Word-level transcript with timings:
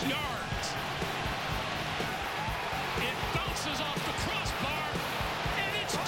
six 0.00 0.12
yards. 0.12 0.68
It 2.98 3.14
bounces 3.34 3.80
off 3.80 3.94
the 4.06 4.12
crossbar, 4.22 4.84
and 5.58 5.82
it's 5.82 5.96
good. 5.96 6.04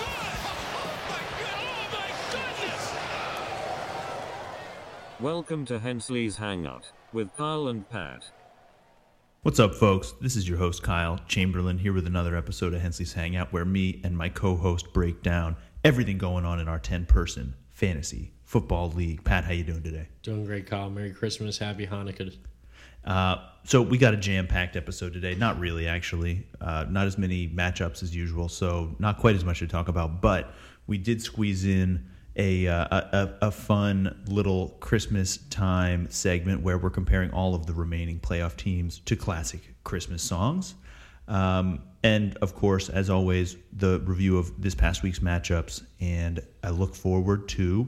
Oh 0.77 0.99
my 1.09 1.23
god! 1.41 1.57
Oh 1.59 1.87
my 1.93 2.11
goodness! 2.33 2.85
Welcome 5.21 5.65
to 5.67 5.79
Hensley's 5.79 6.37
Hangout 6.37 6.93
with 7.13 7.37
Kyle 7.37 7.69
and 7.69 7.89
Pat. 7.89 8.31
What's 9.43 9.59
up, 9.59 9.75
folks? 9.75 10.15
This 10.21 10.37
is 10.37 10.49
your 10.49 10.59
host 10.59 10.83
Kyle 10.83 11.19
Chamberlain 11.27 11.79
here 11.79 11.93
with 11.93 12.07
another 12.07 12.37
episode 12.37 12.75
of 12.75 12.81
Hensley's 12.81 13.13
Hangout, 13.15 13.53
where 13.53 13.65
me 13.65 14.01
and 14.05 14.17
my 14.17 14.29
co-host 14.29 14.93
break 14.93 15.23
down 15.23 15.57
everything 15.85 16.19
going 16.19 16.45
on 16.45 16.61
in 16.61 16.69
our 16.69 16.79
ten-person 16.79 17.55
fantasy 17.71 18.33
football 18.45 18.91
league. 18.91 19.25
Pat, 19.25 19.45
how 19.45 19.53
you 19.53 19.65
doing 19.65 19.83
today? 19.83 20.09
Doing 20.23 20.45
great, 20.45 20.67
Kyle. 20.67 20.91
Merry 20.91 21.13
Christmas, 21.13 21.59
Happy 21.59 21.87
Hanukkah. 21.87 22.37
Uh, 23.05 23.37
so 23.65 23.81
we 23.81 23.99
got 23.99 24.13
a 24.15 24.17
jam-packed 24.17 24.77
episode 24.77 25.13
today. 25.13 25.35
Not 25.35 25.59
really, 25.59 25.87
actually. 25.87 26.47
Uh, 26.61 26.85
not 26.89 27.07
as 27.07 27.17
many 27.17 27.49
matchups 27.49 28.03
as 28.03 28.15
usual, 28.15 28.49
so 28.49 28.95
not 28.99 29.19
quite 29.19 29.37
as 29.37 29.45
much 29.45 29.61
to 29.61 29.67
talk 29.67 29.89
about. 29.89 30.21
But 30.21 30.53
we 30.87 30.99
did 30.99 31.23
squeeze 31.23 31.65
in 31.65 32.07
a 32.37 32.67
uh, 32.67 32.87
a, 32.91 33.35
a 33.43 33.51
fun 33.51 34.25
little 34.27 34.71
Christmas 34.81 35.37
time 35.51 36.09
segment 36.11 36.63
where 36.63 36.79
we're 36.79 36.91
comparing 36.91 37.31
all 37.31 37.55
of 37.55 37.67
the 37.67 37.73
remaining 37.73 38.19
playoff 38.19 38.57
teams 38.57 39.01
to 39.01 39.17
classic 39.17 39.61
Christmas 39.85 40.23
songs. 40.23 40.75
Um, 41.29 41.83
and 42.03 42.37
of 42.39 42.55
course, 42.55 42.89
as 42.89 43.11
always, 43.11 43.57
the 43.73 44.01
review 44.01 44.39
of 44.39 44.61
this 44.61 44.75
past 44.75 45.03
week's 45.03 45.21
matchups. 45.21 45.85
And 46.01 46.41
I 46.65 46.71
look 46.71 46.95
forward 46.95 47.49
to 47.51 47.87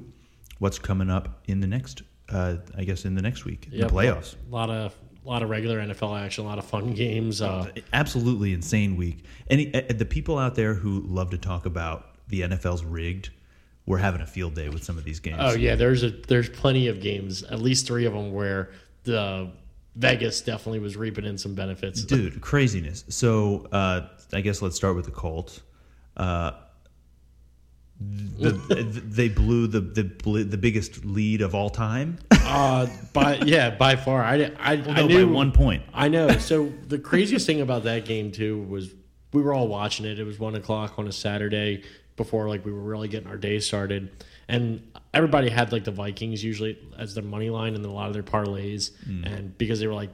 what's 0.58 0.78
coming 0.78 1.10
up 1.10 1.42
in 1.46 1.60
the 1.60 1.66
next, 1.66 2.03
uh, 2.28 2.56
I 2.77 2.84
guess, 2.84 3.05
in 3.05 3.14
the 3.14 3.22
next 3.22 3.44
week, 3.44 3.69
Yep, 3.70 3.88
the 3.88 3.94
playoffs. 3.94 4.36
A 4.48 4.55
lot 4.55 4.70
of 4.70 4.97
a 5.25 5.28
lot 5.28 5.42
of 5.42 5.50
regular 5.50 5.80
NFL 5.80 6.20
action, 6.20 6.44
a 6.44 6.47
lot 6.47 6.58
of 6.58 6.64
fun 6.64 6.92
games. 6.92 7.41
Uh, 7.41 7.70
Absolutely 7.92 8.53
insane 8.53 8.97
week. 8.97 9.25
Any 9.48 9.75
uh, 9.75 9.83
the 9.89 10.05
people 10.05 10.39
out 10.39 10.55
there 10.55 10.75
who 10.75 11.00
love 11.00 11.31
to 11.31 11.39
talk 11.39 11.66
about 11.66 12.16
the 12.28 12.42
NFL's 12.42 12.84
rigged, 12.84 13.31
we're 13.86 13.98
having 13.98 14.20
a 14.20 14.27
field 14.27 14.55
day 14.55 14.69
with 14.69 14.84
some 14.84 14.98
of 14.98 15.05
these 15.05 15.20
games. 15.20 15.39
oh 15.41 15.55
yeah, 15.55 15.75
there's 15.75 16.03
a 16.03 16.11
there's 16.11 16.48
plenty 16.48 16.89
of 16.89 17.00
games, 17.00 17.42
at 17.44 17.61
least 17.61 17.86
three 17.86 18.05
of 18.05 18.12
them 18.12 18.33
where 18.33 18.70
the 19.05 19.50
Vegas 19.97 20.41
definitely 20.41 20.81
was 20.81 20.97
reaping 20.97 21.25
in 21.25 21.38
some 21.38 21.55
benefits. 21.55 22.03
dude, 22.03 22.41
craziness. 22.41 23.05
So 23.09 23.66
uh, 23.72 24.09
I 24.33 24.41
guess 24.41 24.61
let's 24.61 24.77
start 24.77 24.97
with 24.97 25.05
the 25.05 25.11
Colts. 25.12 25.62
Uh, 26.16 26.53
the, 28.00 28.50
they 29.06 29.28
blew 29.28 29.67
the, 29.67 29.81
the 29.81 30.45
the 30.45 30.59
biggest 30.59 31.05
lead 31.05 31.41
of 31.41 31.55
all 31.55 31.70
time. 31.70 32.19
Uh, 32.33 32.87
by 33.12 33.37
yeah, 33.37 33.70
by 33.70 33.97
far. 33.97 34.23
I 34.23 34.50
I, 34.59 34.73
I 34.73 34.77
No, 34.77 35.06
knew 35.06 35.27
by 35.27 35.33
one 35.33 35.53
point. 35.53 35.83
I 35.95 36.09
know. 36.09 36.28
So 36.39 36.72
the 36.89 36.98
craziest 36.98 37.47
thing 37.47 37.61
about 37.61 37.84
that 37.84 38.05
game 38.05 38.33
too 38.33 38.62
was 38.62 38.92
we 39.33 39.42
were 39.42 39.53
all 39.55 39.69
watching 39.69 40.06
it. 40.06 40.19
It 40.19 40.25
was 40.25 40.39
one 40.39 40.55
o'clock 40.55 40.98
on 40.98 41.06
a 41.09 41.12
Saturday 41.12 41.83
before 42.17 42.48
like 42.48 42.65
we 42.65 42.72
were 42.72 42.81
really 42.83 43.09
getting 43.09 43.28
our 43.28 43.37
day 43.39 43.59
started, 43.61 44.11
and 44.48 44.83
everybody 45.15 45.48
had 45.48 45.72
like 45.72 45.84
the 45.84 45.91
Vikings 45.92 46.42
usually 46.45 46.78
as 46.98 47.15
their 47.15 47.25
money 47.25 47.50
line 47.50 47.75
and 47.75 47.84
a 47.84 47.91
lot 47.91 48.09
of 48.09 48.12
their 48.12 48.22
parlays, 48.25 48.91
Hmm. 49.05 49.25
and 49.25 49.56
because 49.59 49.78
they 49.81 49.87
were 49.87 49.95
like. 49.95 50.11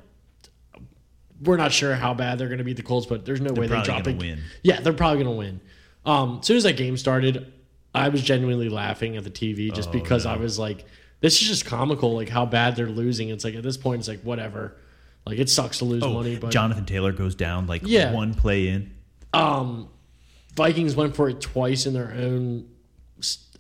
We're 1.43 1.57
not 1.57 1.73
sure 1.73 1.95
how 1.95 2.13
bad 2.13 2.39
they're 2.39 2.49
going 2.49 2.59
to 2.59 2.65
beat 2.65 2.77
the 2.77 2.83
Colts, 2.83 3.07
but 3.07 3.25
there's 3.25 3.41
no 3.41 3.51
way 3.55 3.67
they're 3.67 3.83
dropping. 3.83 4.19
win. 4.19 4.41
Yeah, 4.63 4.81
they're 4.83 4.93
probably 4.93 5.25
going 5.25 5.35
to 5.35 5.39
win. 5.39 5.61
Um, 6.05 6.39
as 6.41 6.47
soon 6.47 6.59
as 6.59 6.65
that 6.65 6.77
game 6.77 6.99
started, 6.99 7.51
I 7.95 8.09
was 8.09 8.23
genuinely 8.23 8.69
laughing 8.69 9.17
at 9.17 9.25
the 9.25 9.31
TV 9.31 9.73
just 9.73 9.89
Oh, 9.89 9.93
because 9.93 10.25
no. 10.25 10.33
I 10.33 10.37
was 10.37 10.59
like, 10.59 10.85
"This 11.21 11.41
is 11.43 11.49
just 11.49 11.65
comical." 11.67 12.15
Like 12.15 12.29
how 12.29 12.47
bad 12.47 12.77
they're 12.77 12.89
losing. 12.89 13.29
It's 13.31 13.45
like 13.45 13.55
at 13.55 13.63
this 13.63 13.77
point, 13.77 14.01
it's 14.01 14.09
like 14.09 14.21
whatever. 14.23 14.77
Like 15.27 15.39
it 15.39 15.49
sucks 15.51 15.79
to 15.79 15.85
lose 15.85 16.03
money, 16.03 16.37
but 16.37 16.49
Oh, 16.49 16.51
Jonathan 16.51 16.85
Taylor 16.87 17.13
goes 17.13 17.35
down 17.35 17.67
like 17.67 17.83
Yeah. 17.85 18.13
one 18.13 18.35
play 18.35 18.69
in. 18.69 18.93
um, 19.35 19.89
Vikings 20.57 20.97
went 20.97 21.15
for 21.15 21.29
it 21.29 21.41
twice 21.41 21.87
in 21.87 21.93
their 21.95 22.13
own 22.13 22.67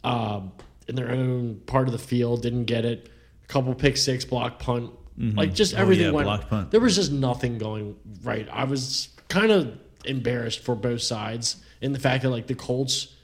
uh, 0.05 0.41
in 0.89 0.95
their 0.95 1.11
own 1.11 1.61
part 1.67 1.87
of 1.87 1.93
the 1.93 1.99
field, 1.99 2.43
didn't 2.43 2.65
get 2.65 2.85
it. 2.85 3.11
A 3.45 3.47
couple 3.47 3.75
pick 3.75 3.97
six, 3.97 4.25
block 4.25 4.59
punt, 4.59 4.91
like 5.19 5.53
just 5.55 5.75
Oh, 5.75 5.79
everything 5.79 6.07
yeah, 6.07 6.11
went. 6.25 6.49
punt. 6.49 6.71
There 6.71 6.81
was 6.81 6.97
just 6.97 7.13
nothing 7.13 7.59
going 7.59 7.97
right. 8.23 8.49
I 8.51 8.65
was 8.65 9.09
kind 9.29 9.53
of 9.53 9.77
embarrassed 10.05 10.61
for 10.61 10.75
both 10.75 11.03
sides 11.03 11.57
in 11.81 11.93
the 11.93 11.99
fact 11.99 12.23
that 12.23 12.31
like 12.31 12.47
the 12.47 12.55
Colts 12.55 13.15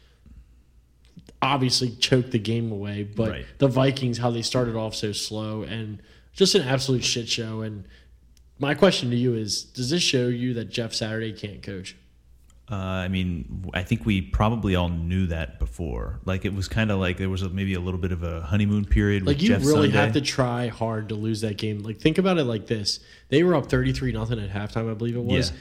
obviously 1.42 1.90
choked 1.90 2.30
the 2.30 2.38
game 2.38 2.72
away, 2.72 3.02
but 3.04 3.30
Right. 3.30 3.46
the 3.58 3.68
Vikings 3.68 4.18
how 4.18 4.30
they 4.30 4.42
started 4.42 4.74
off 4.76 4.94
so 4.94 5.12
slow 5.12 5.62
and 5.62 6.00
just 6.32 6.54
an 6.54 6.62
absolute 6.62 7.04
shit 7.04 7.28
show. 7.28 7.60
And 7.62 7.84
my 8.58 8.74
question 8.74 9.10
to 9.10 9.16
you 9.16 9.34
is: 9.34 9.62
Does 9.62 9.90
this 9.90 10.02
show 10.02 10.28
you 10.28 10.54
that 10.54 10.70
Jeff 10.70 10.94
Saturday 10.94 11.32
can't 11.32 11.62
coach? 11.62 11.96
Uh, 12.68 12.74
I 12.74 13.06
mean, 13.08 13.64
I 13.74 13.84
think 13.84 14.04
we 14.04 14.20
probably 14.20 14.74
all 14.74 14.88
knew 14.88 15.26
that 15.28 15.60
before. 15.60 16.18
Like 16.24 16.44
it 16.44 16.52
was 16.52 16.66
kind 16.66 16.90
of 16.90 16.98
like 16.98 17.16
there 17.16 17.28
was 17.28 17.42
a, 17.42 17.48
maybe 17.48 17.74
a 17.74 17.80
little 17.80 18.00
bit 18.00 18.10
of 18.10 18.24
a 18.24 18.40
honeymoon 18.40 18.86
period. 18.86 19.24
Like 19.24 19.40
you 19.40 19.48
Jeff 19.48 19.60
really 19.64 19.88
Sunday. 19.88 19.98
have 19.98 20.12
to 20.14 20.20
try 20.20 20.66
hard 20.66 21.10
to 21.10 21.14
lose 21.14 21.42
that 21.42 21.58
game. 21.58 21.78
Like 21.84 22.00
think 22.00 22.18
about 22.18 22.38
it 22.38 22.44
like 22.44 22.66
this: 22.66 22.98
they 23.28 23.42
were 23.44 23.54
up 23.54 23.66
thirty-three 23.66 24.10
nothing 24.12 24.40
at 24.40 24.50
halftime, 24.50 24.90
I 24.90 24.94
believe 24.94 25.14
it 25.16 25.22
was. 25.22 25.50
Yeah. 25.52 25.56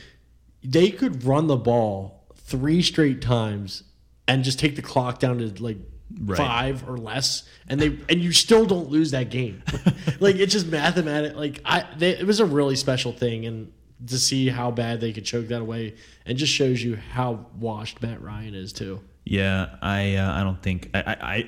They 0.64 0.90
could 0.90 1.24
run 1.24 1.46
the 1.46 1.58
ball 1.58 2.26
three 2.36 2.82
straight 2.82 3.22
times 3.22 3.84
and 4.28 4.44
just 4.44 4.60
take 4.60 4.76
the 4.76 4.82
clock 4.82 5.20
down 5.20 5.38
to 5.40 5.64
like 5.64 5.78
Right. 6.20 6.38
five 6.38 6.88
or 6.88 6.98
less, 6.98 7.50
and 7.68 7.80
they 7.82 7.98
and 8.08 8.22
you 8.22 8.32
still 8.32 8.68
don't 8.68 8.90
lose 8.90 9.10
that 9.12 9.32
game. 9.32 9.64
like 10.20 10.36
it's 10.36 10.54
just 10.54 10.68
mathematic. 10.68 11.36
Like 11.36 11.62
I, 11.66 11.84
they, 11.98 12.12
it 12.12 12.28
was 12.28 12.40
a 12.40 12.46
really 12.46 12.76
special 12.76 13.12
thing, 13.12 13.46
and 13.48 13.72
to 14.06 14.20
see 14.20 14.48
how 14.48 14.70
bad 14.70 15.02
they 15.02 15.12
could 15.12 15.26
choke 15.26 15.48
that 15.48 15.62
away, 15.62 15.96
and 16.28 16.38
just 16.38 16.54
shows 16.54 16.82
you 16.82 16.96
how 16.96 17.48
washed 17.60 18.04
Matt 18.04 18.22
Ryan 18.22 18.54
is 18.54 18.72
too. 18.72 19.02
Yeah, 19.26 19.78
I 19.82 20.16
uh, 20.16 20.40
I 20.40 20.44
don't 20.44 20.62
think 20.62 20.92
I, 20.94 21.00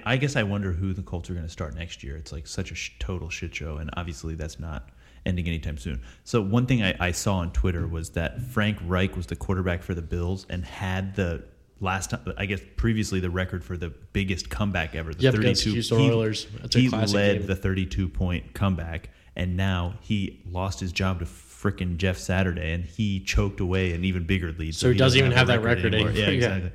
I 0.05 0.13
I 0.13 0.17
guess 0.17 0.35
I 0.35 0.41
wonder 0.41 0.71
who 0.71 0.91
the 0.91 1.03
Colts 1.03 1.29
are 1.29 1.33
going 1.33 1.45
to 1.45 1.51
start 1.51 1.75
next 1.75 2.03
year. 2.03 2.17
It's 2.17 2.31
like 2.31 2.47
such 2.47 2.71
a 2.71 2.75
sh- 2.75 2.93
total 2.97 3.29
shit 3.29 3.53
show, 3.55 3.77
and 3.77 3.91
obviously 3.95 4.33
that's 4.33 4.59
not 4.59 4.89
ending 5.23 5.45
anytime 5.47 5.77
soon. 5.77 6.01
So 6.23 6.41
one 6.41 6.65
thing 6.65 6.81
I, 6.81 6.95
I 6.99 7.11
saw 7.11 7.35
on 7.37 7.51
Twitter 7.51 7.87
was 7.87 8.09
that 8.11 8.41
Frank 8.41 8.79
Reich 8.87 9.15
was 9.15 9.27
the 9.27 9.35
quarterback 9.35 9.83
for 9.83 9.93
the 9.93 10.01
Bills 10.01 10.47
and 10.49 10.65
had 10.65 11.15
the 11.15 11.43
last 11.79 12.09
time 12.11 12.33
I 12.37 12.45
guess 12.45 12.59
previously 12.75 13.19
the 13.19 13.29
record 13.29 13.63
for 13.63 13.77
the 13.77 13.89
biggest 13.89 14.49
comeback 14.49 14.95
ever. 14.95 15.13
The 15.13 15.23
Yep, 15.23 15.33
against 15.35 15.63
the 15.65 15.71
Houston 15.71 15.99
he, 15.99 16.11
Oilers. 16.11 16.47
That's 16.61 16.75
he 16.75 16.89
led 16.89 17.39
game. 17.39 17.47
the 17.47 17.55
32 17.55 18.09
point 18.09 18.53
comeback, 18.53 19.09
and 19.35 19.55
now 19.57 19.95
he 20.01 20.41
lost 20.49 20.79
his 20.79 20.91
job 20.91 21.19
to 21.19 21.25
frickin' 21.25 21.97
Jeff 21.97 22.17
Saturday, 22.17 22.71
and 22.71 22.85
he 22.85 23.19
choked 23.19 23.59
away 23.59 23.93
an 23.93 24.03
even 24.05 24.25
bigger 24.25 24.51
lead. 24.53 24.75
So 24.75 24.91
he 24.91 24.97
doesn't 24.97 25.17
even 25.19 25.31
have 25.31 25.47
that 25.47 25.63
record 25.63 25.93
anymore. 25.93 26.09
anymore. 26.09 26.23
Yeah, 26.23 26.29
Yeah. 26.29 26.35
exactly. 26.35 26.71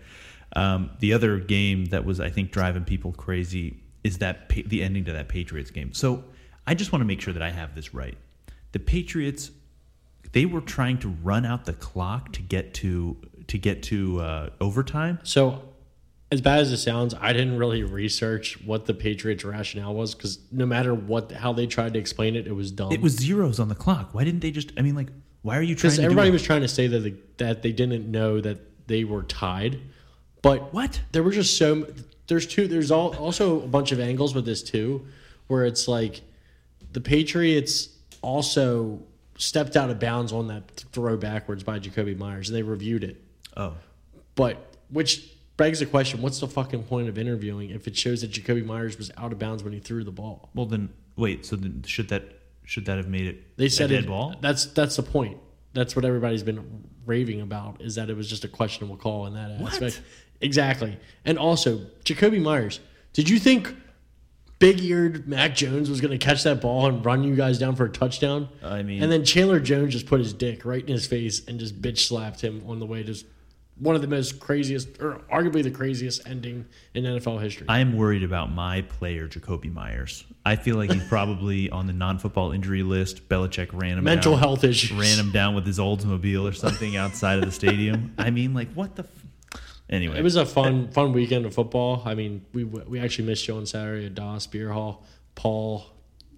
Um, 0.54 0.90
the 1.00 1.14
other 1.14 1.38
game 1.38 1.86
that 1.86 2.04
was, 2.04 2.20
I 2.20 2.28
think, 2.28 2.50
driving 2.52 2.84
people 2.84 3.12
crazy 3.12 3.78
is 4.04 4.18
that 4.18 4.48
pa- 4.48 4.60
the 4.66 4.82
ending 4.82 5.04
to 5.06 5.12
that 5.12 5.28
Patriots 5.28 5.70
game. 5.70 5.92
So 5.94 6.24
I 6.66 6.74
just 6.74 6.92
want 6.92 7.00
to 7.00 7.06
make 7.06 7.20
sure 7.20 7.32
that 7.32 7.42
I 7.42 7.50
have 7.50 7.74
this 7.74 7.94
right. 7.94 8.18
The 8.72 8.78
Patriots, 8.78 9.50
they 10.32 10.44
were 10.44 10.60
trying 10.60 10.98
to 10.98 11.08
run 11.08 11.46
out 11.46 11.64
the 11.64 11.72
clock 11.72 12.32
to 12.34 12.42
get 12.42 12.74
to 12.74 13.16
to 13.48 13.58
get 13.58 13.82
to 13.84 14.20
uh, 14.20 14.50
overtime. 14.60 15.18
So, 15.22 15.62
as 16.30 16.40
bad 16.40 16.60
as 16.60 16.72
it 16.72 16.78
sounds, 16.78 17.14
I 17.20 17.32
didn't 17.32 17.58
really 17.58 17.82
research 17.82 18.62
what 18.64 18.86
the 18.86 18.94
Patriots' 18.94 19.44
rationale 19.44 19.94
was 19.94 20.14
because 20.14 20.38
no 20.50 20.64
matter 20.64 20.94
what 20.94 21.32
how 21.32 21.52
they 21.52 21.66
tried 21.66 21.92
to 21.94 21.98
explain 21.98 22.36
it, 22.36 22.46
it 22.46 22.52
was 22.52 22.70
dumb. 22.70 22.92
It 22.92 23.02
was 23.02 23.16
zeros 23.16 23.60
on 23.60 23.68
the 23.68 23.74
clock. 23.74 24.14
Why 24.14 24.24
didn't 24.24 24.40
they 24.40 24.50
just? 24.50 24.72
I 24.78 24.82
mean, 24.82 24.94
like, 24.94 25.08
why 25.42 25.58
are 25.58 25.62
you 25.62 25.74
trying 25.74 25.90
because 25.92 26.04
everybody 26.04 26.30
was 26.30 26.42
trying 26.42 26.62
to 26.62 26.68
say 26.68 26.86
that 26.86 27.00
they, 27.00 27.14
that 27.36 27.62
they 27.62 27.72
didn't 27.72 28.10
know 28.10 28.40
that 28.40 28.86
they 28.86 29.04
were 29.04 29.22
tied, 29.24 29.80
but 30.40 30.72
What? 30.72 31.00
There 31.12 31.22
were 31.22 31.30
just 31.30 31.56
so 31.56 31.86
there's 32.26 32.46
two. 32.46 32.66
There's 32.66 32.90
all, 32.90 33.14
also 33.16 33.62
a 33.62 33.66
bunch 33.66 33.92
of 33.92 34.00
angles 34.00 34.34
with 34.34 34.44
this 34.44 34.62
too, 34.62 35.06
where 35.46 35.64
it's 35.66 35.86
like 35.86 36.22
the 36.92 37.00
Patriots 37.00 37.90
also 38.22 39.02
stepped 39.36 39.76
out 39.76 39.90
of 39.90 39.98
bounds 39.98 40.32
on 40.32 40.48
that 40.48 40.70
throw 40.92 41.16
backwards 41.16 41.62
by 41.62 41.78
Jakobi 41.78 42.16
Meyers, 42.16 42.48
and 42.48 42.56
they 42.56 42.62
reviewed 42.62 43.04
it. 43.04 43.22
Oh, 43.56 43.74
But 44.34 44.74
which 44.90 45.30
begs 45.56 45.80
the 45.80 45.86
question: 45.86 46.22
What's 46.22 46.40
the 46.40 46.48
fucking 46.48 46.84
point 46.84 47.08
of 47.08 47.18
interviewing 47.18 47.70
if 47.70 47.86
it 47.86 47.96
shows 47.96 48.20
that 48.22 48.30
Jakobi 48.32 48.64
Meyers 48.64 48.96
was 48.98 49.10
out 49.16 49.32
of 49.32 49.38
bounds 49.38 49.62
when 49.62 49.72
he 49.72 49.78
threw 49.80 50.04
the 50.04 50.10
ball? 50.12 50.50
well 50.54 50.66
then 50.66 50.88
wait. 51.16 51.44
So 51.46 51.56
then 51.56 51.82
should 51.86 52.08
that 52.08 52.24
should 52.64 52.86
that 52.86 52.96
have 52.96 53.08
made 53.08 53.26
it? 53.26 53.56
They 53.56 53.68
said 53.68 53.90
a 53.90 53.94
dead 53.94 54.04
it, 54.04 54.08
ball. 54.08 54.34
That's 54.40 54.66
that's 54.66 54.96
the 54.96 55.02
point. 55.02 55.38
That's 55.74 55.94
what 55.96 56.04
everybody's 56.04 56.42
been 56.42 56.84
raving 57.06 57.40
about 57.40 57.80
is 57.82 57.94
that 57.96 58.08
it 58.10 58.16
was 58.16 58.28
just 58.28 58.44
a 58.44 58.48
questionable 58.48 58.96
call 58.96 59.26
in 59.26 59.34
that 59.34 59.58
What? 59.60 59.72
aspect. 59.72 60.00
Exactly. 60.40 60.98
And 61.24 61.38
also, 61.38 61.78
Jakobi 62.04 62.40
Meyers. 62.42 62.80
Did 63.12 63.28
you 63.28 63.38
think 63.38 63.74
big-eared 64.58 65.26
Mac 65.28 65.54
Jones 65.54 65.90
was 65.90 66.00
going 66.00 66.12
to 66.16 66.24
catch 66.24 66.44
that 66.44 66.60
ball 66.60 66.86
and 66.86 67.04
run 67.04 67.24
you 67.24 67.34
guys 67.34 67.58
down 67.58 67.74
for 67.74 67.84
a 67.84 67.90
touchdown? 67.90 68.48
I 68.62 68.82
mean- 68.82 69.02
and 69.02 69.10
then 69.10 69.24
Chandler 69.24 69.60
Jones 69.60 69.92
just 69.92 70.06
put 70.06 70.20
his 70.20 70.32
dick 70.32 70.64
right 70.64 70.82
in 70.82 70.88
his 70.92 71.06
face 71.06 71.46
and 71.46 71.58
just 71.58 71.80
bitch 71.82 71.98
slapped 71.98 72.40
him 72.40 72.62
on 72.66 72.78
the 72.78 72.86
way 72.86 73.02
to 73.02 73.14
one 73.82 73.96
of 73.96 74.00
the 74.00 74.06
most 74.06 74.38
craziest, 74.38 75.00
or 75.00 75.14
arguably 75.32 75.62
the 75.62 75.70
craziest 75.70 76.26
ending 76.28 76.66
in 76.94 77.02
NFL 77.04 77.42
history. 77.42 77.66
I 77.68 77.80
am 77.80 77.96
worried 77.96 78.22
about 78.22 78.52
my 78.52 78.82
player, 78.82 79.26
Jakobi 79.26 79.72
Meyers. 79.72 80.24
I 80.46 80.54
feel 80.56 80.76
like 80.76 80.92
he's 80.92 81.02
probably 81.08 81.68
on 81.78 81.86
the 81.88 81.92
non-football 81.92 82.52
injury 82.52 82.82
list. 82.84 83.28
Belichick 83.28 83.70
ran 83.72 83.98
him 83.98 84.04
Mental 84.04 84.32
down, 84.32 84.40
health 84.40 84.64
issues. 84.64 84.92
ran 84.98 85.18
him 85.18 85.32
down 85.32 85.54
with 85.54 85.66
his 85.66 85.78
Oldsmobile 85.78 86.48
or 86.48 86.52
something 86.52 86.96
outside 86.96 87.38
of 87.40 87.44
the 87.44 87.50
stadium. 87.52 88.14
I 88.18 88.30
mean, 88.30 88.54
like 88.54 88.72
what 88.74 88.94
the. 88.96 89.02
F- 89.02 89.60
anyway, 89.90 90.18
It 90.18 90.22
was 90.22 90.36
a 90.36 90.46
fun, 90.46 90.88
fun 90.92 91.12
weekend 91.12 91.44
of 91.46 91.52
football. 91.54 92.02
I 92.06 92.14
mean, 92.14 92.44
we 92.52 92.62
we 92.64 93.00
actually 93.00 93.26
missed 93.26 93.48
you 93.48 93.56
on 93.56 93.66
Saturday 93.66 94.06
at 94.06 94.14
Doss 94.14 94.46
Beer 94.46 94.70
Hall. 94.70 95.04
Paul 95.34 95.86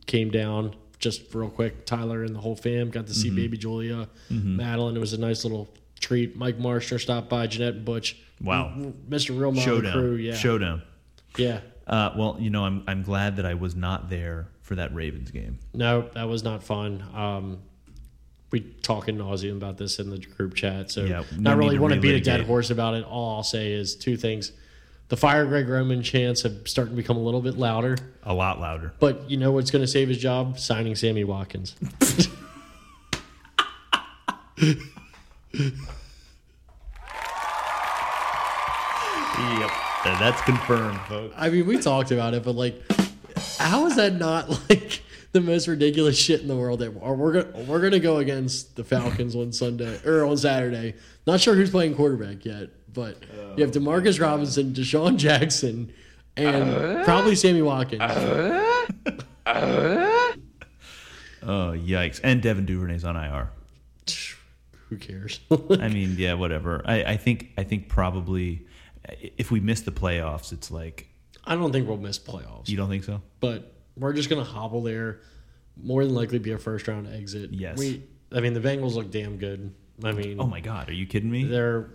came 0.06 0.30
down 0.30 0.74
just 0.98 1.34
real 1.34 1.50
quick. 1.50 1.84
Tyler 1.84 2.22
and 2.24 2.34
the 2.34 2.40
whole 2.40 2.56
fam 2.56 2.88
got 2.90 3.06
to 3.08 3.14
see 3.14 3.28
Mm-hmm. 3.28 3.36
baby 3.36 3.58
Julia, 3.58 4.08
Madeline. 4.30 4.96
It 4.96 5.00
was 5.00 5.12
a 5.12 5.20
nice 5.20 5.44
little 5.44 5.68
treat. 6.04 6.36
Mike 6.36 6.58
Marshner 6.58 7.00
stopped 7.00 7.28
by. 7.28 7.46
Jeanette 7.46 7.74
and 7.74 7.84
Butch. 7.84 8.16
Wow. 8.42 8.72
Mr. 9.08 9.30
Real 9.30 9.52
Model 9.52 9.62
showdown. 9.62 9.92
Crew. 9.92 10.14
Yeah, 10.16 10.34
Showdown. 10.34 10.82
yeah. 11.36 11.60
Uh, 11.86 12.10
well, 12.16 12.36
you 12.38 12.50
know, 12.50 12.64
I'm 12.64 12.82
I'm 12.86 13.02
glad 13.02 13.36
that 13.36 13.46
I 13.46 13.54
was 13.54 13.74
not 13.76 14.08
there 14.08 14.48
for 14.62 14.74
that 14.76 14.94
Ravens 14.94 15.30
game. 15.30 15.58
No, 15.74 16.08
that 16.14 16.28
was 16.28 16.42
not 16.42 16.62
fun. 16.62 17.02
Um, 17.14 17.58
we 18.50 18.60
talk 18.60 19.08
in 19.08 19.18
nauseum 19.18 19.56
about 19.56 19.76
this 19.78 19.98
in 19.98 20.08
the 20.10 20.18
group 20.18 20.54
chat, 20.54 20.90
so 20.90 21.04
Yeah, 21.04 21.24
no 21.36 21.50
not 21.50 21.58
really 21.58 21.78
want 21.78 21.92
to 21.94 22.00
beat 22.00 22.14
a 22.14 22.20
dead 22.20 22.42
horse 22.42 22.70
about 22.70 22.94
it. 22.94 23.04
All 23.04 23.36
I'll 23.36 23.42
say 23.42 23.72
is 23.72 23.96
two 23.96 24.16
things: 24.16 24.52
the 25.08 25.16
fire 25.16 25.44
Greg 25.44 25.68
Roman 25.68 26.02
chants 26.02 26.42
have 26.42 26.66
starting 26.66 26.94
to 26.94 27.02
become 27.02 27.16
a 27.18 27.22
little 27.22 27.42
bit 27.42 27.58
louder. 27.58 27.96
A 28.22 28.32
lot 28.32 28.60
louder. 28.60 28.92
But 29.00 29.28
you 29.30 29.36
know 29.36 29.52
what's 29.52 29.70
going 29.70 29.82
to 29.82 29.90
save 29.90 30.08
his 30.08 30.18
job? 30.18 30.58
Signing 30.58 30.94
Sammy 30.96 31.24
Watkins. 31.24 31.74
Yep, 39.38 39.70
Uh, 40.04 40.18
that's 40.20 40.40
confirmed, 40.42 40.98
folks. 41.08 41.34
I 41.36 41.50
mean, 41.50 41.66
we 41.66 41.78
talked 41.78 42.10
about 42.10 42.34
it, 42.34 42.44
but 42.44 42.54
like, 42.54 42.80
how 43.58 43.86
is 43.86 43.96
that 43.96 44.14
not 44.14 44.48
like 44.70 45.02
the 45.32 45.40
most 45.40 45.66
ridiculous 45.66 46.16
shit 46.18 46.40
in 46.40 46.48
the 46.48 46.56
world? 46.56 46.80
That 46.80 46.90
or 47.00 47.14
we're 47.14 47.42
gonna 47.42 47.64
we're 47.64 47.80
gonna 47.80 47.98
go 47.98 48.18
against 48.18 48.76
the 48.76 48.84
Falcons 48.84 49.34
on 49.34 49.52
Sunday 49.52 49.98
or 50.04 50.24
on 50.24 50.36
Saturday. 50.36 50.94
Not 51.26 51.40
sure 51.40 51.54
who's 51.54 51.70
playing 51.70 51.94
quarterback 51.96 52.44
yet, 52.44 52.68
but 52.92 53.16
you 53.56 53.64
have 53.64 53.72
Demarcus 53.72 54.20
Robinson, 54.20 54.72
DeSean 54.72 55.16
Jackson, 55.16 55.92
and 56.36 57.04
probably 57.04 57.34
Sammy 57.34 57.62
Watkins. 57.62 58.02
Oh 61.46 61.74
yikes! 61.76 62.20
And 62.24 62.40
Devin 62.40 62.64
Duvernay's 62.64 63.04
on 63.04 63.16
IR. 63.16 63.50
Who 64.88 64.96
cares? 64.96 65.40
I 65.50 65.88
mean, 65.88 66.14
yeah, 66.16 66.34
whatever. 66.34 66.80
I, 66.86 67.04
I 67.04 67.16
think 67.18 67.50
I 67.58 67.64
think 67.64 67.88
probably 67.88 68.66
if 69.36 69.50
we 69.50 69.60
miss 69.60 69.80
the 69.82 69.90
playoffs, 69.92 70.52
it's 70.52 70.70
like 70.70 71.08
I 71.44 71.54
don't 71.54 71.72
think 71.72 71.86
we'll 71.88 71.96
miss 71.98 72.18
playoffs, 72.18 72.68
you 72.68 72.76
don't 72.76 72.88
think 72.88 73.04
so. 73.04 73.20
but 73.40 73.72
we're 73.96 74.12
just 74.12 74.28
gonna 74.30 74.44
hobble 74.44 74.82
there. 74.82 75.20
More 75.82 76.04
than 76.04 76.14
likely, 76.14 76.38
be 76.38 76.52
a 76.52 76.58
first 76.58 76.86
round 76.88 77.08
exit. 77.08 77.50
Yes. 77.52 77.78
We, 77.78 78.04
I 78.32 78.40
mean, 78.40 78.54
the 78.54 78.60
Bengals 78.60 78.94
look 78.94 79.10
damn 79.10 79.38
good. 79.38 79.74
I 80.02 80.12
mean, 80.12 80.40
Oh 80.40 80.46
my 80.46 80.60
God, 80.60 80.88
are 80.88 80.92
you 80.92 81.06
kidding 81.06 81.30
me? 81.30 81.44
they're 81.44 81.90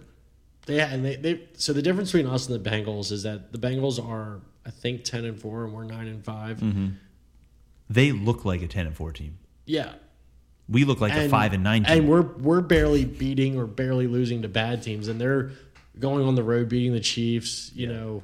they 0.65 0.79
and 0.81 1.03
they, 1.03 1.15
they 1.15 1.41
so 1.53 1.73
the 1.73 1.81
difference 1.81 2.11
between 2.11 2.31
us 2.31 2.47
and 2.49 2.63
the 2.63 2.69
Bengals 2.69 3.11
is 3.11 3.23
that 3.23 3.51
the 3.51 3.57
Bengals 3.57 4.03
are 4.05 4.41
I 4.65 4.69
think 4.71 5.03
ten 5.03 5.25
and 5.25 5.39
four 5.39 5.63
and 5.65 5.73
we're 5.73 5.83
nine 5.85 6.07
and 6.07 6.23
5 6.23 6.57
Mm-hmm. 6.59 6.87
They 7.89 8.11
look 8.11 8.45
like 8.45 8.61
a 8.61 8.67
ten 8.67 8.85
and 8.85 8.95
four 8.95 9.11
team. 9.11 9.39
Yeah, 9.65 9.93
We 10.67 10.83
look 10.83 10.99
like 11.01 11.13
a 11.13 11.27
five 11.29 11.53
and 11.53 11.63
nine 11.63 11.83
team. 11.85 11.99
and 11.99 12.09
we're 12.09 12.21
we're 12.21 12.61
barely 12.61 13.05
beating 13.05 13.57
or 13.57 13.65
barely 13.65 14.07
losing 14.07 14.41
to 14.43 14.47
bad 14.49 14.83
teams, 14.83 15.07
and 15.07 15.19
they're 15.19 15.51
going 15.99 16.25
on 16.25 16.35
the 16.35 16.43
road 16.43 16.69
beating 16.69 16.93
the 16.93 16.99
Chiefs. 16.99 17.71
You 17.73 17.87
know, 17.87 18.23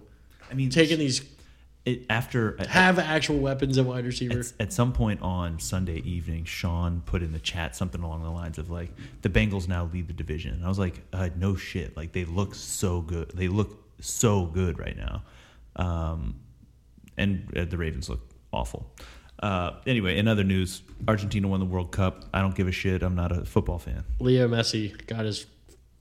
I 0.50 0.54
mean, 0.54 0.70
taking 0.70 1.00
these 1.00 1.22
it, 1.86 2.04
after 2.10 2.60
at, 2.60 2.68
have 2.68 3.00
actual 3.00 3.38
weapons 3.38 3.78
at 3.78 3.86
wide 3.86 4.06
receiver. 4.06 4.40
at, 4.40 4.54
at 4.60 4.74
some 4.74 4.92
point 4.92 5.22
on 5.22 5.60
Sunday 5.60 5.98
evening, 5.98 6.44
Sean 6.46 7.02
put 7.06 7.22
in 7.22 7.32
the 7.32 7.40
chat 7.40 7.76
something 7.76 8.02
along 8.02 8.24
the 8.24 8.32
lines 8.32 8.58
of 8.58 8.70
like 8.70 8.92
the 9.22 9.30
Bengals 9.30 9.68
now 9.68 9.90
lead 9.94 10.08
the 10.08 10.14
division. 10.14 10.56
And 10.56 10.66
I 10.66 10.68
was 10.68 10.80
like, 10.80 11.02
uh, 11.14 11.30
no 11.36 11.56
shit. 11.56 11.96
Like 11.96 12.12
they 12.12 12.26
look 12.26 12.56
so 12.56 13.02
good. 13.02 13.32
They 13.36 13.48
look 13.48 13.84
so 14.02 14.46
good 14.46 14.80
right 14.80 14.98
now. 14.98 15.24
Um, 15.76 16.40
and 17.18 17.56
uh, 17.56 17.66
the 17.66 17.78
Ravens 17.78 18.10
look 18.10 18.22
awful. 18.52 18.92
Uh, 19.40 19.74
anyway, 19.86 20.18
in 20.18 20.28
other 20.28 20.44
news, 20.44 20.82
Argentina 21.08 21.48
won 21.48 21.60
the 21.60 21.66
World 21.66 21.92
Cup. 21.92 22.26
I 22.34 22.42
don't 22.42 22.56
give 22.56 22.68
a 22.68 22.72
shit. 22.72 23.04
I'm 23.04 23.16
not 23.16 23.32
a 23.32 23.46
football 23.46 23.78
fan. 23.78 24.04
Leo 24.20 24.48
Messi 24.48 25.06
got 25.08 25.26
his 25.26 25.46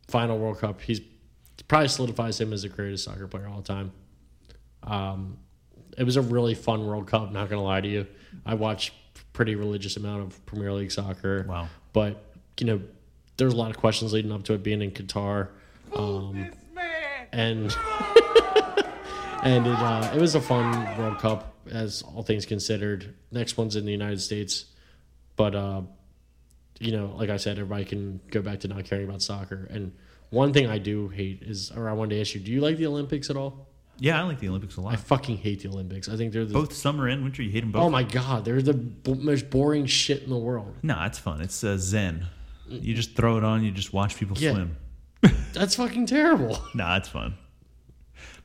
final 0.08 0.38
World 0.38 0.60
Cup. 0.60 0.80
He's 0.80 1.00
probably 1.68 1.88
solidifies 1.88 2.40
him 2.40 2.52
as 2.52 2.62
the 2.62 2.68
greatest 2.68 3.04
soccer 3.04 3.26
player 3.26 3.46
of 3.46 3.52
all 3.52 3.62
time. 3.62 3.92
Um, 4.82 5.38
it 5.96 6.04
was 6.04 6.16
a 6.16 6.22
really 6.22 6.54
fun 6.54 6.86
World 6.86 7.06
Cup. 7.06 7.32
Not 7.32 7.48
gonna 7.48 7.62
lie 7.62 7.80
to 7.80 7.88
you, 7.88 8.06
I 8.44 8.54
watched 8.54 8.92
pretty 9.32 9.54
religious 9.54 9.96
amount 9.96 10.22
of 10.22 10.46
Premier 10.46 10.72
League 10.72 10.92
soccer. 10.92 11.44
Wow. 11.48 11.68
But 11.92 12.24
you 12.58 12.66
know, 12.66 12.80
there's 13.36 13.52
a 13.52 13.56
lot 13.56 13.70
of 13.70 13.76
questions 13.76 14.12
leading 14.12 14.32
up 14.32 14.44
to 14.44 14.54
it 14.54 14.62
being 14.62 14.80
in 14.80 14.90
Qatar. 14.92 15.48
Um, 15.94 16.50
and 17.32 17.76
and 19.42 19.66
it 19.66 19.78
uh, 19.78 20.10
it 20.14 20.20
was 20.20 20.34
a 20.34 20.40
fun 20.40 20.98
World 20.98 21.18
Cup 21.18 21.54
as 21.70 22.02
all 22.02 22.22
things 22.22 22.46
considered. 22.46 23.14
Next 23.30 23.56
one's 23.56 23.76
in 23.76 23.84
the 23.84 23.92
United 23.92 24.20
States, 24.20 24.66
but 25.36 25.54
uh, 25.54 25.82
you 26.78 26.92
know, 26.92 27.14
like 27.16 27.30
I 27.30 27.36
said, 27.36 27.58
everybody 27.58 27.84
can 27.84 28.20
go 28.30 28.40
back 28.40 28.60
to 28.60 28.68
not 28.68 28.84
caring 28.84 29.08
about 29.08 29.22
soccer. 29.22 29.66
And 29.70 29.92
one 30.34 30.52
thing 30.52 30.66
I 30.66 30.78
do 30.78 31.08
hate 31.08 31.42
is, 31.42 31.70
or 31.70 31.88
I 31.88 31.92
wanted 31.92 32.16
to 32.16 32.20
ask 32.20 32.34
you, 32.34 32.40
do 32.40 32.50
you 32.52 32.60
like 32.60 32.76
the 32.76 32.86
Olympics 32.86 33.30
at 33.30 33.36
all? 33.36 33.68
Yeah, 33.98 34.20
I 34.20 34.24
like 34.24 34.40
the 34.40 34.48
Olympics 34.48 34.76
a 34.76 34.80
lot. 34.80 34.92
I 34.92 34.96
fucking 34.96 35.36
hate 35.38 35.62
the 35.62 35.68
Olympics. 35.68 36.08
I 36.08 36.16
think 36.16 36.32
they're 36.32 36.44
the 36.44 36.52
Both 36.52 36.72
summer 36.74 37.06
and 37.06 37.22
winter, 37.22 37.42
you 37.42 37.50
hate 37.50 37.60
them 37.60 37.70
both. 37.70 37.82
oh 37.82 37.90
my 37.90 38.02
god, 38.02 38.44
they're 38.44 38.60
the 38.60 38.74
b- 38.74 39.14
most 39.14 39.48
boring 39.50 39.86
shit 39.86 40.22
in 40.24 40.30
the 40.30 40.36
world. 40.36 40.74
No, 40.82 41.00
it's 41.04 41.18
fun. 41.18 41.40
It's 41.40 41.62
uh, 41.62 41.76
zen. 41.78 42.26
You 42.68 42.94
just 42.94 43.14
throw 43.14 43.38
it 43.38 43.44
on. 43.44 43.62
You 43.62 43.70
just 43.70 43.92
watch 43.92 44.16
people 44.16 44.36
Yeah. 44.36 44.52
swim. 44.52 44.76
That's 45.52 45.76
fucking 45.76 46.06
terrible. 46.06 46.58
Nah, 46.74 46.96
it's 46.96 47.08
fun. 47.08 47.34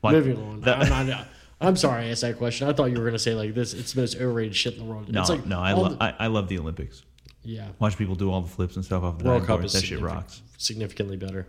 Moving 0.02 0.36
on. 0.38 0.66
I'm, 0.68 1.08
not, 1.08 1.26
I'm 1.60 1.76
sorry 1.76 2.04
I 2.06 2.08
asked 2.10 2.20
that 2.22 2.38
question. 2.38 2.68
I 2.68 2.72
thought 2.72 2.86
you 2.86 2.96
were 2.96 3.02
going 3.04 3.12
to 3.12 3.18
say 3.18 3.34
like 3.34 3.54
this. 3.54 3.74
It's 3.74 3.92
the 3.92 4.00
most 4.00 4.16
overrated 4.16 4.54
shit 4.56 4.74
in 4.74 4.78
the 4.80 4.84
world. 4.86 5.12
no, 5.12 5.20
it's 5.20 5.28
like 5.30 5.44
no, 5.46 5.60
I, 5.60 5.72
all 5.72 5.82
lo- 5.82 5.88
the- 5.90 6.02
I 6.02 6.14
I 6.20 6.26
love 6.28 6.48
the 6.48 6.58
Olympics. 6.58 7.02
yeah. 7.42 7.66
Watch 7.80 7.98
people 7.98 8.14
do 8.14 8.30
all 8.30 8.40
the 8.40 8.48
flips 8.48 8.76
and 8.76 8.84
stuff 8.84 9.02
off 9.02 9.18
the 9.18 9.24
World 9.24 9.42
diving 9.42 9.46
Cup 9.48 9.56
board. 9.58 9.64
is 9.66 9.72
That 9.72 9.80
shit 9.80 9.88
significant- 9.98 10.16
rocks. 10.16 10.42
significantly 10.58 11.16
better. 11.16 11.46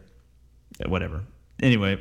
Yeah, 0.80 0.88
whatever. 0.88 1.24
Anyway, 1.62 2.00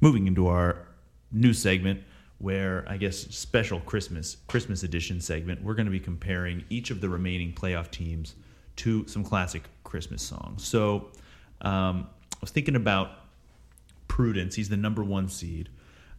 moving 0.00 0.26
into 0.26 0.48
our 0.48 0.88
new 1.32 1.52
segment 1.52 2.02
where 2.38 2.84
I 2.88 2.96
guess 2.96 3.16
special 3.16 3.80
Christmas 3.80 4.38
Christmas 4.48 4.82
edition 4.82 5.20
segment, 5.20 5.62
we're 5.62 5.74
going 5.74 5.86
to 5.86 5.92
be 5.92 6.00
comparing 6.00 6.64
each 6.70 6.90
of 6.90 7.00
the 7.00 7.08
remaining 7.08 7.52
playoff 7.52 7.90
teams 7.90 8.34
to 8.76 9.06
some 9.06 9.22
classic 9.22 9.64
Christmas 9.84 10.22
songs. 10.22 10.66
So 10.66 11.10
um, 11.60 12.08
I 12.32 12.38
was 12.40 12.50
thinking 12.50 12.76
about 12.76 13.10
Prudence. 14.08 14.54
He's 14.54 14.70
the 14.70 14.76
number 14.76 15.04
one 15.04 15.28
seed. 15.28 15.68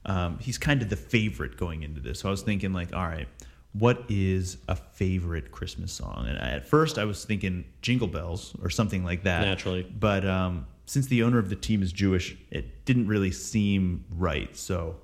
Um, 0.06 0.39
he's 0.39 0.58
kind 0.58 0.82
of 0.82 0.89
the 0.89 0.96
favorite 0.96 1.58
going 1.58 1.84
into 1.84 2.01
this. 2.01 2.20
So 2.20 2.27
I 2.27 2.32
was 2.32 2.41
thinking, 2.41 2.74
like, 2.74 2.94
all 2.94 3.08
right, 3.08 3.27
what 3.74 4.04
is 4.10 4.58
a 4.68 4.75
favorite 4.75 5.51
Christmas 5.51 5.94
song? 5.94 6.25
And 6.28 6.38
I, 6.38 6.51
at 6.51 6.68
first, 6.68 6.98
I 6.98 7.06
was 7.06 7.24
thinking 7.24 7.66
Jingle 7.82 8.08
Bells 8.08 8.56
or 8.62 8.70
something 8.70 9.04
like 9.04 9.24
that. 9.24 9.42
Naturally. 9.42 9.84
But 9.84 10.25
um, 10.25 10.68
since 10.86 11.08
the 11.08 11.24
owner 11.24 11.40
of 11.40 11.50
the 11.50 11.56
team 11.56 11.82
is 11.82 11.92
Jewish, 11.92 12.36
it 12.50 12.86
didn't 12.86 13.08
really 13.08 13.32
seem 13.32 14.06
right. 14.12 14.56
So 14.58 14.98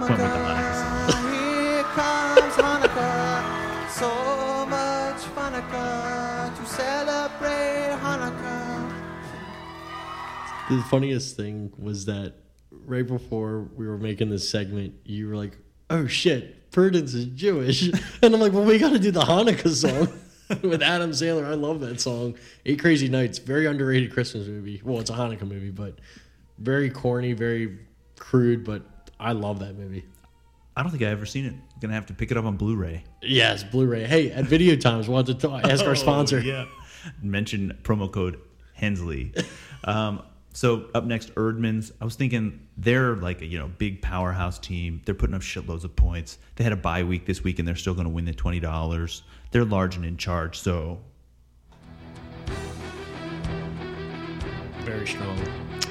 went 0.00 0.12
with 0.12 0.20
the 0.20 0.26
Hanukkah 0.26 1.10
song. 1.10 1.32
Here 1.32 1.82
comes 1.82 2.54
Hanukkah, 2.54 3.90
so 3.90 4.66
much 4.66 5.22
Hanukkah 5.34 6.56
to 6.56 6.66
celebrate 6.66 7.96
Hanukkah. 8.00 8.92
The 10.70 10.82
funniest 10.84 11.36
thing 11.36 11.72
was 11.78 12.04
that 12.06 12.34
right 12.70 13.06
before 13.06 13.60
we 13.76 13.86
were 13.86 13.98
making 13.98 14.30
this 14.30 14.48
segment, 14.48 14.94
you 15.04 15.28
were 15.28 15.36
like, 15.36 15.56
"Oh 15.90 16.06
shit, 16.06 16.70
Prudence 16.70 17.14
is 17.14 17.26
Jewish," 17.26 17.82
and 18.22 18.34
I'm 18.34 18.40
like, 18.40 18.52
"Well, 18.52 18.64
we 18.64 18.78
got 18.78 18.92
to 18.92 18.98
do 18.98 19.10
the 19.10 19.20
Hanukkah 19.22 19.68
song 19.70 20.08
with 20.62 20.82
Adam 20.82 21.10
Sandler. 21.10 21.44
I 21.46 21.54
love 21.54 21.80
that 21.80 22.00
song. 22.00 22.36
Eight 22.66 22.80
Crazy 22.80 23.08
Nights, 23.08 23.38
very 23.38 23.66
underrated 23.66 24.12
Christmas 24.12 24.46
movie. 24.46 24.80
Well, 24.84 25.00
it's 25.00 25.10
a 25.10 25.14
Hanukkah 25.14 25.48
movie, 25.48 25.70
but 25.70 25.98
very 26.58 26.90
corny, 26.90 27.32
very 27.32 27.78
crude, 28.18 28.64
but 28.64 28.82
I 29.18 29.32
love 29.32 29.60
that 29.60 29.76
movie. 29.76 30.04
I 30.76 30.82
don't 30.82 30.90
think 30.92 31.02
I've 31.02 31.10
ever 31.10 31.26
seen 31.26 31.44
it. 31.44 31.54
I'm 31.54 31.80
gonna 31.80 31.94
have 31.94 32.06
to 32.06 32.14
pick 32.14 32.30
it 32.30 32.36
up 32.36 32.44
on 32.44 32.56
Blu-ray. 32.56 33.02
Yes, 33.22 33.64
Blu-ray. 33.64 34.04
Hey, 34.04 34.30
at 34.30 34.44
Video 34.44 34.76
Times, 34.76 35.08
we'll 35.08 35.16
have 35.16 35.26
to 35.26 35.34
talk, 35.34 35.64
ask 35.64 35.84
our 35.84 35.94
sponsor. 35.96 36.38
Oh, 36.38 36.40
yeah. 36.40 36.66
Mention 37.20 37.76
promo 37.82 38.10
code 38.12 38.38
Hensley. 38.74 39.32
Um, 39.84 40.22
so 40.52 40.88
up 40.94 41.04
next, 41.04 41.34
Erdman's. 41.34 41.92
I 42.00 42.04
was 42.04 42.16
thinking 42.16 42.66
they're 42.76 43.14
like 43.16 43.42
a 43.42 43.46
you 43.46 43.58
know 43.58 43.70
big 43.78 44.02
powerhouse 44.02 44.58
team. 44.58 45.02
They're 45.04 45.14
putting 45.14 45.34
up 45.34 45.42
shitloads 45.42 45.84
of 45.84 45.94
points. 45.94 46.38
They 46.56 46.64
had 46.64 46.72
a 46.72 46.76
bye 46.76 47.04
week 47.04 47.26
this 47.26 47.44
week, 47.44 47.58
and 47.58 47.68
they're 47.68 47.76
still 47.76 47.94
going 47.94 48.06
to 48.06 48.12
win 48.12 48.24
the 48.24 48.34
twenty 48.34 48.60
dollars. 48.60 49.22
They're 49.50 49.64
large 49.64 49.96
and 49.96 50.04
in 50.04 50.16
charge. 50.16 50.58
So 50.58 50.98
very 54.84 55.06
strong, 55.06 55.38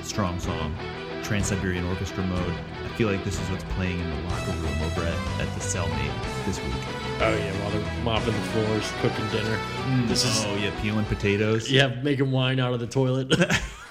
strong 0.02 0.40
song. 0.40 0.76
Trans 1.24 1.48
Siberian 1.48 1.86
Orchestra 1.86 2.26
mode. 2.26 2.54
I 2.86 2.88
feel 2.96 3.10
like 3.12 3.24
this 3.24 3.40
is 3.40 3.50
what's 3.50 3.64
playing 3.76 4.00
in 4.00 4.10
the 4.10 4.30
locker 4.30 4.52
room 4.52 4.82
over 4.84 5.02
at, 5.02 5.42
at 5.42 5.54
the 5.54 5.60
cellmate 5.60 6.46
this 6.46 6.60
week. 6.64 6.74
Oh 7.20 7.36
yeah, 7.36 7.52
while 7.62 7.72
they're 7.72 8.04
mopping 8.04 8.34
the 8.34 8.42
floors, 8.50 8.92
cooking 9.02 9.28
dinner. 9.30 9.58
Mm, 9.84 10.08
this 10.08 10.24
is 10.24 10.46
oh 10.46 10.56
yeah, 10.56 10.72
peeling 10.82 11.06
potatoes. 11.06 11.70
Yeah, 11.70 11.88
making 12.02 12.32
wine 12.32 12.60
out 12.60 12.74
of 12.74 12.80
the 12.80 12.88
toilet. 12.88 13.34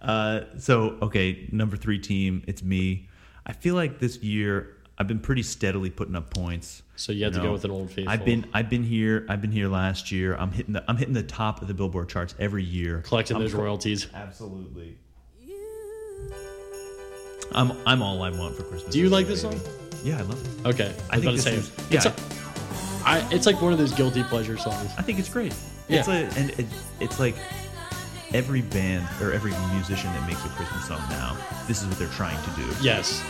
Uh, 0.00 0.42
so 0.58 0.96
okay, 1.02 1.48
number 1.52 1.76
three 1.76 1.98
team, 1.98 2.42
it's 2.46 2.62
me. 2.62 3.08
I 3.46 3.52
feel 3.52 3.74
like 3.74 3.98
this 3.98 4.18
year 4.18 4.76
I've 4.98 5.08
been 5.08 5.20
pretty 5.20 5.42
steadily 5.42 5.90
putting 5.90 6.14
up 6.14 6.30
points. 6.30 6.82
So 6.96 7.12
you 7.12 7.24
have 7.24 7.32
to 7.34 7.40
go 7.40 7.52
with 7.52 7.64
an 7.64 7.70
old 7.70 7.88
faithful. 7.88 8.12
I've 8.12 8.24
been 8.24 8.46
I've 8.52 8.68
been 8.68 8.84
here. 8.84 9.24
I've 9.28 9.40
been 9.40 9.52
here 9.52 9.68
last 9.68 10.12
year. 10.12 10.36
I'm 10.36 10.52
hitting 10.52 10.74
the 10.74 10.84
I'm 10.88 10.96
hitting 10.96 11.14
the 11.14 11.22
top 11.22 11.62
of 11.62 11.68
the 11.68 11.74
Billboard 11.74 12.08
charts 12.08 12.34
every 12.38 12.62
year. 12.62 13.00
collecting 13.00 13.36
I'm 13.36 13.42
those 13.42 13.54
royalties. 13.54 14.08
Absolutely. 14.14 14.98
I'm 17.52 17.72
I'm 17.86 18.02
all 18.02 18.22
I 18.22 18.30
want 18.30 18.56
for 18.56 18.62
Christmas. 18.64 18.92
Do 18.92 19.00
you 19.00 19.08
like 19.08 19.26
this 19.26 19.42
baby. 19.42 19.56
song? 19.58 19.72
Yeah, 20.04 20.18
I 20.18 20.22
love 20.22 20.64
it. 20.64 20.68
Okay, 20.68 20.94
I 21.10 21.16
think 21.16 21.32
was 21.32 21.44
this 21.44 21.54
about 21.54 21.70
to 21.70 21.78
is 21.78 21.90
yeah. 21.90 21.96
It's, 21.96 22.06
a, 22.06 23.08
I, 23.08 23.28
it's 23.32 23.46
like 23.46 23.60
one 23.60 23.72
of 23.72 23.78
those 23.78 23.92
guilty 23.92 24.22
pleasure 24.22 24.56
songs. 24.56 24.90
I 24.98 25.02
think 25.02 25.18
it's 25.18 25.28
great. 25.28 25.54
Yeah. 25.88 26.00
It's 26.00 26.08
a, 26.08 26.38
and 26.38 26.50
it, 26.50 26.66
it's 27.00 27.18
like 27.18 27.34
every 28.32 28.62
band 28.62 29.06
or 29.20 29.32
every 29.32 29.52
musician 29.74 30.12
that 30.12 30.26
makes 30.28 30.44
a 30.44 30.48
Christmas 30.50 30.86
song 30.86 31.00
now, 31.10 31.36
this 31.66 31.82
is 31.82 31.88
what 31.88 31.98
they're 31.98 32.08
trying 32.08 32.40
to 32.44 32.50
do. 32.56 32.66
Yes, 32.80 33.22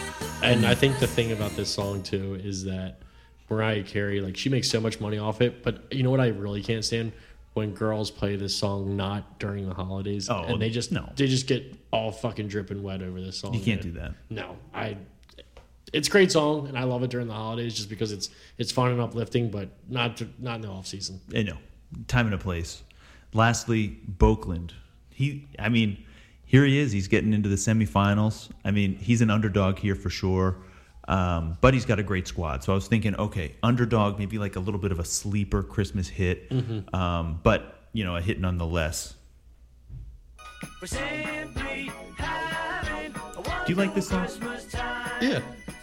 and 0.42 0.66
I 0.66 0.74
think 0.74 0.98
the 0.98 1.06
thing 1.06 1.32
about 1.32 1.52
this 1.52 1.68
song 1.70 2.02
too 2.02 2.34
is 2.42 2.64
that 2.64 3.00
Mariah 3.48 3.82
Carey, 3.82 4.20
like, 4.20 4.36
she 4.36 4.48
makes 4.48 4.68
so 4.70 4.80
much 4.80 5.00
money 5.00 5.18
off 5.18 5.40
it. 5.40 5.62
But 5.62 5.92
you 5.92 6.02
know 6.02 6.10
what? 6.10 6.20
I 6.20 6.28
really 6.28 6.62
can't 6.62 6.84
stand 6.84 7.12
when 7.54 7.72
girls 7.74 8.10
play 8.10 8.36
this 8.36 8.54
song 8.54 8.96
not 8.96 9.40
during 9.40 9.68
the 9.68 9.74
holidays, 9.74 10.28
Oh, 10.30 10.44
and 10.44 10.62
they 10.62 10.70
just 10.70 10.92
no. 10.92 11.10
they 11.16 11.26
just 11.26 11.46
get 11.46 11.74
all 11.90 12.12
fucking 12.12 12.48
dripping 12.48 12.82
wet 12.82 13.02
over 13.02 13.20
this 13.20 13.38
song. 13.38 13.54
You 13.54 13.60
can't 13.60 13.84
man. 13.84 13.92
do 13.94 14.00
that. 14.00 14.12
No, 14.30 14.56
I. 14.74 14.96
It's 15.92 16.06
a 16.06 16.10
great 16.12 16.30
song, 16.30 16.68
and 16.68 16.78
I 16.78 16.84
love 16.84 17.02
it 17.02 17.10
during 17.10 17.26
the 17.26 17.34
holidays 17.34 17.74
just 17.74 17.88
because 17.88 18.12
it's 18.12 18.30
it's 18.58 18.70
fun 18.70 18.92
and 18.92 19.00
uplifting, 19.00 19.50
but 19.50 19.70
not 19.88 20.22
not 20.38 20.56
in 20.56 20.60
the 20.62 20.68
off 20.68 20.86
season. 20.86 21.20
I 21.34 21.42
know. 21.42 21.56
Time 22.06 22.26
and 22.26 22.34
a 22.34 22.38
place. 22.38 22.84
Lastly, 23.32 23.98
Boakland. 24.06 24.72
He, 25.20 25.46
I 25.58 25.68
mean, 25.68 26.02
here 26.46 26.64
he 26.64 26.78
is. 26.78 26.92
He's 26.92 27.06
getting 27.06 27.34
into 27.34 27.50
the 27.50 27.56
semifinals. 27.56 28.48
I 28.64 28.70
mean, 28.70 28.94
he's 28.96 29.20
an 29.20 29.28
underdog 29.28 29.78
here 29.78 29.94
for 29.94 30.08
sure. 30.08 30.56
Um, 31.06 31.58
but 31.60 31.74
he's 31.74 31.84
got 31.84 31.98
a 31.98 32.02
great 32.02 32.26
squad. 32.26 32.64
So 32.64 32.72
I 32.72 32.74
was 32.74 32.88
thinking, 32.88 33.14
okay, 33.16 33.54
underdog, 33.62 34.18
maybe 34.18 34.38
like 34.38 34.56
a 34.56 34.60
little 34.60 34.80
bit 34.80 34.92
of 34.92 34.98
a 34.98 35.04
sleeper 35.04 35.62
Christmas 35.62 36.08
hit, 36.08 36.50
um, 36.94 37.38
but 37.42 37.82
you 37.92 38.02
know, 38.02 38.16
a 38.16 38.20
hit 38.22 38.40
nonetheless. 38.40 39.14
Do 40.80 40.96
you 43.68 43.74
like 43.74 43.94
this 43.94 44.08
song? 44.08 44.26
Yeah, 45.20 45.42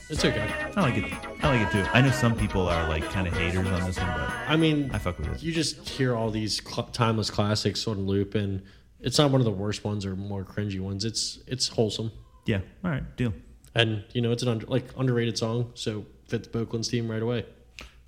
it's 0.09 0.25
okay. 0.25 0.51
I 0.75 0.81
like 0.81 0.97
it. 0.97 1.13
I 1.43 1.49
like 1.57 1.67
it 1.67 1.71
too. 1.71 1.85
I 1.93 2.01
know 2.01 2.09
some 2.11 2.35
people 2.35 2.67
are 2.67 2.87
like 2.89 3.03
kind 3.11 3.27
of 3.27 3.33
haters 3.33 3.67
on 3.67 3.83
this 3.85 3.99
one, 3.99 4.07
but 4.07 4.29
I 4.47 4.55
mean, 4.55 4.89
I 4.93 4.97
fuck 4.97 5.19
with 5.19 5.27
it. 5.27 5.43
you 5.43 5.51
just 5.51 5.87
hear 5.87 6.15
all 6.15 6.31
these 6.31 6.59
cl- 6.63 6.87
timeless 6.87 7.29
classics 7.29 7.87
on 7.87 8.05
loop, 8.07 8.33
and 8.33 8.63
it's 8.99 9.17
not 9.17 9.31
one 9.31 9.41
of 9.41 9.45
the 9.45 9.51
worst 9.51 9.83
ones 9.83 10.05
or 10.05 10.15
more 10.15 10.43
cringy 10.43 10.79
ones. 10.79 11.05
It's 11.05 11.39
it's 11.47 11.67
wholesome, 11.67 12.11
Yeah. 12.45 12.61
All 12.83 12.91
right. 12.91 13.15
Deal. 13.15 13.33
and 13.75 14.03
you 14.13 14.21
know 14.21 14.31
it's 14.31 14.43
an 14.43 14.49
under, 14.49 14.65
like 14.67 14.85
underrated 14.97 15.37
song, 15.37 15.71
so 15.75 16.05
fits 16.27 16.47
Boakland's 16.47 16.87
team 16.87 17.09
right 17.09 17.21
away. 17.21 17.45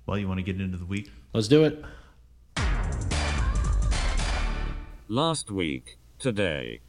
Well, 0.06 0.18
you 0.18 0.26
want 0.28 0.38
to 0.38 0.42
get 0.42 0.60
into 0.60 0.76
the 0.78 0.84
week? 0.86 1.10
Let's 1.32 1.46
do 1.48 1.64
it. 1.64 1.84
Last 5.08 5.50
week, 5.50 5.98
today. 6.18 6.80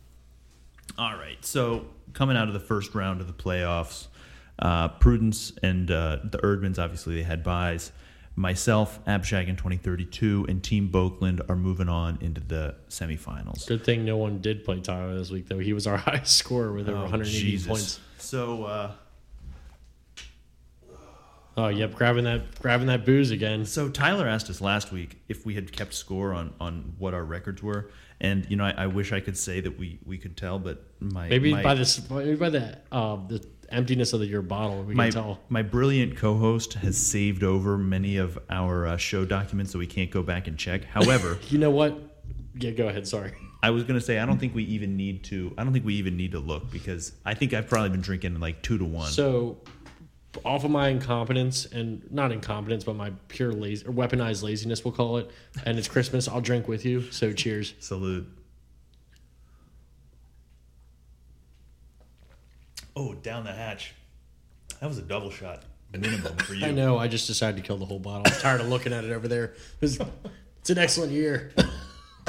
All 0.98 1.16
right. 1.18 1.44
So 1.44 1.86
coming 2.14 2.38
out 2.38 2.48
of 2.48 2.54
the 2.54 2.60
first 2.60 2.94
round 2.94 3.20
of 3.22 3.28
the 3.28 3.34
playoffs, 3.34 4.08
uh, 4.60 4.90
Prudence 4.90 5.54
and 5.64 5.90
uh, 5.90 6.18
the 6.24 6.38
Erdmans 6.40 6.78
obviously 6.78 7.16
they 7.16 7.24
had 7.24 7.44
buys. 7.44 7.92
Myself, 8.36 9.04
Abshag 9.06 9.48
in 9.50 9.56
2032, 9.58 10.46
and 10.48 10.64
Team 10.64 10.88
Boakland 10.88 11.42
are 11.50 11.56
moving 11.56 11.90
on 11.90 12.18
into 12.22 12.40
the 12.42 12.76
semifinals. 12.90 13.68
Good 13.68 13.84
thing 13.84 14.06
no 14.06 14.18
one 14.18 14.40
did 14.40 14.64
play 14.64 14.80
Tyler 14.80 15.16
this 15.18 15.30
week, 15.32 15.48
though. 15.50 15.60
He 15.60 15.74
was 15.74 15.86
our 15.86 15.98
highest 16.08 16.38
scorer 16.38 16.72
with 16.72 16.88
over 16.88 16.98
Oh, 16.98 17.02
180 17.02 17.40
Jesus. 17.52 17.68
points. 17.68 18.00
So 18.18 18.64
uh, 18.64 18.92
Oh, 21.58 21.68
yep, 21.68 21.94
grabbing 21.94 22.24
that 22.24 22.58
grabbing 22.60 22.88
that 22.88 23.06
booze 23.06 23.30
again. 23.32 23.66
So 23.66 23.90
Tyler 23.90 24.26
asked 24.26 24.50
us 24.50 24.62
last 24.62 24.92
week 24.94 25.20
if 25.28 25.46
we 25.46 25.54
had 25.54 25.70
kept 25.72 25.94
score 25.94 26.34
on, 26.34 26.54
on 26.62 26.94
what 26.98 27.14
our 27.14 27.26
records 27.26 27.62
were, 27.62 27.92
and 28.22 28.50
you 28.50 28.56
know 28.56 28.64
I, 28.64 28.72
I 28.78 28.88
wish 28.88 29.12
I 29.12 29.20
could 29.20 29.38
say 29.38 29.60
that 29.60 29.78
we, 29.78 30.00
we 30.06 30.18
could 30.18 30.38
tell, 30.38 30.60
but 30.60 30.82
my 31.02 31.28
Maybe 31.28 31.52
my, 31.52 31.62
by 31.62 31.74
this, 31.76 32.10
maybe 32.10 32.36
by 32.36 32.50
the 32.52 32.78
uh, 32.90 33.18
the 33.28 33.46
emptiness 33.72 34.14
of 34.14 34.20
the, 34.20 34.26
your 34.28 34.42
bottle, 34.42 34.84
we 34.84 34.94
my, 34.94 35.06
can 35.06 35.14
tell. 35.14 35.40
my 35.50 35.62
brilliant 35.62 36.18
co-host 36.18 36.74
has 36.74 36.98
saved 36.98 37.44
over 37.44 37.78
many 37.78 38.18
of 38.18 38.38
our 38.50 38.88
uh, 38.88 38.98
show 38.98 39.26
documents, 39.26 39.72
so 39.72 39.80
we 39.80 39.88
can't 39.88 40.12
go 40.12 40.24
back 40.24 40.48
and 40.48 40.58
check. 40.58 40.84
However, 40.86 41.38
You 41.50 41.58
know 41.60 41.72
what? 41.72 41.98
Yeah, 42.56 42.72
go 42.72 42.88
ahead. 42.88 43.08
Sorry. 43.08 43.34
I 43.64 43.70
was 43.70 43.84
gonna 43.84 44.02
say 44.02 44.18
I 44.20 44.26
don't 44.26 44.40
think 44.40 44.56
we 44.56 44.64
even 44.64 44.98
need 44.98 45.24
to. 45.26 45.54
I 45.58 45.64
don't 45.64 45.72
think 45.72 45.86
we 45.86 45.94
even 45.96 46.18
need 46.18 46.32
to 46.32 46.40
look 46.40 46.72
because 46.72 47.14
I 47.26 47.34
think 47.36 47.54
I've 47.54 47.68
probably 47.68 47.90
been 47.90 48.02
drinking 48.02 48.40
like 48.40 48.62
two 48.64 48.78
to 48.78 48.86
one. 48.86 49.10
So, 49.12 49.60
off 50.44 50.64
of 50.64 50.72
my 50.72 50.88
incompetence 50.90 51.66
and 51.66 52.10
not 52.12 52.32
incompetence, 52.32 52.84
but 52.84 52.96
my 52.96 53.12
pure 53.28 53.52
lazy 53.54 53.86
or 53.86 53.92
weaponized 53.94 54.44
laziness, 54.44 54.84
we'll 54.84 54.94
call 54.94 55.18
it. 55.18 55.30
And 55.66 55.78
it's 55.78 55.88
Christmas. 55.88 56.28
I'll 56.28 56.42
drink 56.42 56.68
with 56.68 56.86
you. 56.86 57.10
So, 57.12 57.34
cheers. 57.34 57.76
Salute. 57.80 58.28
Oh, 63.02 63.16
down 63.16 63.44
the 63.46 63.52
hatch. 63.52 63.96
That 64.80 64.88
was 64.88 65.00
a 65.00 65.02
double 65.02 65.32
shot 65.32 65.64
minimum 65.92 66.38
for 66.38 66.54
you. 66.54 66.68
I 66.68 66.72
know. 66.72 67.00
I 67.00 67.08
just 67.08 67.26
decided 67.26 67.58
to 67.60 67.64
kill 67.68 67.78
the 67.78 67.86
whole 67.86 67.98
bottle. 67.98 68.22
I'm 68.32 68.40
tired 68.40 68.62
of 68.62 68.68
looking 68.68 68.94
at 68.94 69.04
it 69.04 69.12
over 69.12 69.28
there. 69.28 69.56
It's, 69.82 69.98
it's 70.60 70.70
an 70.70 70.78
excellent 70.78 71.12
year. 71.12 71.52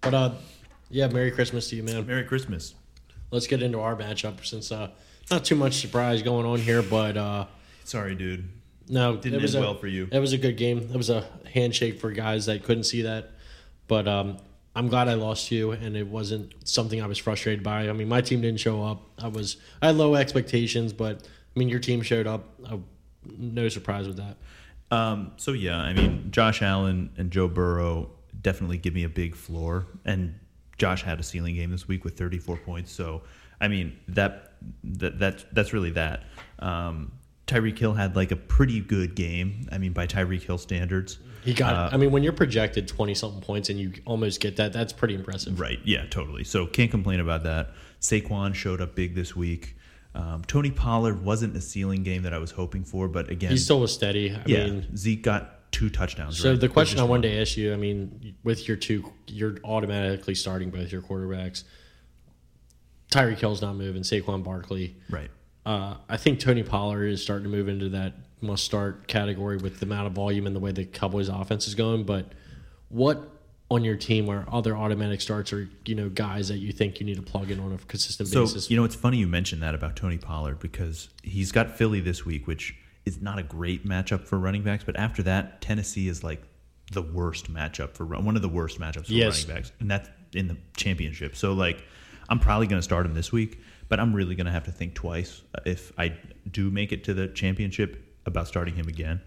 but 0.00 0.12
uh, 0.12 0.32
yeah, 0.90 1.06
Merry 1.06 1.30
Christmas 1.30 1.68
to 1.70 1.76
you, 1.76 1.84
man. 1.84 2.04
Merry 2.04 2.24
Christmas. 2.24 2.74
Let's 3.30 3.46
get 3.46 3.62
into 3.62 3.78
our 3.78 3.94
matchup 3.94 4.44
since 4.44 4.72
uh, 4.72 4.90
not 5.30 5.44
too 5.44 5.54
much 5.54 5.74
surprise 5.74 6.20
going 6.22 6.46
on 6.46 6.58
here, 6.58 6.82
but 6.82 7.16
uh, 7.16 7.46
Sorry, 7.84 8.16
dude. 8.16 8.48
no, 8.88 9.16
Didn't 9.16 9.38
it 9.38 9.42
was 9.42 9.54
end 9.54 9.64
a, 9.64 9.68
well 9.68 9.76
for 9.78 9.86
you. 9.86 10.08
It 10.10 10.18
was 10.18 10.32
a 10.32 10.38
good 10.38 10.56
game. 10.56 10.78
It 10.78 10.96
was 10.96 11.10
a 11.10 11.24
handshake 11.54 12.00
for 12.00 12.10
guys 12.10 12.46
that 12.46 12.64
couldn't 12.64 12.84
see 12.84 13.02
that, 13.02 13.30
but 13.86 14.08
um, 14.08 14.38
I'm 14.74 14.88
glad 14.88 15.08
I 15.08 15.14
lost 15.14 15.50
you, 15.50 15.72
and 15.72 15.96
it 15.96 16.06
wasn't 16.06 16.54
something 16.66 17.02
I 17.02 17.06
was 17.06 17.18
frustrated 17.18 17.62
by. 17.62 17.88
I 17.88 17.92
mean, 17.92 18.08
my 18.08 18.22
team 18.22 18.40
didn't 18.40 18.60
show 18.60 18.82
up. 18.82 19.02
I 19.18 19.28
was 19.28 19.58
I 19.82 19.88
had 19.88 19.96
low 19.96 20.14
expectations, 20.14 20.92
but 20.92 21.28
I 21.54 21.58
mean, 21.58 21.68
your 21.68 21.80
team 21.80 22.02
showed 22.02 22.26
up. 22.26 22.48
I, 22.66 22.78
no 23.38 23.68
surprise 23.68 24.06
with 24.06 24.16
that. 24.16 24.36
Um, 24.90 25.32
so 25.36 25.52
yeah, 25.52 25.78
I 25.78 25.92
mean, 25.92 26.28
Josh 26.30 26.62
Allen 26.62 27.10
and 27.16 27.30
Joe 27.30 27.48
Burrow 27.48 28.10
definitely 28.40 28.78
give 28.78 28.94
me 28.94 29.04
a 29.04 29.08
big 29.08 29.34
floor, 29.34 29.86
and 30.04 30.34
Josh 30.78 31.02
had 31.02 31.20
a 31.20 31.22
ceiling 31.22 31.54
game 31.54 31.70
this 31.70 31.86
week 31.86 32.04
with 32.04 32.18
34 32.18 32.56
points. 32.58 32.92
So 32.92 33.22
I 33.60 33.68
mean 33.68 33.96
that 34.08 34.54
that 34.84 35.18
that's 35.18 35.44
that's 35.52 35.72
really 35.72 35.90
that. 35.90 36.24
Um, 36.58 37.12
Tyreek 37.46 37.78
Hill 37.78 37.94
had 37.94 38.16
like 38.16 38.32
a 38.32 38.36
pretty 38.36 38.80
good 38.80 39.14
game. 39.14 39.68
I 39.70 39.78
mean, 39.78 39.92
by 39.92 40.06
Tyreek 40.06 40.42
Hill 40.42 40.58
standards, 40.58 41.18
He 41.44 41.54
got. 41.54 41.74
Uh, 41.74 41.94
I 41.94 41.96
mean, 41.96 42.10
when 42.12 42.22
you're 42.22 42.32
projected 42.32 42.86
twenty 42.88 43.14
something 43.14 43.40
points 43.40 43.68
and 43.70 43.78
you 43.78 43.92
almost 44.04 44.40
get 44.40 44.56
that, 44.56 44.72
that's 44.72 44.92
pretty 44.92 45.14
impressive. 45.14 45.58
Right. 45.58 45.78
Yeah, 45.84 46.06
totally. 46.06 46.44
So 46.44 46.66
can't 46.66 46.90
complain 46.90 47.20
about 47.20 47.42
that. 47.44 47.70
Saquon 48.00 48.54
showed 48.54 48.80
up 48.80 48.94
big 48.94 49.14
this 49.14 49.34
week. 49.36 49.76
Um, 50.14 50.42
Tony 50.46 50.70
Pollard 50.70 51.24
wasn't 51.24 51.56
a 51.56 51.60
ceiling 51.60 52.02
game 52.02 52.22
that 52.24 52.34
I 52.34 52.38
was 52.38 52.50
hoping 52.50 52.84
for, 52.84 53.08
but 53.08 53.30
again, 53.30 53.50
He 53.50 53.56
still 53.56 53.80
was 53.80 53.92
steady. 53.94 54.32
I 54.34 54.42
yeah, 54.46 54.64
mean, 54.66 54.96
Zeke 54.96 55.22
got 55.22 55.72
two 55.72 55.88
touchdowns. 55.88 56.36
so 56.38 56.50
right? 56.50 56.60
the 56.60 56.68
question 56.68 56.98
I 57.00 57.02
wanted 57.04 57.28
one. 57.28 57.36
to 57.36 57.40
ask 57.40 57.56
you, 57.56 57.72
I 57.72 57.76
mean, 57.76 58.34
with 58.44 58.68
your 58.68 58.76
two, 58.76 59.10
you're 59.26 59.56
automatically 59.64 60.34
starting 60.34 60.68
both 60.70 60.92
your 60.92 61.00
quarterbacks. 61.00 61.64
Tyreek 63.10 63.38
Hill's 63.38 63.62
not 63.62 63.76
moving. 63.76 64.02
Saquon 64.02 64.42
Barkley. 64.44 64.96
right. 65.10 65.30
Uh, 65.64 65.94
I 66.08 66.16
think 66.16 66.40
Tony 66.40 66.62
Pollard 66.64 67.06
is 67.06 67.22
starting 67.22 67.44
to 67.44 67.50
move 67.56 67.68
into 67.68 67.88
that 67.90 68.14
must 68.42 68.64
start 68.64 69.06
category 69.08 69.56
with 69.56 69.78
the 69.80 69.86
amount 69.86 70.06
of 70.06 70.12
volume 70.12 70.46
and 70.46 70.54
the 70.54 70.60
way 70.60 70.72
the 70.72 70.84
Cowboys 70.84 71.28
offense 71.28 71.66
is 71.66 71.74
going. 71.74 72.04
But 72.04 72.32
what 72.88 73.28
on 73.70 73.84
your 73.84 73.96
team 73.96 74.28
are 74.28 74.44
other 74.52 74.76
automatic 74.76 75.20
starts 75.20 75.52
or 75.52 75.70
you 75.86 75.94
know 75.94 76.08
guys 76.10 76.48
that 76.48 76.58
you 76.58 76.72
think 76.72 77.00
you 77.00 77.06
need 77.06 77.16
to 77.16 77.22
plug 77.22 77.50
in 77.50 77.58
on 77.58 77.72
a 77.72 77.78
consistent 77.78 78.28
So 78.28 78.42
basis? 78.42 78.70
you 78.70 78.76
know, 78.76 78.84
it's 78.84 78.94
funny 78.94 79.16
you 79.18 79.26
mentioned 79.26 79.62
that 79.62 79.74
about 79.74 79.96
Tony 79.96 80.18
Pollard 80.18 80.58
because 80.60 81.08
he's 81.22 81.52
got 81.52 81.70
Philly 81.70 82.00
this 82.00 82.24
week, 82.26 82.46
which 82.46 82.74
is 83.06 83.20
not 83.22 83.38
a 83.38 83.42
great 83.42 83.86
matchup 83.86 84.26
for 84.26 84.38
running 84.38 84.62
backs. 84.62 84.84
But 84.84 84.96
after 84.96 85.22
that, 85.24 85.60
Tennessee 85.62 86.08
is 86.08 86.22
like 86.22 86.42
the 86.92 87.02
worst 87.02 87.52
matchup 87.52 87.94
for 87.94 88.04
one 88.04 88.36
of 88.36 88.42
the 88.42 88.48
worst 88.48 88.78
matchups 88.78 89.06
for 89.06 89.12
Yes. 89.12 89.42
running 89.44 89.56
backs, 89.62 89.72
and 89.80 89.90
that's 89.90 90.08
in 90.34 90.48
the 90.48 90.56
championship. 90.76 91.34
So 91.36 91.52
like, 91.54 91.82
I'm 92.28 92.38
probably 92.38 92.66
going 92.66 92.78
to 92.78 92.84
start 92.84 93.06
him 93.06 93.14
this 93.14 93.32
week, 93.32 93.60
but 93.88 93.98
I'm 93.98 94.12
really 94.14 94.34
going 94.34 94.46
to 94.46 94.52
have 94.52 94.64
to 94.64 94.70
think 94.72 94.94
twice 94.94 95.40
if 95.64 95.92
I 95.98 96.14
do 96.50 96.70
make 96.70 96.92
it 96.92 97.04
to 97.04 97.14
the 97.14 97.28
championship 97.28 98.01
about 98.26 98.48
starting 98.48 98.74
him 98.74 98.88
again. 98.88 99.20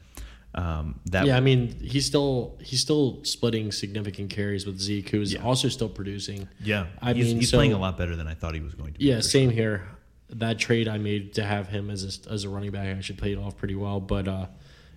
Um, 0.53 1.01
that 1.07 1.25
Yeah, 1.25 1.35
I 1.35 1.41
mean 1.41 1.75
he's 1.81 2.05
still 2.05 2.57
he's 2.61 2.79
still 2.79 3.19
splitting 3.23 3.71
significant 3.73 4.29
carries 4.29 4.65
with 4.65 4.79
Zeke, 4.79 5.09
who's 5.09 5.33
Yeah. 5.33 5.43
also 5.43 5.67
still 5.67 5.89
producing. 5.89 6.47
yeah, 6.63 6.87
I 7.01 7.13
he's, 7.13 7.25
mean, 7.27 7.37
he's 7.41 7.49
so- 7.49 7.57
playing 7.57 7.73
a 7.73 7.77
lot 7.77 7.97
better 7.97 8.15
than 8.15 8.27
I 8.27 8.33
thought 8.35 8.53
he 8.55 8.61
was 8.61 8.73
going 8.73 8.93
to. 8.93 9.03
Yeah, 9.03 9.19
same 9.19 9.49
here. 9.49 9.83
That 10.29 10.57
trade 10.57 10.87
I 10.87 10.97
made 10.97 11.33
to 11.35 11.43
have 11.43 11.67
him 11.67 11.89
as 11.89 12.03
a, 12.27 12.31
as 12.33 12.45
a 12.45 12.49
running 12.49 12.71
back 12.71 12.87
actually 12.87 13.17
paid 13.19 13.37
off 13.37 13.57
pretty 13.57 13.75
well. 13.75 13.99
But 13.99 14.27
uh, 14.27 14.47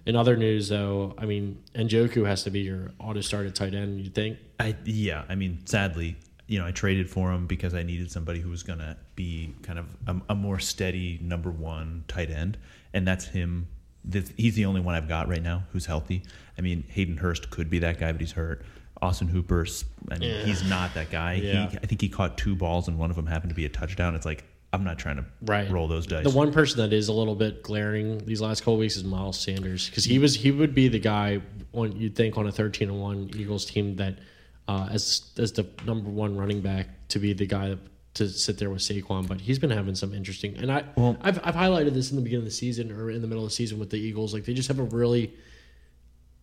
in 0.07 0.17
other 0.17 0.37
news, 0.37 0.69
though, 0.69 1.15
I 1.19 1.27
mean, 1.27 1.59
Njoku 1.75 2.25
has 2.27 2.45
to 2.45 2.51
be 2.51 2.61
your 2.61 2.93
auto 2.99 3.21
started 3.21 3.55
tight 3.55 3.75
end. 3.75 4.01
You 4.01 4.11
think? 4.11 4.39
I 4.61 4.77
yeah, 4.85 5.25
I 5.29 5.35
mean, 5.35 5.59
sadly, 5.67 6.17
you 6.47 6.59
know, 6.61 6.67
I 6.67 6.71
traded 6.71 7.11
for 7.11 7.31
him 7.33 7.47
because 7.47 7.75
I 7.75 7.83
needed 7.83 8.11
somebody 8.13 8.41
who 8.41 8.49
was 8.49 8.63
going 8.63 8.79
to 8.79 8.97
be 9.17 9.55
kind 9.63 9.79
of 9.81 9.87
a, 10.07 10.17
a 10.31 10.35
more 10.35 10.61
steady 10.61 11.19
number 11.21 11.51
one 11.51 12.05
tight 12.09 12.31
end, 12.31 12.57
and 12.95 13.07
that's 13.07 13.27
him. 13.27 13.67
This, 14.09 14.33
he's 14.37 14.55
the 14.55 14.65
only 14.65 14.81
one 14.81 14.95
I've 14.95 15.07
got 15.09 15.29
right 15.29 15.43
now 15.43 15.65
who's 15.73 15.87
healthy. 15.87 16.23
I 16.57 16.63
mean, 16.63 16.83
Hayden 16.89 17.19
Hurst 17.19 17.51
could 17.51 17.69
be 17.69 17.79
that 17.81 18.01
guy, 18.01 18.11
but 18.11 18.21
he's 18.21 18.33
hurt. 18.33 18.65
Austin 19.03 19.29
Hooper's, 19.29 19.85
I 20.11 20.19
mean, 20.19 20.31
Yeah. 20.31 20.45
he's 20.45 20.69
not 20.69 20.95
that 20.95 21.11
guy. 21.11 21.35
Yeah. 21.35 21.69
He, 21.71 21.77
I 21.77 21.87
think 21.87 22.01
he 22.01 22.09
caught 22.09 22.37
two 22.39 22.57
balls, 22.57 22.89
and 22.89 22.99
one 22.99 23.11
of 23.11 23.17
them 23.17 23.27
happened 23.27 23.51
to 23.51 23.55
be 23.55 23.65
a 23.67 23.69
touchdown. 23.69 24.15
It's 24.15 24.27
like 24.27 24.45
I'm 24.73 24.83
not 24.85 24.99
trying 24.99 25.17
to 25.17 25.25
Right. 25.43 25.71
roll 25.71 25.89
those 25.89 26.07
dice. 26.07 26.25
The 26.25 26.31
one 26.31 26.53
person 26.53 26.79
that 26.81 26.93
is 26.93 27.09
a 27.09 27.13
little 27.13 27.35
bit 27.37 27.63
glaring 27.63 28.19
these 28.27 28.41
last 28.41 28.61
couple 28.61 28.77
weeks 28.79 28.97
is 28.97 29.05
Miles 29.05 29.39
Sanders 29.39 29.89
because 29.89 30.05
he 30.05 30.19
was 30.19 30.35
he 30.35 30.51
would 30.51 30.75
be 30.75 30.89
the 30.89 30.99
guy 30.99 31.41
on 31.73 31.97
you'd 31.97 32.15
think 32.17 32.37
on 32.37 32.47
a 32.47 32.53
thirteen 32.53 32.89
and 32.91 33.01
one 33.01 33.31
Eagles 33.37 33.65
team 33.65 33.97
that 33.97 34.19
uh, 34.67 34.89
as 34.91 35.31
as 35.39 35.53
the 35.53 35.67
number 35.87 36.11
one 36.11 36.37
running 36.37 36.61
back 36.61 36.89
to 37.09 37.19
be 37.19 37.33
the 37.33 37.47
guy 37.47 37.77
to 38.19 38.29
sit 38.29 38.59
there 38.59 38.71
with 38.71 38.81
Saquon, 38.81 39.27
but 39.27 39.41
he's 39.41 39.59
been 39.59 39.71
having 39.71 39.95
some 39.95 40.13
interesting 40.15 40.57
and 40.59 40.71
I 40.71 40.85
Well- 40.97 41.17
I've 41.21 41.41
I've 41.43 41.55
highlighted 41.55 41.95
this 41.95 42.11
in 42.11 42.17
the 42.17 42.23
beginning 42.23 42.43
of 42.47 42.51
the 42.53 42.59
season 42.65 42.93
or 42.93 43.11
in 43.11 43.23
the 43.23 43.27
middle 43.29 43.45
of 43.45 43.51
the 43.51 43.55
season 43.55 43.79
with 43.79 43.91
the 43.91 43.97
Eagles 43.99 44.33
like 44.35 44.45
they 44.45 44.55
just 44.55 44.69
have 44.69 44.79
a 44.79 44.85
really 44.85 45.33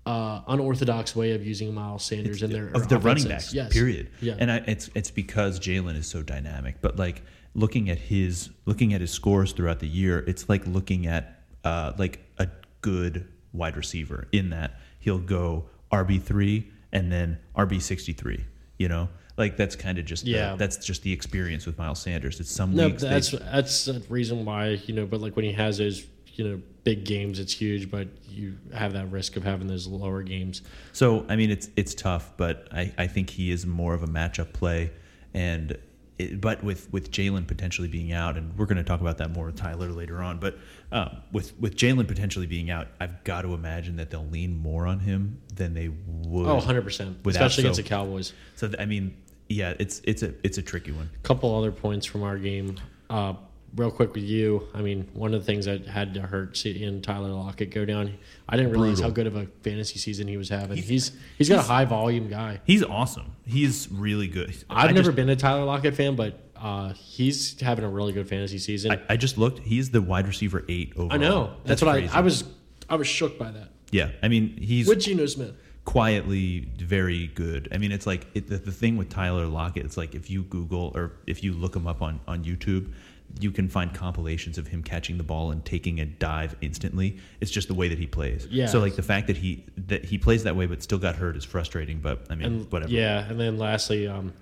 uh, 0.06 0.42
unorthodox 0.48 1.16
way 1.16 1.32
of 1.32 1.46
using 1.46 1.74
Miles 1.74 2.04
Sanders 2.04 2.44
in 2.44 2.52
their 2.52 2.68
of 2.68 2.88
the 2.90 3.00
running 3.00 3.28
backs. 3.28 3.54
Yes. 3.54 3.74
Period. 3.74 4.12
Yeah. 4.22 4.36
And 4.38 4.52
I, 4.52 4.58
it's 4.68 4.90
it's 4.94 5.10
because 5.12 5.60
Jalen 5.60 5.96
is 5.96 6.08
so 6.08 6.22
dynamic. 6.22 6.76
But 6.82 6.98
like 6.98 7.24
looking 7.56 7.90
at 7.90 7.98
his 7.98 8.50
looking 8.66 8.94
at 8.94 9.02
his 9.02 9.12
scores 9.12 9.52
throughout 9.54 9.80
the 9.80 9.88
year, 9.88 10.24
it's 10.28 10.48
like 10.48 10.66
looking 10.68 11.08
at 11.08 11.42
uh, 11.64 11.94
like 11.98 12.20
a 12.38 12.48
good 12.82 13.28
wide 13.52 13.76
receiver. 13.76 14.28
In 14.32 14.52
that 14.52 14.80
he'll 15.00 15.18
go 15.18 15.66
RB 15.92 16.22
three 16.22 16.72
and 16.92 17.12
then 17.12 17.40
RB 17.56 17.82
sixty 17.82 18.14
three. 18.14 18.46
You 18.78 18.90
know, 18.90 19.10
like 19.38 19.58
that's 19.58 19.76
kind 19.76 19.98
of 19.98 20.06
just 20.06 20.24
the- 20.26 20.32
Yeah. 20.32 20.56
that's 20.56 20.78
just 20.86 21.04
the 21.04 21.12
experience 21.12 21.66
with 21.66 21.78
Miles 21.78 22.00
Sanders. 22.02 22.40
It's 22.40 22.52
some 22.52 22.76
No, 22.76 22.88
weeks 22.88 23.02
they- 23.02 23.10
that's 23.10 23.32
that's 23.32 23.86
the 23.86 24.02
reason 24.10 24.46
why 24.46 24.80
you 24.86 24.94
know. 24.94 25.06
But 25.06 25.22
like 25.22 25.36
when 25.36 25.46
he 25.46 25.52
has 25.54 25.78
those 25.78 26.06
you 26.36 26.48
know 26.48 26.62
big 26.84 27.06
games, 27.06 27.40
it's 27.40 27.54
huge. 27.54 27.90
But 27.92 28.08
you 28.30 28.58
have 28.74 28.94
that 28.94 29.12
risk 29.12 29.36
of 29.38 29.44
having 29.44 29.68
those 29.68 29.88
lower 29.88 30.22
games. 30.24 30.62
So 30.94 31.26
I 31.30 31.36
mean, 31.36 31.52
it's 31.52 31.70
it's 31.76 31.94
tough, 31.94 32.34
but 32.38 32.68
I, 32.72 32.92
I 32.98 33.08
think 33.08 33.30
he 33.30 33.52
is 33.52 33.66
more 33.66 33.94
of 33.94 34.04
a 34.04 34.08
matchup 34.08 34.54
play, 34.54 34.92
and 35.34 35.78
it, 36.18 36.40
but 36.40 36.64
with 36.64 36.92
with 36.94 37.12
Jalen 37.12 37.46
potentially 37.46 37.90
being 37.90 38.14
out, 38.14 38.38
and 38.38 38.58
we're 38.58 38.66
going 38.68 38.78
to 38.78 38.84
talk 38.84 39.02
about 39.02 39.18
that 39.18 39.32
more 39.32 39.48
with 39.48 39.58
Tyler 39.58 39.90
later 39.92 40.22
on. 40.22 40.40
But 40.40 40.58
um, 40.94 41.18
with 41.34 41.60
with 41.60 41.76
Jalen 41.76 42.08
potentially 42.08 42.48
being 42.48 42.70
out, 42.70 42.88
I've 43.02 43.22
got 43.26 43.42
to 43.42 43.54
imagine 43.54 43.98
that 43.98 44.12
they'll 44.12 44.26
lean 44.28 44.58
more 44.58 44.88
on 44.88 45.00
him 45.00 45.42
than 45.54 45.74
they 45.74 45.90
would. 45.90 46.48
Oh, 46.48 46.56
100 46.56 46.84
percent, 46.84 47.18
especially 47.26 47.64
against 47.64 47.78
the 47.82 47.88
Cowboys. 47.88 48.32
So 48.56 48.68
th- 48.70 48.80
I 48.80 48.86
mean, 48.86 49.16
yeah, 49.48 49.74
it's 49.80 50.02
it's 50.04 50.24
a 50.24 50.34
it's 50.44 50.58
a 50.58 50.62
tricky 50.62 50.92
one. 50.92 51.10
A 51.16 51.28
couple 51.28 51.56
other 51.56 51.72
points 51.72 52.06
from 52.06 52.24
our 52.24 52.38
game. 52.38 52.78
Uh, 53.10 53.34
real 53.76 53.92
quick 53.92 54.14
with 54.14 54.24
you, 54.24 54.68
I 54.74 54.82
mean, 54.82 55.08
one 55.14 55.34
of 55.34 55.42
the 55.42 55.46
things 55.46 55.66
that 55.66 55.86
had 55.86 56.14
to 56.14 56.22
hurt 56.22 56.58
seeing 56.58 57.02
Tyler 57.02 57.30
Lockett 57.30 57.72
go 57.72 57.86
down. 57.86 58.18
I 58.48 58.58
didn't 58.58 58.72
realize 58.72 59.02
Brutal. 59.02 59.04
how 59.04 59.10
good 59.12 59.28
of 59.28 59.36
a 59.36 59.48
fantasy 59.62 60.00
season 60.00 60.28
he 60.28 60.38
was 60.38 60.50
having. 60.50 60.78
He's 60.78 61.12
he's 61.38 61.50
got 61.50 61.60
a 61.60 61.68
high 61.68 61.86
volume 61.86 62.30
guy. 62.30 62.62
He's 62.66 62.84
awesome. 62.84 63.36
He's 63.46 63.90
really 63.92 64.28
good. 64.28 64.56
I've 64.70 64.90
I 64.90 64.94
never 64.94 65.10
just, 65.10 65.16
been 65.16 65.30
a 65.30 65.36
Tyler 65.36 65.66
Lockett 65.66 65.96
fan, 65.96 66.16
but 66.16 66.40
uh, 66.56 66.94
he's 66.94 67.60
having 67.60 67.86
a 67.86 67.90
really 67.90 68.14
good 68.14 68.28
fantasy 68.28 68.58
season. 68.58 68.92
I, 68.92 69.02
I 69.10 69.18
just 69.18 69.38
looked. 69.38 69.60
He's 69.60 69.92
the 69.92 70.02
wide 70.02 70.28
receiver 70.28 70.64
eight 70.70 70.94
overall. 70.96 71.14
I 71.14 71.18
know. 71.18 71.58
That's, 71.66 71.82
what 71.82 71.92
crazy. 71.92 72.14
I 72.14 72.20
I 72.20 72.22
was 72.22 72.44
I 72.90 72.96
was 72.96 73.08
shook 73.08 73.38
by 73.38 73.52
that. 73.52 73.70
Yeah, 73.92 74.12
I 74.24 74.28
mean, 74.28 74.58
he's 74.58 74.88
With 74.88 75.00
Geno 75.00 75.26
Smith. 75.26 75.54
Quietly 75.86 76.68
very 76.78 77.28
good. 77.28 77.70
I 77.72 77.78
mean, 77.78 77.92
it's 77.92 78.08
like 78.08 78.28
it, 78.34 78.48
the, 78.48 78.58
the 78.58 78.72
thing 78.72 78.98
with 78.98 79.10
Tyler 79.10 79.46
Lockett. 79.46 79.86
It's 79.86 79.98
like 79.98 80.16
if 80.16 80.30
you 80.30 80.44
Google 80.44 80.92
or 80.96 81.14
if 81.28 81.44
you 81.44 81.54
look 81.54 81.76
him 81.76 81.88
up 81.88 82.02
on 82.02 82.20
on 82.28 82.44
YouTube, 82.44 82.92
you 83.40 83.52
can 83.52 83.70
find 83.70 83.94
compilations 83.94 84.58
of 84.58 84.68
him 84.68 84.84
catching 84.84 85.18
the 85.18 85.24
ball 85.24 85.52
and 85.52 85.64
taking 85.64 86.00
a 86.00 86.06
dive 86.06 86.56
instantly. 86.62 87.18
It's 87.40 87.52
just 87.52 87.68
the 87.68 87.74
way 87.74 87.88
that 87.88 87.98
he 87.98 88.08
plays. 88.08 88.48
Yeah. 88.50 88.66
So 88.66 88.80
like 88.80 88.96
the 88.96 89.04
fact 89.04 89.28
that 89.28 89.38
he 89.38 89.64
that 89.88 90.06
he 90.06 90.18
plays 90.18 90.44
that 90.44 90.56
way 90.56 90.66
but 90.66 90.82
still 90.84 91.00
got 91.00 91.16
hurt 91.16 91.36
is 91.38 91.46
frustrating. 91.46 92.00
But 92.00 92.26
I 92.30 92.36
mean, 92.36 92.46
And 92.46 92.72
whatever. 92.72 92.92
Yeah, 92.92 93.28
and 93.30 93.40
then 93.40 93.58
lastly, 93.58 94.08
um, 94.08 94.34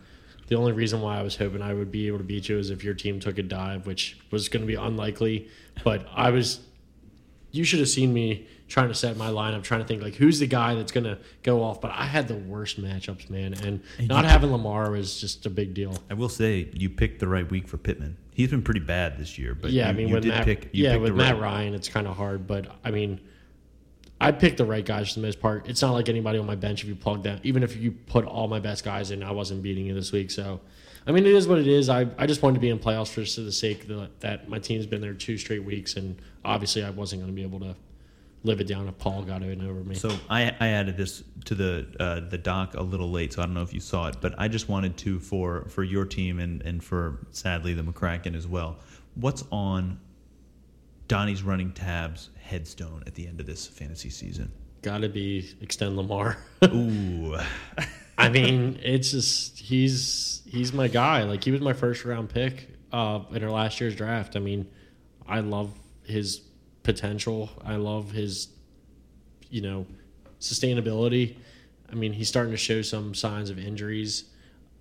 the 0.47 0.55
only 0.55 0.71
reason 0.71 1.01
why 1.01 1.19
I 1.19 1.23
was 1.23 1.35
hoping 1.35 1.61
I 1.61 1.73
would 1.73 1.91
be 1.91 2.07
able 2.07 2.19
to 2.19 2.23
beat 2.23 2.49
you 2.49 2.57
is 2.57 2.69
if 2.69 2.83
your 2.83 2.93
team 2.93 3.19
took 3.19 3.37
a 3.37 3.43
dive, 3.43 3.87
which 3.87 4.17
was 4.31 4.49
going 4.49 4.61
to 4.61 4.67
be 4.67 4.75
unlikely. 4.75 5.49
But 5.83 6.05
I 6.13 6.29
was, 6.29 6.59
you 7.53 7.63
should 7.63 7.79
have 7.79 7.87
seen 7.87 8.11
me 8.13 8.47
trying 8.67 8.87
to 8.89 8.95
set 8.95 9.15
my 9.15 9.29
lineup, 9.29 9.61
trying 9.63 9.79
to 9.79 9.85
think 9.87 10.01
like 10.01 10.15
who's 10.15 10.39
the 10.39 10.47
guy 10.47 10.73
that's 10.73 10.91
going 10.91 11.03
to 11.03 11.19
go 11.43 11.63
off. 11.63 11.79
But 11.79 11.91
I 11.91 12.05
had 12.05 12.27
the 12.27 12.35
worst 12.35 12.81
matchups, 12.81 13.29
man, 13.29 13.53
and 13.53 13.81
not 14.09 14.25
having 14.25 14.51
Lamar 14.51 14.89
was 14.91 15.21
just 15.21 15.45
a 15.45 15.49
big 15.49 15.73
deal. 15.75 15.95
I 16.09 16.15
will 16.15 16.29
say 16.29 16.69
you 16.73 16.89
picked 16.89 17.19
the 17.19 17.27
right 17.27 17.49
week 17.49 17.67
for 17.67 17.77
Pittman. 17.77 18.17
He's 18.33 18.49
been 18.49 18.63
pretty 18.63 18.79
bad 18.79 19.19
this 19.19 19.37
year, 19.37 19.53
but 19.53 19.71
yeah, 19.71 19.85
you, 19.85 19.89
I 19.89 19.93
mean 19.93 20.07
you 20.07 20.15
with 20.15 20.23
did 20.23 20.29
Matt, 20.29 20.45
pick. 20.45 20.69
You 20.73 20.85
yeah, 20.85 20.95
with 20.97 21.15
Matt 21.15 21.35
right- 21.35 21.41
Ryan, 21.41 21.75
it's 21.75 21.87
kind 21.87 22.07
of 22.07 22.17
hard. 22.17 22.47
But 22.47 22.67
I 22.83 22.89
mean, 22.89 23.21
I 24.19 24.31
picked 24.31 24.57
the 24.57 24.65
right 24.65 24.83
guys 24.83 25.09
for 25.13 25.19
the 25.19 25.25
most 25.27 25.39
part. 25.39 25.69
It's 25.69 25.83
not 25.83 25.91
like 25.91 26.09
anybody 26.09 26.39
on 26.39 26.47
my 26.47 26.55
bench 26.55 26.81
if 26.81 26.89
you 26.89 26.95
plug 26.95 27.21
them. 27.21 27.39
Even 27.43 27.61
if 27.61 27.75
you 27.77 27.91
put 27.91 28.25
all 28.25 28.47
my 28.47 28.59
best 28.59 28.83
guys 28.83 29.11
in, 29.11 29.21
I 29.21 29.31
wasn't 29.31 29.61
beating 29.61 29.85
you 29.85 29.93
this 29.93 30.11
week. 30.11 30.31
So, 30.31 30.59
I 31.05 31.11
mean, 31.11 31.25
it 31.25 31.33
is 31.33 31.47
what 31.47 31.59
it 31.59 31.67
is. 31.67 31.89
I, 31.89 32.07
I 32.17 32.27
just 32.27 32.41
wanted 32.41 32.55
to 32.55 32.59
be 32.61 32.69
in 32.69 32.79
playoffs 32.79 33.09
for 33.09 33.21
just 33.21 33.35
the 33.35 33.51
sake 33.51 33.87
that, 33.87 34.19
that 34.21 34.49
my 34.49 34.59
team's 34.59 34.85
been 34.85 35.01
there 35.01 35.13
two 35.13 35.37
straight 35.37 35.63
weeks, 35.63 35.95
and 35.95 36.21
obviously 36.45 36.83
I 36.83 36.89
wasn't 36.89 37.21
going 37.21 37.31
to 37.31 37.35
be 37.35 37.43
able 37.43 37.59
to 37.59 37.75
live 38.43 38.59
it 38.59 38.67
down 38.67 38.87
if 38.87 38.97
Paul 38.97 39.23
got 39.23 39.41
it 39.41 39.61
over 39.61 39.83
me. 39.83 39.95
So 39.95 40.15
I, 40.29 40.55
I 40.59 40.67
added 40.69 40.97
this 40.97 41.23
to 41.45 41.55
the 41.55 41.87
uh, 41.99 42.19
the 42.29 42.37
doc 42.37 42.75
a 42.75 42.81
little 42.81 43.11
late, 43.11 43.33
so 43.33 43.41
I 43.41 43.45
don't 43.45 43.53
know 43.53 43.61
if 43.61 43.73
you 43.73 43.79
saw 43.79 44.07
it, 44.07 44.17
but 44.21 44.35
I 44.37 44.47
just 44.47 44.69
wanted 44.69 44.97
to 44.97 45.19
for 45.19 45.65
for 45.69 45.83
your 45.83 46.05
team 46.05 46.39
and 46.39 46.61
and 46.61 46.83
for 46.83 47.25
sadly 47.31 47.73
the 47.73 47.83
McCracken 47.83 48.35
as 48.35 48.47
well. 48.47 48.79
What's 49.15 49.43
on 49.51 49.99
Donnie's 51.07 51.43
running 51.43 51.71
tabs 51.71 52.29
headstone 52.41 53.03
at 53.05 53.15
the 53.15 53.27
end 53.27 53.39
of 53.39 53.45
this 53.45 53.67
fantasy 53.67 54.09
season? 54.09 54.51
got 54.83 54.99
to 54.99 55.09
be 55.09 55.49
extend 55.61 55.97
Lamar. 55.97 56.37
Ooh, 56.65 57.37
I 58.17 58.29
mean, 58.29 58.79
it's 58.83 59.09
just 59.11 59.57
he's 59.57 60.42
he's 60.53 60.71
my 60.71 60.87
guy. 60.87 61.23
Like 61.23 61.43
he 61.43 61.51
was 61.51 61.61
my 61.61 61.73
first 61.73 62.05
round 62.05 62.29
pick 62.29 62.69
uh, 62.91 63.21
in 63.31 63.43
our 63.43 63.49
last 63.49 63.81
year's 63.81 63.95
draft. 63.95 64.35
I 64.35 64.39
mean, 64.39 64.69
I 65.27 65.39
love 65.39 65.73
his 66.03 66.41
potential. 66.83 67.49
I 67.63 67.75
love 67.75 68.11
his, 68.11 68.49
you 69.49 69.61
know, 69.61 69.85
sustainability. 70.39 71.35
I 71.91 71.95
mean, 71.95 72.13
he's 72.13 72.27
starting 72.29 72.51
to 72.51 72.57
show 72.57 72.81
some 72.81 73.13
signs 73.13 73.49
of 73.49 73.57
injuries, 73.57 74.25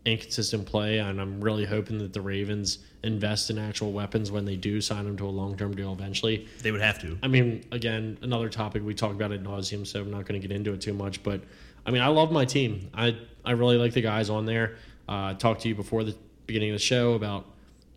inconsistent 0.05 0.67
play, 0.67 0.99
and 0.99 1.21
I'm 1.21 1.41
really 1.41 1.65
hoping 1.65 1.99
that 1.99 2.13
the 2.13 2.21
Ravens 2.21 2.79
invest 3.03 3.51
in 3.51 3.59
actual 3.59 3.93
weapons 3.93 4.31
when 4.31 4.45
they 4.45 4.57
do 4.57 4.81
sign 4.81 5.07
him 5.07 5.17
to 5.17 5.27
a 5.27 5.31
long 5.31 5.57
term 5.57 5.75
deal 5.75 5.93
eventually. 5.93 6.49
they 6.63 6.71
would 6.71 6.81
have 6.81 7.01
to. 7.01 7.19
I 7.23 7.29
mean, 7.29 7.65
again, 7.73 8.19
another 8.23 8.49
topic 8.49 8.85
we 8.85 8.95
talked 8.95 9.15
about 9.15 9.33
at 9.33 9.43
nauseum, 9.43 9.87
so 9.87 10.01
I'm 10.01 10.11
not 10.11 10.27
going 10.27 10.41
to 10.41 10.47
get 10.47 10.55
into 10.55 10.73
it 10.73 10.81
too 10.81 10.95
much. 10.95 11.23
But 11.23 11.43
I 11.87 11.91
mean, 11.91 12.03
I 12.03 12.09
love 12.09 12.31
my 12.31 12.45
team. 12.45 12.91
I 12.95 13.17
I 13.45 13.53
really 13.53 13.77
like 13.77 13.93
the 13.93 14.03
guys 14.03 14.31
on 14.31 14.47
there. 14.47 14.77
Uh, 15.09 15.31
I 15.31 15.35
talked 15.35 15.63
to 15.63 15.69
you 15.69 15.75
before 15.75 16.05
the 16.05 16.17
beginning 16.47 16.71
of 16.71 16.75
the 16.75 16.83
show 16.83 17.15
about 17.15 17.47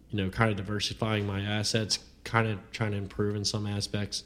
you 0.09 0.17
know 0.23 0.29
kind 0.29 0.51
of 0.51 0.57
diversifying 0.57 1.25
my 1.25 1.41
assets, 1.41 1.99
kind 2.23 2.47
of 2.47 2.59
trying 2.71 2.91
to 2.91 2.97
improve 2.97 3.35
in 3.35 3.45
some 3.45 3.67
aspects. 3.67 4.23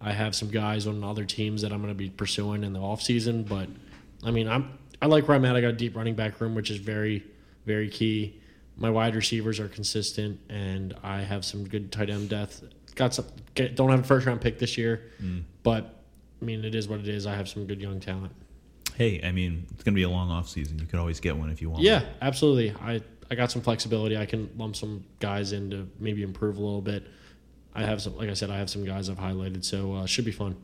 I 0.00 0.12
have 0.12 0.34
some 0.34 0.50
guys 0.50 0.86
on 0.86 1.02
other 1.02 1.24
teams 1.24 1.62
that 1.62 1.72
I'm 1.72 1.78
going 1.80 1.92
to 1.92 1.94
be 1.94 2.10
pursuing 2.10 2.64
in 2.64 2.72
the 2.72 2.80
off 2.80 3.00
season, 3.02 3.44
but 3.44 3.68
I 4.24 4.30
mean, 4.30 4.48
I'm 4.48 4.78
I 5.00 5.06
like 5.06 5.28
where 5.28 5.36
I'm 5.36 5.44
at. 5.44 5.56
I 5.56 5.60
got 5.60 5.68
a 5.68 5.72
deep 5.72 5.96
running 5.96 6.14
back 6.14 6.40
room, 6.40 6.54
which 6.54 6.70
is 6.70 6.78
very 6.78 7.24
very 7.64 7.88
key. 7.88 8.40
My 8.76 8.90
wide 8.90 9.14
receivers 9.14 9.58
are 9.58 9.68
consistent, 9.68 10.38
and 10.50 10.94
I 11.02 11.22
have 11.22 11.44
some 11.44 11.66
good 11.66 11.90
tight 11.90 12.10
end 12.10 12.28
depth. 12.28 12.62
Got 12.94 13.14
some. 13.14 13.26
Get, 13.54 13.74
don't 13.74 13.90
have 13.90 14.00
a 14.00 14.02
first 14.04 14.26
round 14.26 14.40
pick 14.40 14.58
this 14.58 14.76
year, 14.76 15.10
but 15.62 16.02
I 16.40 16.44
mean, 16.44 16.64
it 16.64 16.74
is 16.74 16.86
what 16.88 17.00
it 17.00 17.08
is. 17.08 17.26
I 17.26 17.34
have 17.34 17.48
some 17.48 17.66
good 17.66 17.80
young 17.80 18.00
talent. 18.00 18.32
Hey, 18.96 19.20
I 19.22 19.30
mean, 19.32 19.66
it's 19.72 19.82
gonna 19.84 19.94
be 19.94 20.02
a 20.04 20.08
long 20.10 20.30
off 20.30 20.48
season. 20.48 20.78
You 20.78 20.86
could 20.86 20.98
always 20.98 21.20
get 21.20 21.36
one 21.36 21.50
if 21.50 21.60
you 21.60 21.70
want. 21.70 21.82
Yeah, 21.82 22.02
absolutely. 22.22 22.72
I 22.80 23.00
I 23.30 23.34
got 23.34 23.50
some 23.50 23.60
flexibility. 23.62 24.16
I 24.16 24.24
can 24.26 24.48
lump 24.56 24.76
some 24.76 25.04
guys 25.20 25.52
in 25.52 25.70
to 25.70 25.88
maybe 25.98 26.22
improve 26.22 26.56
a 26.58 26.60
little 26.60 26.80
bit. 26.82 27.06
I 27.74 27.82
have 27.82 28.00
some, 28.00 28.16
like 28.16 28.30
I 28.30 28.34
said, 28.34 28.50
I 28.50 28.56
have 28.56 28.70
some 28.70 28.84
guys 28.84 29.10
I've 29.10 29.18
highlighted, 29.18 29.64
so 29.64 29.94
uh, 29.94 30.06
should 30.06 30.24
be 30.24 30.32
fun. 30.32 30.56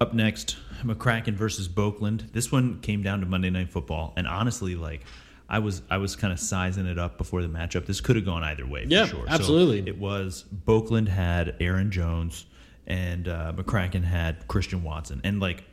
Up 0.00 0.12
next, 0.14 0.56
McCracken 0.84 1.34
versus 1.34 1.66
Boakland. 1.68 2.28
This 2.32 2.52
one 2.52 2.80
came 2.80 3.02
down 3.02 3.20
to 3.20 3.26
Monday 3.26 3.50
Night 3.50 3.70
Football, 3.70 4.12
and 4.16 4.28
honestly, 4.28 4.76
like 4.76 5.00
I 5.48 5.58
was, 5.58 5.82
I 5.90 5.96
was 5.96 6.14
kind 6.14 6.32
of 6.32 6.38
sizing 6.38 6.86
it 6.86 6.98
up 6.98 7.16
before 7.18 7.42
the 7.42 7.48
matchup. 7.48 7.86
This 7.86 8.00
could 8.00 8.14
have 8.16 8.24
gone 8.24 8.44
either 8.44 8.66
way. 8.66 8.84
For 8.84 8.90
Yeah, 8.90 9.06
sure. 9.06 9.24
So 9.26 9.32
absolutely. 9.32 9.88
it 9.90 9.98
was 9.98 10.44
Boakland 10.52 11.08
had 11.08 11.56
Aaron 11.60 11.90
Jones, 11.90 12.44
and 12.86 13.26
uh, 13.26 13.52
McCracken 13.56 14.04
had 14.04 14.46
Christian 14.46 14.82
Watson. 14.84 15.20
And 15.24 15.40
like, 15.40 15.64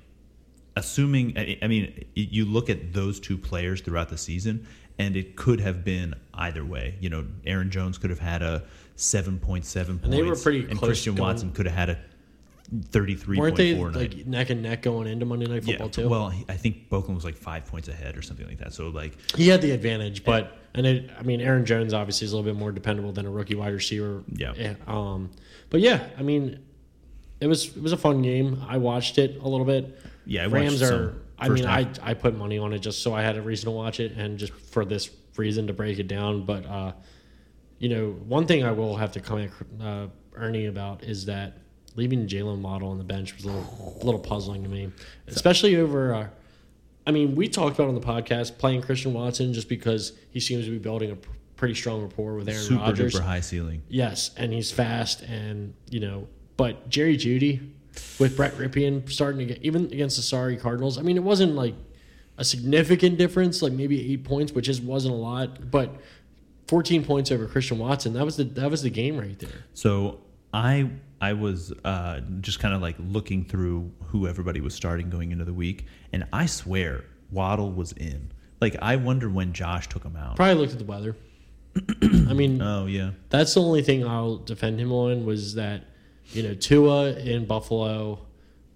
assuming, 0.75 1.37
I 1.61 1.67
mean, 1.67 2.05
you 2.15 2.45
look 2.45 2.69
at 2.69 2.93
those 2.93 3.19
two 3.19 3.37
players 3.37 3.81
throughout 3.81 4.09
the 4.09 4.17
season, 4.17 4.67
and 4.99 5.15
it 5.15 5.35
could 5.35 5.59
have 5.59 5.83
been 5.83 6.15
either 6.33 6.65
way. 6.65 6.95
You 6.99 7.09
know, 7.09 7.25
Aaron 7.45 7.71
Jones 7.71 7.97
could 7.97 8.09
have 8.09 8.19
had 8.19 8.41
a 8.41 8.63
seven 8.95 9.39
point 9.39 9.65
seven 9.65 9.95
points, 9.99 10.05
And 10.05 10.13
they 10.13 10.21
were 10.21 10.35
pretty 10.35 10.67
and 10.69 10.79
Christian 10.79 11.15
going- 11.15 11.27
Watson 11.29 11.51
could 11.51 11.65
have 11.65 11.75
had 11.75 11.89
a 11.89 11.99
thirty 12.85 13.13
three 13.15 13.37
Weren't 13.37 13.55
they 13.55 13.75
like 13.75 14.25
neck 14.25 14.49
and 14.49 14.63
neck 14.63 14.81
going 14.81 15.07
into 15.07 15.25
Monday 15.25 15.45
Night 15.45 15.63
Football 15.63 15.89
too? 15.89 16.09
Well, 16.09 16.33
I 16.49 16.55
think 16.55 16.89
Boakland 16.89 17.15
was 17.15 17.25
like 17.25 17.35
five 17.35 17.65
points 17.65 17.87
ahead 17.87 18.17
or 18.17 18.21
something 18.21 18.47
like 18.47 18.57
that. 18.59 18.73
So 18.73 18.89
like, 18.89 19.17
he 19.35 19.47
had 19.47 19.61
the 19.61 19.71
advantage, 19.71 20.23
but 20.23 20.57
and 20.75 20.85
it, 20.87 21.11
I 21.17 21.21
mean, 21.23 21.39
Aaron 21.41 21.65
Jones 21.65 21.93
obviously 21.93 22.25
is 22.25 22.33
a 22.33 22.35
little 22.37 22.51
bit 22.51 22.57
more 22.57 22.71
dependable 22.71 23.11
than 23.11 23.25
a 23.27 23.29
rookie 23.29 23.53
wide 23.55 23.73
receiver. 23.73 24.23
Yeah. 24.33 24.73
Um, 24.87 25.29
but 25.69 25.81
yeah, 25.81 26.07
I 26.17 26.23
mean, 26.23 26.59
it 27.39 27.47
was 27.47 27.75
it 27.75 27.81
was 27.81 27.91
a 27.93 27.97
fun 27.97 28.21
game. 28.21 28.63
I 28.67 28.77
watched 28.77 29.17
it 29.17 29.39
a 29.41 29.47
little 29.47 29.65
bit. 29.65 29.99
Yeah, 30.25 30.43
I 30.43 30.47
Rams 30.47 30.81
are. 30.81 31.15
I 31.37 31.49
mean, 31.49 31.65
I 31.65 31.83
half. 31.83 31.99
I 32.01 32.13
put 32.13 32.35
money 32.35 32.57
on 32.57 32.73
it 32.73 32.79
just 32.79 33.01
so 33.01 33.13
I 33.13 33.21
had 33.21 33.37
a 33.37 33.41
reason 33.41 33.65
to 33.65 33.71
watch 33.71 33.99
it 33.99 34.13
and 34.13 34.37
just 34.37 34.53
for 34.53 34.85
this 34.85 35.09
reason 35.35 35.67
to 35.67 35.73
break 35.73 35.99
it 35.99 36.07
down. 36.07 36.45
But 36.45 36.65
uh, 36.65 36.93
you 37.79 37.89
know, 37.89 38.11
one 38.27 38.45
thing 38.45 38.63
I 38.63 38.71
will 38.71 38.95
have 38.95 39.11
to 39.13 39.19
comment 39.19 39.51
uh, 39.81 40.07
Ernie 40.35 40.67
about 40.67 41.03
is 41.03 41.25
that 41.25 41.57
leaving 41.95 42.27
Jaylen 42.27 42.61
Waddle 42.61 42.89
on 42.89 42.97
the 42.97 43.03
bench 43.03 43.35
was 43.35 43.45
a 43.45 43.47
little, 43.47 43.97
a 44.01 44.05
little 44.05 44.19
puzzling 44.19 44.63
to 44.63 44.69
me, 44.69 44.91
especially 45.27 45.75
over. 45.75 46.13
Uh, 46.13 46.27
I 47.05 47.11
mean, 47.11 47.35
we 47.35 47.49
talked 47.49 47.77
about 47.77 47.89
on 47.89 47.95
the 47.95 48.01
podcast 48.01 48.57
playing 48.57 48.81
Christian 48.81 49.13
Watson 49.13 49.53
just 49.53 49.67
because 49.67 50.13
he 50.31 50.39
seems 50.39 50.65
to 50.65 50.71
be 50.71 50.77
building 50.77 51.11
a 51.11 51.17
pretty 51.57 51.75
strong 51.75 52.01
rapport 52.01 52.35
with 52.35 52.47
Aaron 52.47 52.61
super 52.61 52.81
Rodgers. 52.81 53.15
duper 53.15 53.21
high 53.23 53.41
ceiling. 53.41 53.83
Yes, 53.89 54.31
and 54.37 54.53
he's 54.53 54.71
fast, 54.71 55.21
and 55.23 55.73
you 55.89 55.99
know, 55.99 56.27
but 56.55 56.89
Jerry 56.89 57.17
Jeudy 57.17 57.71
with 58.19 58.35
Brett 58.35 58.53
Rypien 58.53 59.09
starting 59.09 59.39
to 59.39 59.53
get 59.53 59.63
even 59.63 59.85
against 59.85 60.17
the 60.17 60.23
sorry 60.23 60.57
Cardinals. 60.57 60.97
I 60.97 61.01
mean, 61.01 61.17
it 61.17 61.23
wasn't 61.23 61.55
like 61.55 61.75
a 62.37 62.43
significant 62.43 63.17
difference, 63.17 63.61
like 63.61 63.73
maybe 63.73 64.11
eight 64.11 64.23
points, 64.23 64.51
which 64.51 64.65
just 64.65 64.83
wasn't 64.83 65.13
a 65.13 65.17
lot, 65.17 65.69
but 65.71 65.91
fourteen 66.67 67.03
points 67.03 67.31
over 67.31 67.45
Christian 67.45 67.77
Watson. 67.77 68.13
That 68.13 68.25
was 68.25 68.37
the 68.37 68.43
that 68.45 68.69
was 68.71 68.81
the 68.81 68.89
game 68.89 69.17
right 69.17 69.37
there. 69.39 69.65
So 69.73 70.21
I 70.53 70.89
I 71.21 71.33
was 71.33 71.71
uh, 71.85 72.21
just 72.41 72.59
kind 72.59 72.73
of 72.73 72.81
like 72.81 72.95
looking 72.99 73.45
through 73.45 73.91
who 74.07 74.27
everybody 74.27 74.61
was 74.61 74.73
starting 74.73 75.09
going 75.09 75.31
into 75.31 75.45
the 75.45 75.53
week, 75.53 75.85
and 76.11 76.25
I 76.33 76.45
swear 76.47 77.05
Waddle 77.31 77.71
was 77.71 77.91
in. 77.93 78.31
Like 78.59 78.75
I 78.81 78.95
wonder 78.95 79.29
when 79.29 79.53
Josh 79.53 79.87
took 79.89 80.03
him 80.03 80.15
out. 80.15 80.35
Probably 80.35 80.55
looked 80.55 80.73
at 80.73 80.79
the 80.79 80.85
weather. 80.85 81.15
I 82.03 82.33
mean, 82.33 82.61
Oh 82.61 82.85
yeah, 82.85 83.11
That's 83.29 83.53
the 83.53 83.61
only 83.61 83.81
thing 83.81 84.05
I'll 84.07 84.37
defend 84.37 84.79
him 84.79 84.91
on 84.91 85.25
was 85.25 85.55
that, 85.55 85.85
you 86.31 86.43
know, 86.43 86.53
Tua 86.53 87.13
in 87.13 87.45
Buffalo 87.45 88.19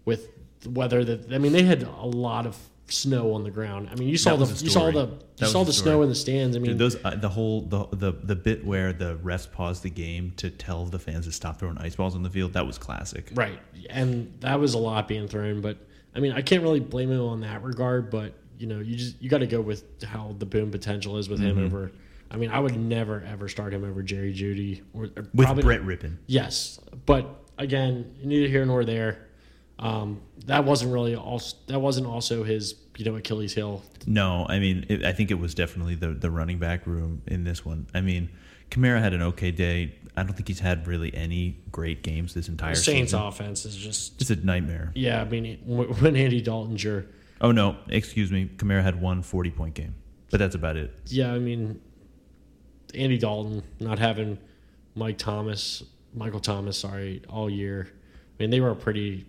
with 0.05 0.29
the 0.61 0.69
weather 0.69 1.03
that 1.05 1.33
I 1.33 1.37
mean 1.37 1.51
they 1.53 1.63
had 1.63 1.83
a 1.83 2.05
lot 2.05 2.45
of 2.45 2.57
snow 2.89 3.33
on 3.33 3.43
the 3.43 3.51
ground. 3.51 3.89
I 3.91 3.95
mean 3.95 4.07
you 4.07 4.17
saw 4.17 4.35
the 4.37 4.45
you 4.63 4.69
saw 4.69 4.91
the 4.91 5.09
you 5.39 5.47
saw 5.47 5.59
the 5.59 5.65
the 5.65 5.73
story. 5.73 5.91
snow 5.93 6.01
in 6.03 6.09
the 6.09 6.15
stands. 6.15 6.55
I 6.55 6.59
mean 6.59 6.71
Dude, 6.71 6.79
those 6.79 6.95
uh, 7.03 7.15
the 7.15 7.29
whole 7.29 7.61
the, 7.61 7.85
the 7.91 8.11
the 8.11 8.35
bit 8.35 8.65
where 8.65 8.93
the 8.93 9.17
refs 9.17 9.51
paused 9.51 9.83
the 9.83 9.89
game 9.89 10.31
to 10.37 10.49
tell 10.49 10.85
the 10.85 10.99
fans 10.99 11.25
to 11.25 11.31
stop 11.31 11.59
throwing 11.59 11.77
ice 11.79 11.95
balls 11.95 12.15
on 12.15 12.23
the 12.23 12.29
field. 12.29 12.53
That 12.53 12.65
was 12.65 12.77
classic. 12.77 13.29
right, 13.35 13.59
and 13.89 14.33
that 14.39 14.59
was 14.59 14.73
a 14.73 14.77
lot 14.77 15.07
being 15.07 15.27
thrown. 15.27 15.61
But 15.61 15.77
I 16.15 16.19
mean 16.19 16.31
I 16.31 16.41
can't 16.41 16.63
really 16.63 16.79
blame 16.79 17.11
him 17.11 17.21
on 17.21 17.41
that 17.41 17.61
regard. 17.63 18.09
But 18.09 18.33
you 18.57 18.67
know 18.67 18.79
you 18.79 18.95
just 18.95 19.21
you 19.21 19.29
got 19.29 19.39
to 19.39 19.47
go 19.47 19.59
with 19.61 19.83
how 20.03 20.35
the 20.39 20.45
boom 20.45 20.71
potential 20.71 21.17
is 21.17 21.27
with 21.29 21.39
Mm-hmm. 21.41 21.59
him 21.59 21.65
over. 21.65 21.91
I 22.31 22.37
mean 22.37 22.49
I 22.49 22.59
would 22.59 22.77
never 22.77 23.23
ever 23.27 23.47
start 23.47 23.73
him 23.73 23.83
over 23.83 24.01
Jerry 24.03 24.33
Jeudy 24.33 24.81
or, 24.93 25.05
or 25.05 25.27
With 25.33 25.45
probably- 25.45 25.63
Brett 25.63 25.81
Rypien. 25.81 26.17
Yes, 26.27 26.79
but 27.05 27.25
again, 27.57 28.15
neither 28.23 28.47
here 28.47 28.65
nor 28.65 28.83
there. 28.85 29.23
Um, 29.79 30.21
that 30.47 30.65
wasn't 30.65 30.91
really 30.91 31.15
also 31.15 31.55
that 31.67 31.79
wasn't 31.79 32.07
also 32.07 32.43
his 32.43 32.75
you 32.97 33.05
know 33.05 33.15
Achilles 33.15 33.53
heel. 33.53 33.83
No, 34.07 34.45
I 34.49 34.57
mean, 34.59 34.85
it, 34.89 35.05
I 35.05 35.11
think 35.11 35.29
it 35.29 35.35
was 35.39 35.53
definitely 35.53 35.95
the 35.95 36.09
the 36.09 36.31
running 36.31 36.57
back 36.57 36.87
room 36.87 37.21
in 37.27 37.43
this 37.43 37.63
one. 37.63 37.85
I 37.93 38.01
mean, 38.01 38.29
Kamara 38.71 38.99
had 38.99 39.13
an 39.13 39.21
okay 39.21 39.51
day. 39.51 39.95
I 40.15 40.23
don't 40.23 40.33
think 40.33 40.47
he's 40.47 40.61
had 40.61 40.87
really 40.87 41.13
any 41.13 41.59
great 41.71 42.01
games 42.01 42.33
this 42.33 42.49
entire 42.49 42.73
The 42.73 42.79
Saints 42.81 43.11
season. 43.11 43.27
offense 43.27 43.65
is 43.65 43.75
just 43.75 44.19
It's 44.19 44.31
a 44.31 44.35
nightmare. 44.37 44.91
yeah. 44.95 45.21
I 45.21 45.25
mean 45.25 45.59
when 45.63 45.87
when 46.01 46.15
Andy 46.15 46.41
Dalton's 46.41 46.83
your 46.83 47.05
Oh 47.39 47.51
no, 47.51 47.75
excuse 47.87 48.31
me. 48.31 48.49
Kamara 48.57 48.81
had 48.81 48.99
one 48.99 49.21
40 49.21 49.51
point 49.51 49.75
game, 49.75 49.93
but 50.31 50.39
that's 50.39 50.55
about 50.55 50.75
it. 50.75 50.91
yeah. 51.05 51.31
I 51.31 51.37
mean 51.37 51.79
Andy 52.93 53.17
Dalton 53.17 53.63
not 53.79 53.99
having 53.99 54.37
Mike 54.95 55.17
Thomas, 55.17 55.83
Michael 56.13 56.39
Thomas, 56.39 56.77
sorry, 56.77 57.21
all 57.29 57.49
year. 57.49 57.89
I 58.39 58.43
mean 58.43 58.49
they 58.49 58.61
were 58.61 58.71
a 58.71 58.75
pretty 58.75 59.25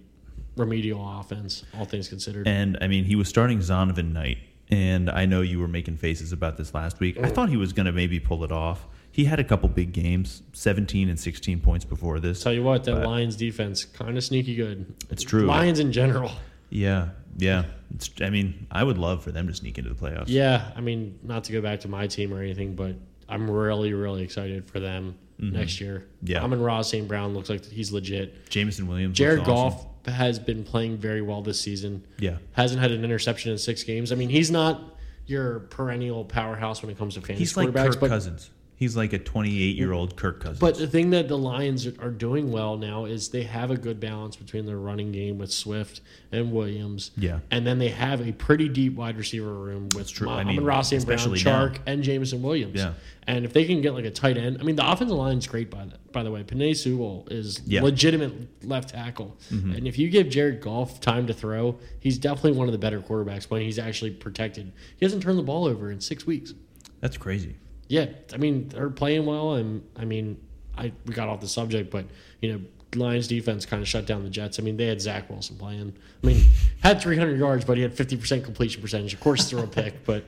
remedial 0.58 1.20
offense, 1.20 1.64
all 1.76 1.84
things 1.84 2.08
considered. 2.08 2.46
And 2.46 2.76
I 2.80 2.88
mean, 2.88 3.04
he 3.04 3.16
was 3.16 3.28
starting 3.28 3.60
Zonovan 3.60 4.12
Knight, 4.12 4.38
and 4.68 5.08
I 5.08 5.24
know 5.24 5.40
you 5.40 5.58
were 5.60 5.68
making 5.68 5.96
faces 5.96 6.32
about 6.32 6.56
this 6.56 6.74
last 6.74 7.00
week. 7.00 7.16
Oh. 7.18 7.24
I 7.24 7.30
thought 7.30 7.48
he 7.48 7.56
was 7.56 7.72
going 7.72 7.86
to 7.86 7.92
maybe 7.92 8.20
pull 8.20 8.44
it 8.44 8.52
off. 8.52 8.86
He 9.10 9.24
had 9.24 9.40
a 9.40 9.44
couple 9.44 9.68
big 9.68 9.92
games, 9.92 10.42
17 10.52 11.08
and 11.08 11.18
16 11.18 11.60
points 11.60 11.84
before 11.84 12.20
this. 12.20 12.42
Tell 12.42 12.52
you 12.52 12.62
what, 12.62 12.84
that 12.84 13.06
Lions 13.06 13.36
defense 13.36 13.84
kind 13.84 14.16
of 14.16 14.22
sneaky 14.22 14.54
good. 14.54 14.94
It's 15.10 15.22
true. 15.22 15.46
Lions 15.46 15.78
in 15.78 15.92
general. 15.92 16.30
Yeah, 16.70 17.08
yeah. 17.36 17.64
It's, 17.94 18.10
I 18.20 18.30
mean, 18.30 18.66
I 18.70 18.84
would 18.84 18.98
love 18.98 19.24
for 19.24 19.32
them 19.32 19.46
to 19.48 19.54
sneak 19.54 19.78
into 19.78 19.90
the 19.90 19.96
playoffs. 19.96 20.26
Yeah, 20.28 20.70
I 20.76 20.80
mean, 20.80 21.18
not 21.22 21.44
to 21.44 21.52
go 21.52 21.62
back 21.62 21.80
to 21.80 21.88
my 21.88 22.06
team 22.06 22.34
or 22.34 22.42
anything, 22.42 22.74
but 22.76 22.94
I'm 23.28 23.50
really, 23.50 23.92
really 23.92 24.22
excited 24.22 24.70
for 24.70 24.80
them 24.80 25.16
next 25.38 25.80
year. 25.80 26.06
Mm-hmm. 26.18 26.26
Yeah. 26.32 26.42
Amon-Ra 26.42 26.82
St. 26.82 27.06
Brown. 27.06 27.34
Looks 27.34 27.48
like 27.50 27.64
he's 27.64 27.92
legit. 27.92 28.48
Jameson 28.50 28.86
Williams. 28.88 29.16
Jared 29.16 29.38
looks 29.38 29.50
awesome. 29.50 29.88
Goff 30.04 30.14
has 30.14 30.38
been 30.38 30.64
playing 30.64 30.96
very 30.96 31.22
well 31.22 31.42
this 31.42 31.60
season. 31.60 32.04
Yeah. 32.18 32.38
Hasn't 32.52 32.80
had 32.80 32.90
an 32.90 33.04
interception 33.04 33.52
in 33.52 33.58
six 33.58 33.84
games. 33.84 34.10
I 34.10 34.14
mean, 34.14 34.30
he's 34.30 34.50
not 34.50 34.96
your 35.26 35.60
perennial 35.60 36.24
powerhouse 36.24 36.82
when 36.82 36.90
it 36.90 36.98
comes 36.98 37.14
to 37.14 37.20
fantasy 37.20 37.40
He's 37.40 37.56
like 37.56 37.68
quarterbacks, 37.68 37.90
Kirk 37.92 38.00
but 38.00 38.08
Cousins. 38.08 38.50
He's 38.78 38.96
like 38.96 39.12
a 39.12 39.18
28 39.18 39.74
year 39.76 39.92
old 39.92 40.14
Kirk 40.14 40.38
Cousins. 40.38 40.60
But 40.60 40.78
the 40.78 40.86
thing 40.86 41.10
that 41.10 41.26
the 41.26 41.36
Lions 41.36 41.84
are 41.98 42.12
doing 42.12 42.52
well 42.52 42.76
now 42.76 43.06
is 43.06 43.28
they 43.30 43.42
have 43.42 43.72
a 43.72 43.76
good 43.76 43.98
balance 43.98 44.36
between 44.36 44.66
their 44.66 44.76
running 44.78 45.10
game 45.10 45.36
with 45.36 45.50
Swift 45.52 46.00
and 46.30 46.52
Williams. 46.52 47.10
Yeah. 47.16 47.40
And 47.50 47.66
then 47.66 47.80
they 47.80 47.88
have 47.88 48.20
a 48.26 48.30
pretty 48.30 48.68
deep 48.68 48.94
wide 48.94 49.16
receiver 49.16 49.52
room 49.52 49.88
with. 49.96 50.16
Amon 50.22 50.38
I 50.38 50.44
mean, 50.44 50.62
Ross 50.62 50.92
and 50.92 51.04
Brown, 51.04 51.18
especially 51.18 51.42
now. 51.42 51.66
Chark, 51.66 51.78
and 51.86 52.04
Jameson 52.04 52.40
Williams. 52.40 52.76
Yeah. 52.76 52.92
And 53.26 53.44
if 53.44 53.52
they 53.52 53.64
can 53.64 53.82
get 53.82 53.94
like 53.94 54.04
a 54.04 54.12
tight 54.12 54.36
end, 54.38 54.58
I 54.60 54.62
mean, 54.62 54.76
the 54.76 54.88
offensive 54.88 55.16
line 55.16 55.38
is 55.38 55.48
great 55.48 55.70
by 55.72 55.84
the, 55.86 55.98
by 56.12 56.22
the 56.22 56.30
way. 56.30 56.44
Penei 56.44 56.76
Sewell 56.76 57.26
is 57.32 57.60
Yeah. 57.66 57.82
legitimate 57.82 58.32
left 58.64 58.90
tackle. 58.90 59.36
Mm-hmm. 59.52 59.72
And 59.72 59.88
if 59.88 59.98
you 59.98 60.08
give 60.08 60.28
Jared 60.28 60.60
Goff 60.60 61.00
time 61.00 61.26
to 61.26 61.34
throw, 61.34 61.80
he's 61.98 62.16
definitely 62.16 62.52
one 62.52 62.68
of 62.68 62.72
the 62.72 62.78
better 62.78 63.00
quarterbacks 63.00 63.50
when 63.50 63.60
he's 63.60 63.80
actually 63.80 64.12
protected. 64.12 64.70
He 64.98 65.04
hasn't 65.04 65.24
turned 65.24 65.36
the 65.38 65.42
ball 65.42 65.64
over 65.66 65.90
in 65.90 66.00
six 66.00 66.26
weeks. 66.28 66.54
That's 67.00 67.16
crazy. 67.16 67.56
Yeah, 67.88 68.06
I 68.32 68.36
mean 68.36 68.68
they're 68.68 68.90
playing 68.90 69.26
well, 69.26 69.54
and 69.54 69.82
I 69.96 70.04
mean 70.04 70.38
I 70.76 70.92
we 71.06 71.14
got 71.14 71.28
off 71.28 71.40
the 71.40 71.48
subject, 71.48 71.90
but 71.90 72.04
you 72.40 72.52
know 72.52 72.60
Lions 72.94 73.26
defense 73.28 73.66
kind 73.66 73.82
of 73.82 73.88
shut 73.88 74.06
down 74.06 74.22
the 74.22 74.30
Jets. 74.30 74.58
I 74.58 74.62
mean 74.62 74.76
they 74.76 74.86
had 74.86 75.00
Zach 75.00 75.28
Wilson 75.28 75.56
playing. 75.56 75.94
I 76.22 76.26
mean 76.26 76.42
had 76.82 77.00
300 77.00 77.38
yards, 77.38 77.64
but 77.64 77.76
he 77.76 77.82
had 77.82 77.94
50 77.94 78.16
percent 78.18 78.44
completion 78.44 78.82
percentage. 78.82 79.14
Of 79.14 79.20
course, 79.20 79.48
throw 79.48 79.62
a 79.62 79.66
pick, 79.66 80.04
but 80.04 80.24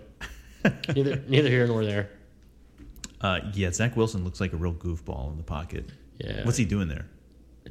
neither 0.94 1.22
neither 1.28 1.48
here 1.48 1.66
nor 1.66 1.84
there. 1.84 2.10
Uh, 3.20 3.40
yeah, 3.52 3.70
Zach 3.70 3.96
Wilson 3.96 4.24
looks 4.24 4.40
like 4.40 4.54
a 4.54 4.56
real 4.56 4.72
goofball 4.72 5.30
in 5.30 5.36
the 5.36 5.42
pocket. 5.42 5.90
Yeah, 6.18 6.44
What's 6.44 6.56
he 6.56 6.64
doing 6.64 6.88
there? 6.88 7.06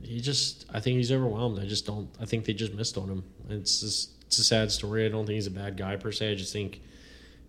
He 0.04 0.22
just 0.22 0.66
I 0.72 0.80
think 0.80 0.98
he's 0.98 1.12
overwhelmed. 1.12 1.60
I 1.60 1.66
just 1.66 1.86
don't. 1.88 2.10
I 2.22 2.26
think 2.26 2.46
they 2.46 2.54
just 2.54 2.74
missed 2.74 2.98
on 2.98 3.10
him. 3.10 3.24
It's 3.50 3.82
just 3.82 4.12
it's 4.28 4.38
a 4.38 4.44
sad 4.44 4.72
story. 4.72 5.06
I 5.06 5.10
don't 5.10 5.26
think 5.26 5.36
he's 5.36 5.48
a 5.48 5.52
bad 5.52 5.78
guy 5.78 5.96
per 5.96 6.12
se. 6.12 6.32
I 6.32 6.36
just 6.36 6.54
think 6.54 6.82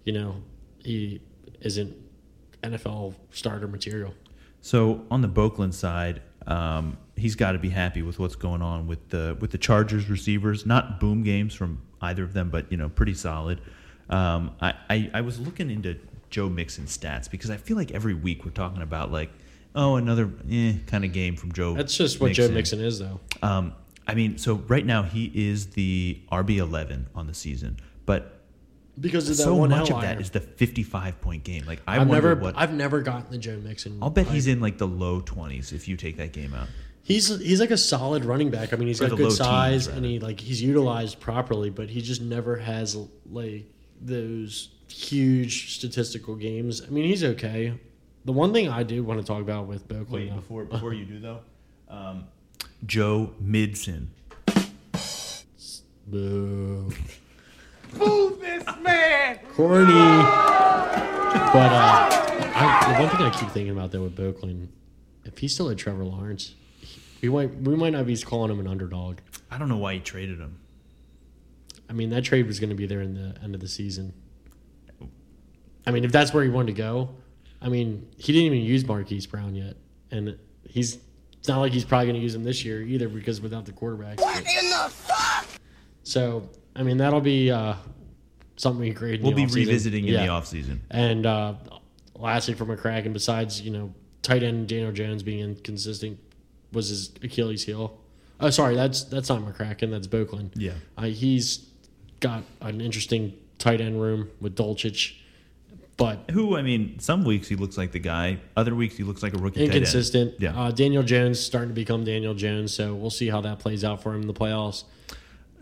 you 0.05 0.15
know 0.15 0.37
he 0.83 1.21
isn't 1.61 1.95
NFL 2.63 3.15
starter 3.31 3.69
material. 3.69 4.15
So 4.61 5.05
on 5.11 5.23
the 5.23 5.29
Boakland 5.29 5.75
side, 5.75 6.23
um, 6.47 6.99
he's 7.17 7.35
got 7.35 7.53
to 7.53 7.59
be 7.59 7.71
happy 7.71 8.03
with 8.03 8.19
what's 8.19 8.37
going 8.37 8.63
on 8.63 8.87
with 8.87 9.09
the 9.11 9.37
with 9.41 9.51
the 9.51 9.59
Chargers 9.59 10.09
receivers. 10.09 10.67
Not 10.67 11.01
boom 11.01 11.23
games 11.23 11.55
from 11.55 11.83
either 12.01 12.25
of 12.25 12.33
them, 12.33 12.51
but 12.51 12.71
you 12.71 12.77
know, 12.77 12.89
pretty 12.89 13.15
solid. 13.15 13.61
Um, 14.09 14.53
I, 14.61 14.75
I 14.89 15.11
I 15.15 15.21
was 15.21 15.39
looking 15.39 15.71
into 15.71 15.99
Joe 16.31 16.49
Mixon's 16.49 16.97
stats 16.97 17.31
because 17.31 17.51
I 17.51 17.57
feel 17.57 17.77
like 17.77 17.93
every 17.93 18.15
week 18.15 18.45
we're 18.45 18.51
talking 18.51 18.83
about 18.83 19.13
like, 19.13 19.31
oh, 19.75 19.97
another 19.97 20.31
eh, 20.51 20.75
kind 20.87 21.05
of 21.05 21.13
game 21.13 21.37
from 21.37 21.53
Joe. 21.53 21.75
That's 21.75 21.97
just 21.97 22.21
what 22.21 22.33
Joe 22.33 22.49
Mixon 22.49 22.81
is, 22.81 22.99
though. 22.99 23.21
Um, 23.43 23.75
I 24.07 24.15
mean, 24.15 24.39
so 24.39 24.55
right 24.67 24.85
now 24.85 25.03
he 25.03 25.31
is 25.35 25.69
the 25.69 26.21
RB 26.33 26.57
eleven 26.57 27.09
on 27.15 27.27
the 27.27 27.35
season, 27.35 27.77
but 28.07 28.40
Because 28.99 29.31
of 29.31 29.37
that 29.37 29.43
so 29.43 29.55
one 29.55 29.71
much 29.71 29.91
of 29.91 30.01
that 30.03 30.21
is 30.21 30.31
the 30.31 30.41
fifty-five 30.41 31.21
point 31.21 31.45
game. 31.45 31.65
Like 31.67 31.81
I 31.87 31.99
I've 31.99 32.09
never, 32.09 32.35
what. 32.35 32.55
I've 32.57 32.73
never 32.75 33.01
gotten 33.01 33.31
the 33.31 33.39
Joe 33.39 33.57
Mixon. 33.59 33.99
I'll 34.03 34.11
bet 34.11 34.27
he's 34.27 34.47
in 34.47 34.61
like 34.61 34.79
the 34.79 34.89
low 34.89 35.21
twenties 35.21 35.73
if 35.73 35.89
you 35.89 35.97
take 35.97 36.17
that 36.19 36.33
game 36.33 36.53
out. 36.55 36.69
he's 37.03 37.29
he's 37.41 37.61
like 37.61 37.71
a 37.71 37.79
solid 37.79 38.25
running 38.25 38.51
back. 38.51 38.73
I 38.73 38.77
mean, 38.77 38.89
he's 38.89 39.01
Or 39.01 39.09
got 39.09 39.17
good 39.17 39.33
size 39.33 39.87
teens, 39.87 39.97
and 39.97 40.05
he 40.05 40.19
like 40.19 40.39
he's 40.41 40.61
utilized 40.63 41.19
properly, 41.21 41.71
but 41.71 41.89
he 41.89 42.03
just 42.03 42.21
never 42.21 42.57
has 42.57 42.97
like 43.31 43.65
those 44.03 44.71
huge 44.89 45.77
statistical 45.77 46.35
games. 46.35 46.83
I 46.87 46.91
mean, 46.91 47.05
he's 47.05 47.23
okay. 47.25 47.73
The 48.27 48.33
one 48.33 48.53
thing 48.53 48.69
I 48.69 48.83
do 48.83 49.03
want 49.03 49.21
to 49.21 49.27
talk 49.27 49.41
about 49.41 49.67
with 49.67 49.91
Oakland, 49.91 50.31
though- 50.31 50.35
before 50.37 50.65
before 50.65 50.93
you 50.93 51.05
do 51.07 51.21
though, 51.21 51.41
um, 51.89 52.25
Joe 52.85 53.33
Midson. 53.43 54.09
Boo. 56.07 56.93
Move 57.99 58.41
this 58.41 58.65
man! 58.83 59.39
Corny. 59.55 59.93
But 61.53 61.73
uh, 61.73 62.09
I, 62.55 62.93
the 62.93 63.03
one 63.03 63.11
thing 63.11 63.27
I 63.27 63.31
keep 63.31 63.51
thinking 63.51 63.73
about 63.73 63.91
though 63.91 64.03
with 64.03 64.19
Oakland, 64.19 64.73
if 65.25 65.39
he 65.39 65.49
still 65.49 65.69
had 65.69 65.79
Trevor 65.79 66.05
Lawrence, 66.05 66.55
we 67.23 67.29
might 67.29 67.55
we 67.55 67.77
might 67.77 67.91
not 67.91 68.07
be 68.07 68.17
calling 68.17 68.51
him 68.51 68.61
an 68.61 68.67
underdog. 68.67 69.19
I 69.51 69.59
don't 69.59 69.69
know 69.69 69.77
why 69.77 69.95
he 69.95 70.01
traded 70.01 70.39
him. 70.39 70.59
I 71.89 71.93
mean, 71.93 72.11
that 72.11 72.23
trade 72.23 72.47
was 72.47 72.61
going 72.61 72.71
to 72.71 72.77
be 72.77 72.87
there 72.87 73.01
in 73.01 73.15
the 73.15 73.35
end 73.43 73.55
of 73.55 73.61
the 73.61 73.69
season. 73.69 74.15
I 75.87 75.91
mean, 75.91 76.05
if 76.05 76.13
that's 76.13 76.33
where 76.33 76.45
he 76.45 76.51
wanted 76.51 76.77
to 76.77 76.79
go, 76.79 77.11
I 77.61 77.69
mean, 77.69 78.09
he 78.17 78.33
didn't 78.33 78.47
even 78.47 78.61
use 78.61 78.87
Marquise 78.87 79.27
Brown 79.27 79.55
yet, 79.57 79.77
and 80.11 80.39
he's 80.63 80.99
it's 81.41 81.49
not 81.49 81.59
like 81.59 81.73
he's 81.73 81.85
probably 81.85 82.07
going 82.07 82.17
to 82.17 82.23
use 82.23 82.35
him 82.35 82.45
this 82.45 82.65
year 82.65 82.83
either 82.83 83.09
because 83.09 83.41
without 83.41 83.65
the 83.65 83.73
quarterbacks. 83.73 84.21
What 84.21 84.39
in 84.39 84.71
the 84.71 84.89
fuck? 84.91 85.47
So, 86.03 86.49
I 86.77 86.83
mean, 86.83 86.99
that'll 86.99 87.21
be 87.21 87.51
uh, 87.51 87.75
something 88.57 88.81
we 88.81 88.91
in 88.91 89.23
We'll 89.23 89.33
be 89.33 89.45
offseason. 89.45 89.55
revisiting 89.55 90.07
in 90.07 90.15
Yeah. 90.15 90.27
the 90.27 90.33
offseason. 90.33 90.79
And 90.91 91.27
uh, 91.27 91.55
lastly, 92.15 92.55
from 92.55 92.69
McCracken, 92.69 93.13
besides 93.13 93.61
you 93.61 93.71
know 93.71 93.93
tight 94.23 94.43
end 94.43 94.69
Daniel 94.69 94.93
Jones 94.93 95.23
being 95.23 95.41
inconsistent, 95.41 96.19
was 96.73 96.89
his 96.89 97.13
Achilles 97.23 97.65
heel. 97.65 97.99
Oh, 98.39 98.51
sorry, 98.51 98.75
that's 98.75 99.05
that's 99.05 99.29
not 99.29 99.43
McCracken. 99.43 99.91
That's 99.91 100.07
Boakland. 100.07 100.53
Yeah. 100.55 100.73
Uh, 100.97 101.05
he's 101.07 101.67
got 102.21 102.45
an 102.61 102.81
interesting 102.81 103.35
tight 103.59 103.81
end 103.81 104.01
room 104.01 104.31
with 104.41 104.57
Dulcich, 104.57 105.15
but 105.97 106.31
Who, 106.31 106.57
I 106.57 106.63
mean, 106.63 106.99
some 106.99 107.25
weeks 107.25 107.49
he 107.49 107.57
looks 107.57 107.77
like 107.77 107.93
the 107.93 107.99
guy. 107.99 108.39
Other 108.57 108.75
weeks 108.75 108.97
he 108.97 109.03
looks 109.03 109.23
like 109.23 109.35
a 109.35 109.39
rookie 109.39 109.61
tight 109.61 109.65
end. 109.67 109.75
inconsistent. 109.75 110.35
Yeah. 110.39 110.59
Uh, 110.59 110.71
Daniel 110.71 111.03
Jones 111.03 111.39
starting 111.41 111.69
to 111.71 111.75
become 111.75 112.05
Daniel 112.05 112.33
Jones, 112.35 112.73
so 112.73 112.95
we'll 112.95 113.11
see 113.11 113.29
how 113.29 113.41
that 113.43 113.59
plays 113.59 113.85
out 113.85 114.03
for 114.03 114.15
him 114.15 114.23
in 114.23 114.27
the 114.27 114.33
playoffs. 114.35 114.85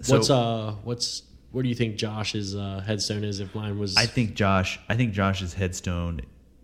So- 0.01 0.17
what's 0.17 0.31
uh 0.31 0.75
what's 0.85 1.23
what 1.51 1.63
do 1.63 1.69
you 1.69 1.75
think 1.75 1.97
Josh's 1.97 2.55
uh, 2.55 2.83
headstone 2.87 3.25
is 3.25 3.41
if 3.41 3.55
mine 3.55 3.79
was 3.79 3.97
I 3.97 4.07
think 4.07 4.35
Josh. 4.35 4.79
I 4.89 4.97
think 4.97 5.13
Josh's 5.13 5.55
headstone 5.55 6.21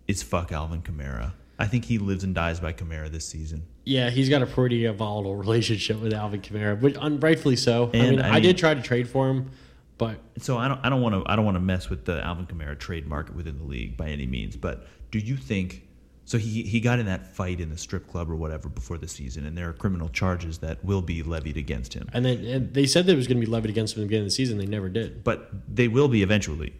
is 0.07 0.21
fuck 0.21 0.51
Alvin 0.51 0.81
Kamara. 0.81 1.33
I 1.57 1.65
think 1.67 1.85
he 1.85 1.97
lives 1.97 2.23
and 2.23 2.35
dies 2.35 2.59
by 2.59 2.73
Kamara 2.73 3.09
this 3.09 3.25
season. 3.27 3.65
Yeah, 3.85 4.09
he's 4.09 4.29
got 4.29 4.41
a 4.41 4.45
pretty 4.45 4.85
uh, 4.87 4.93
volatile 4.93 5.35
relationship 5.45 6.01
with 6.01 6.13
Alvin 6.13 6.41
Kamara, 6.41 6.79
but 6.79 6.93
unrightfully 7.01 7.55
so. 7.55 7.89
I 7.93 7.97
mean, 7.97 8.21
I 8.21 8.35
I, 8.35 8.39
did 8.39 8.57
try 8.57 8.73
to 8.73 8.81
trade 8.81 9.07
for 9.07 9.29
him, 9.29 9.51
but 9.97 10.19
So 10.39 10.57
I 10.57 10.67
don't. 10.67 10.79
I 10.83 10.89
don't 10.89 11.01
want 11.01 11.15
to. 11.15 11.31
I 11.31 11.35
don't 11.35 11.45
want 11.45 11.55
to 11.55 11.61
mess 11.61 11.89
with 11.89 12.05
the 12.05 12.23
Alvin 12.23 12.45
Kamara 12.45 12.77
trade 12.77 13.07
market 13.07 13.35
within 13.35 13.57
the 13.57 13.63
league 13.63 13.97
by 13.97 14.09
any 14.09 14.25
means. 14.27 14.55
But 14.55 14.87
do 15.11 15.19
you 15.19 15.37
think? 15.37 15.87
So 16.27 16.37
he 16.39 16.63
he 16.63 16.79
got 16.79 16.97
in 16.99 17.05
that 17.05 17.27
fight 17.35 17.59
in 17.61 17.69
the 17.69 17.77
strip 17.77 18.07
club 18.09 18.29
or 18.31 18.35
whatever 18.35 18.67
before 18.67 18.97
the 18.97 19.07
season, 19.07 19.45
and 19.45 19.55
there 19.55 19.69
are 19.69 19.73
criminal 19.73 20.09
charges 20.09 20.57
that 20.59 20.83
will 20.83 21.03
be 21.03 21.21
levied 21.21 21.55
against 21.57 21.93
him. 21.93 22.09
and 22.13 22.25
then 22.25 22.43
and 22.45 22.73
they 22.73 22.87
said 22.87 23.07
it 23.07 23.15
was 23.15 23.27
going 23.27 23.39
to 23.39 23.45
be 23.45 23.51
levied 23.51 23.69
against 23.69 23.95
him 23.95 24.01
at 24.01 24.03
the 24.03 24.07
beginning 24.07 24.23
of 24.25 24.31
the 24.31 24.35
season. 24.35 24.57
They 24.57 24.65
never 24.65 24.89
did. 24.89 25.23
But 25.23 25.49
they 25.73 25.87
will 25.87 26.07
be 26.07 26.23
eventually. 26.23 26.73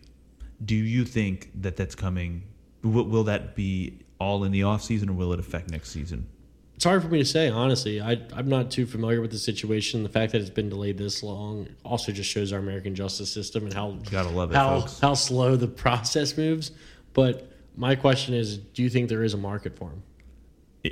Do 0.64 0.76
you 0.76 1.06
think 1.06 1.52
that 1.62 1.76
that's 1.78 1.96
coming? 1.96 2.44
Will, 2.82 3.04
will 3.04 3.24
that 3.26 3.56
be 3.56 4.00
all 4.20 4.44
in 4.46 4.52
the 4.52 4.64
off 4.64 4.82
season, 4.82 5.10
or 5.10 5.14
will 5.14 5.32
it 5.34 5.40
affect 5.40 5.70
next 5.70 5.92
season? 5.92 6.28
It's 6.76 6.84
hard 6.84 7.02
for 7.04 7.08
me 7.08 7.20
to 7.20 7.26
say, 7.26 7.48
honestly. 7.50 8.02
I, 8.02 8.20
I'm 8.34 8.50
not 8.50 8.70
too 8.72 8.86
familiar 8.86 9.22
with 9.22 9.32
the 9.32 9.38
situation. 9.38 10.04
The 10.04 10.10
fact 10.10 10.32
that 10.34 10.42
it's 10.42 10.50
been 10.50 10.70
delayed 10.70 10.98
this 10.98 11.24
long 11.24 11.68
also 11.86 12.12
just 12.12 12.30
shows 12.30 12.52
our 12.52 12.60
American 12.60 12.96
justice 12.96 13.32
system 13.32 13.64
and 13.66 13.74
how 13.74 13.92
Gotta 14.12 14.30
love 14.30 14.52
it, 14.52 14.56
how, 14.56 14.82
folks. 14.82 15.00
how 15.00 15.14
slow 15.14 15.56
the 15.56 15.68
process 15.86 16.36
moves. 16.36 16.72
But 17.14 17.50
my 17.76 17.96
question 17.96 18.34
is, 18.34 18.58
do 18.58 18.84
you 18.84 18.90
think 18.90 19.10
there 19.10 19.24
is 19.24 19.34
a 19.34 19.38
market 19.38 19.78
for 19.78 19.90
him? 19.90 20.04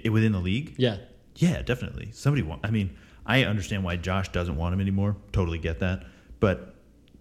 I, 0.06 0.10
within 0.10 0.32
the 0.32 0.40
league? 0.40 0.76
Yeah, 0.78 0.98
Yeah, 1.36 1.62
definitely. 1.62 2.12
Somebody 2.12 2.44
want. 2.44 2.62
I 2.64 2.72
mean, 2.72 2.96
I 3.26 3.44
understand 3.44 3.84
why 3.84 3.96
Josh 3.96 4.30
doesn't 4.30 4.56
want 4.56 4.74
him 4.74 4.82
anymore. 4.82 5.16
Totally 5.32 5.58
get 5.60 5.80
that. 5.80 6.06
But 6.40 6.76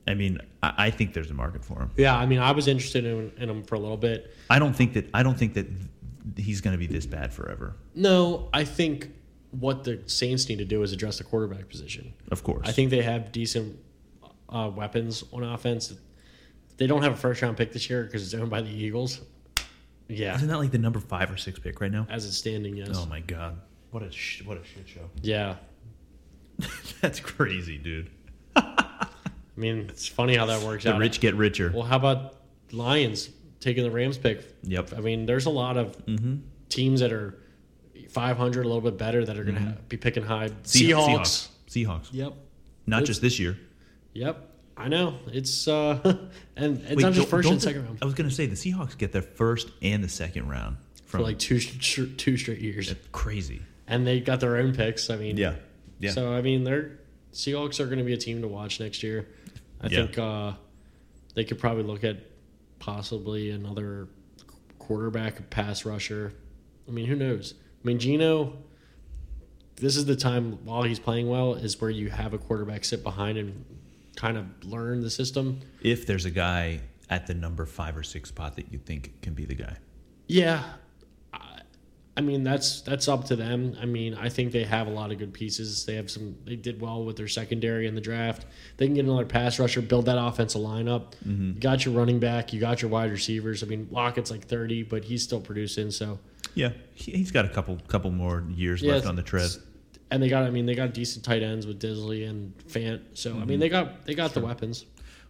I 0.07 0.14
mean, 0.14 0.38
I, 0.62 0.75
I 0.79 0.90
think 0.90 1.14
there's 1.14 1.31
a 1.31 1.35
market 1.35 1.64
for 1.64 1.79
him. 1.81 1.90
yeah. 1.96 2.16
I 2.16 2.27
mean, 2.27 2.38
I 2.38 2.53
was 2.53 2.68
interested 2.68 3.05
in, 3.05 3.33
in 3.37 3.48
him 3.48 3.62
for 3.62 3.77
a 3.77 3.79
little 3.79 3.96
bit. 3.96 4.35
I 4.51 4.59
don't 4.59 4.75
think 4.75 4.94
that. 4.94 5.09
I 5.14 5.22
don't 5.22 5.38
think 5.38 5.55
that 5.55 5.66
he's 6.37 6.61
going 6.61 6.72
to 6.72 6.79
be 6.79 6.87
this 6.87 7.07
bad 7.07 7.33
forever. 7.33 7.77
No, 7.94 8.48
I 8.53 8.64
think 8.64 9.11
what 9.51 9.85
the 9.85 10.03
Saints 10.07 10.48
need 10.48 10.59
to 10.59 10.64
do 10.64 10.83
is 10.83 10.92
address 10.92 11.18
the 11.18 11.25
quarterback 11.25 11.68
position. 11.68 12.14
Of 12.31 12.42
course. 12.42 12.66
I 12.68 12.72
think 12.72 12.90
they 12.90 13.03
have 13.03 13.33
decent 13.33 13.79
uh, 14.48 14.70
weapons 14.75 15.25
on 15.33 15.44
offense. 15.44 15.92
They 16.79 16.87
don't 16.87 17.03
have 17.03 17.12
a 17.12 17.16
first 17.16 17.42
round 17.42 17.57
pick 17.57 17.72
this 17.72 17.88
year 17.88 18.05
because 18.05 18.25
it's 18.25 18.40
owned 18.40 18.51
by 18.51 18.62
the 18.62 18.70
Eagles. 18.70 19.20
Yeah, 20.12 20.35
Isn't 20.35 20.48
that 20.48 20.59
like 20.59 20.70
the 20.70 20.79
number 20.79 21.01
five 21.01 21.31
or 21.31 21.37
six 21.37 21.59
pick 21.59 21.81
right 21.81 21.90
now? 21.90 22.07
as 22.11 22.27
it's 22.27 22.37
standing, 22.37 22.77
yes. 22.77 22.90
Oh 22.94 23.07
my 23.07 23.20
god! 23.20 23.61
What 23.90 24.03
a 24.03 24.11
sh- 24.11 24.42
what 24.44 24.59
a 24.59 24.64
shit 24.64 24.88
show. 24.88 25.11
Yeah, 25.22 25.57
That's 27.01 27.20
crazy, 27.20 27.79
dude. 27.79 28.11
I 28.57 29.07
mean 29.57 29.87
it's 29.88 30.07
funny 30.07 30.37
how 30.37 30.46
that 30.46 30.62
works 30.62 30.85
The 30.85 30.90
out. 30.90 30.94
The 30.94 31.01
rich 31.01 31.20
get 31.20 31.35
richer. 31.35 31.70
Well, 31.75 31.83
how 31.83 31.96
about 31.96 32.37
Lions 32.70 33.31
taking 33.61 33.85
the 33.85 33.90
Rams 33.90 34.18
pick? 34.18 34.44
Yep. 34.64 34.94
I 34.96 35.01
mean, 35.01 35.27
there's 35.27 35.46
a 35.46 35.51
lot 35.51 35.77
of 35.77 35.96
mm-hmm. 36.07 36.37
teams 36.68 37.01
that 37.01 37.12
are 37.12 37.38
500, 38.11 38.61
a 38.61 38.68
little 38.68 38.81
bit 38.81 38.98
better, 38.98 39.25
that 39.25 39.38
are 39.38 39.44
going 39.44 39.57
to 39.57 39.61
mm-hmm. 39.61 39.81
be 39.88 39.96
picking 39.96 40.22
high. 40.22 40.48
Se- 40.64 40.87
Seahawks. 40.87 41.48
Seahawks. 41.68 41.87
Seahawks. 41.87 42.09
Yep. 42.12 42.35
Not 42.87 43.03
It's- 43.03 43.07
just 43.09 43.22
this 43.22 43.38
year. 43.38 43.59
Yep. 44.14 44.48
I 44.77 44.89
know. 44.89 45.19
It's 45.29 45.69
uh, 45.69 45.99
and 46.57 46.79
it's 46.83 46.97
Wait, 46.97 47.03
not 47.03 47.13
just 47.13 47.29
first 47.29 47.49
and 47.49 47.59
the- 47.59 47.63
second 47.63 47.85
round. 47.85 47.99
I 48.03 48.05
was 48.05 48.15
going 48.15 48.29
to 48.29 48.35
say 48.35 48.47
the 48.47 48.55
Seahawks 48.57 48.97
get 48.97 49.13
their 49.13 49.23
first 49.23 49.71
and 49.83 50.03
the 50.03 50.09
second 50.09 50.49
round 50.49 50.77
for 51.05 51.19
from 51.19 51.23
like 51.23 51.39
two 51.39 51.59
two 51.61 52.37
straight 52.37 52.61
years, 52.61 52.95
crazy. 53.13 53.63
and 53.87 54.07
they 54.07 54.21
got 54.21 54.41
their 54.41 54.57
own 54.57 54.75
picks. 54.75 55.11
I 55.11 55.17
mean, 55.17 55.37
Yeah. 55.37 55.55
Yeah. 55.99 56.11
So 56.13 56.33
I 56.33 56.41
mean, 56.43 56.65
they're 56.65 56.99
Seahawks 57.33 57.81
are 57.81 57.87
going 57.87 57.99
to 57.99 58.05
be 58.05 58.13
a 58.15 58.19
team 58.19 58.43
to 58.43 58.49
watch 58.49 58.81
next 58.81 59.03
year. 59.03 59.29
I 59.81 59.87
Yeah. 59.89 60.07
think 60.07 60.19
uh, 60.19 60.53
they 61.35 61.45
could 61.45 61.59
probably 61.59 61.83
look 61.85 62.03
at 62.05 62.19
possibly 62.79 63.51
another 63.51 64.09
quarterback, 64.79 65.49
pass 65.51 65.85
rusher. 65.85 66.33
I 66.89 66.91
mean, 66.91 67.07
who 67.07 67.15
knows? 67.17 67.55
I 67.85 67.87
mean, 67.87 67.99
Geno. 67.99 68.57
This 69.77 69.97
is 69.97 70.05
the 70.05 70.15
time 70.17 70.65
while 70.65 70.83
he's 70.85 70.99
playing 71.01 71.29
well 71.29 71.55
is 71.55 71.81
where 71.81 71.91
you 71.91 72.11
have 72.11 72.35
a 72.35 72.39
quarterback 72.39 72.85
sit 72.85 73.03
behind 73.03 73.37
and 73.39 73.65
kind 74.16 74.37
of 74.37 74.46
learn 74.64 75.01
the 75.01 75.11
system. 75.11 75.61
if 75.83 76.07
there's 76.07 76.25
a 76.25 76.31
guy 76.31 76.81
at 77.11 77.27
the 77.27 77.35
number 77.35 77.66
five 77.66 77.96
or 77.96 78.03
six 78.03 78.29
spot 78.31 78.57
that 78.57 78.72
you 78.72 78.79
think 78.79 79.20
can 79.22 79.35
be 79.35 79.44
the 79.44 79.55
guy. 79.55 79.77
Yeah, 80.29 80.62
I, 81.33 81.61
I 82.16 82.20
mean 82.22 82.42
that's 82.42 82.81
that's 82.83 83.09
up 83.09 83.25
to 83.27 83.37
them. 83.37 83.77
I 83.81 83.85
mean, 83.87 84.14
I 84.14 84.29
think 84.29 84.53
they 84.53 84.64
have 84.64 84.87
a 84.87 84.90
lot 84.90 85.11
of 85.12 85.18
good 85.18 85.33
pieces. 85.33 85.85
They 85.85 85.96
have 85.96 86.11
some. 86.11 86.37
They 86.46 86.57
did 86.57 86.81
well 86.81 87.05
with 87.05 87.16
their 87.16 87.29
secondary 87.29 87.87
in 87.87 87.94
the 87.94 88.01
draft. 88.01 88.46
They 88.77 88.87
can 88.87 88.94
get 88.94 89.05
another 89.05 89.27
pass 89.27 89.59
rusher, 89.59 89.83
build 89.83 90.07
that 90.07 90.18
offensive 90.18 90.62
lineup. 90.62 91.12
Mm-hmm. 91.27 91.53
You 91.55 91.61
got 91.61 91.85
your 91.85 91.94
running 91.94 92.18
back, 92.18 92.53
you 92.53 92.61
got 92.61 92.81
your 92.81 92.90
wide 92.90 93.11
receivers. 93.11 93.62
I 93.62 93.66
mean, 93.66 93.88
Lockett's 93.90 94.31
like 94.31 94.46
thirty, 94.46 94.83
but 94.83 95.05
he's 95.05 95.22
still 95.22 95.40
producing. 95.40 95.90
So, 95.90 96.18
Yeah, 96.55 96.70
he, 96.94 97.12
he's 97.12 97.31
got 97.31 97.44
a 97.44 97.48
couple 97.48 97.79
couple 97.88 98.11
more 98.11 98.44
years 98.55 98.81
Yeah, 98.81 98.94
left 98.94 99.07
on 99.07 99.16
the 99.16 99.22
tread. 99.22 99.51
And 100.12 100.22
they 100.22 100.29
got. 100.29 100.44
I 100.44 100.51
mean, 100.51 100.66
they 100.66 100.75
got 100.75 100.92
decent 100.92 101.25
tight 101.25 101.42
ends 101.42 101.66
with 101.66 101.81
Dissly 101.81 102.29
and 102.29 102.57
Fant. 102.68 103.01
So, 103.14 103.33
I 103.33 103.44
mean, 103.46 103.59
they 103.61 103.68
got 103.70 104.05
they 104.05 104.14
got 104.14 104.35
the 104.35 104.40
weapons. 104.40 104.85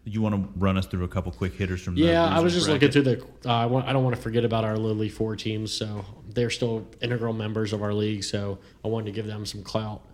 You 0.05 0.21
want 0.21 0.35
to 0.35 0.59
run 0.59 0.77
us 0.77 0.87
through 0.87 1.05
a 1.05 1.09
couple 1.09 1.31
quick 1.31 1.55
hitters 1.55 1.81
from 1.81 1.95
the 1.95 2.01
Yeah, 2.03 2.25
I 2.25 2.41
was 2.41 2.53
just 2.53 2.67
bracket? 2.67 2.93
looking 2.97 3.05
through 3.05 3.31
the. 3.43 3.49
Uh, 3.49 3.59
I, 3.59 3.67
want, 3.67 3.87
I 3.87 3.93
don't 3.93 4.03
want 4.03 4.17
to 4.17 4.21
forget 4.21 4.45
about 4.45 4.65
our 4.65 4.77
Lily 4.77 5.09
Four 5.09 5.37
teams, 5.37 5.73
so 5.73 6.05
they're 6.29 6.51
still 6.51 6.89
integral 7.01 7.33
members 7.33 7.73
of 7.73 7.83
our 7.83 7.95
league. 7.95 8.25
So 8.25 8.59
I 8.85 8.89
wanted 8.89 9.07
to 9.07 9.13
give 9.13 9.27
them 9.29 9.47
some 9.47 9.63
clout. 9.63 10.05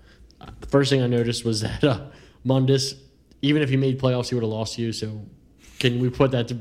Uh, 0.41 0.51
the 0.61 0.67
first 0.67 0.91
thing 0.91 1.01
I 1.03 1.07
noticed 1.07 1.47
was 1.47 1.61
that 1.63 1.83
uh, 1.83 2.05
Mundus, 2.45 2.97
even 3.41 3.63
if 3.63 3.71
he 3.71 3.79
made 3.79 3.99
playoffs, 3.99 4.29
he 4.29 4.35
would 4.35 4.45
have 4.45 4.51
lost 4.53 4.75
to 4.75 4.83
you. 4.83 4.93
So 4.93 5.23
can 5.79 5.99
we 6.01 6.11
put 6.11 6.33
that 6.33 6.49
to 6.49 6.59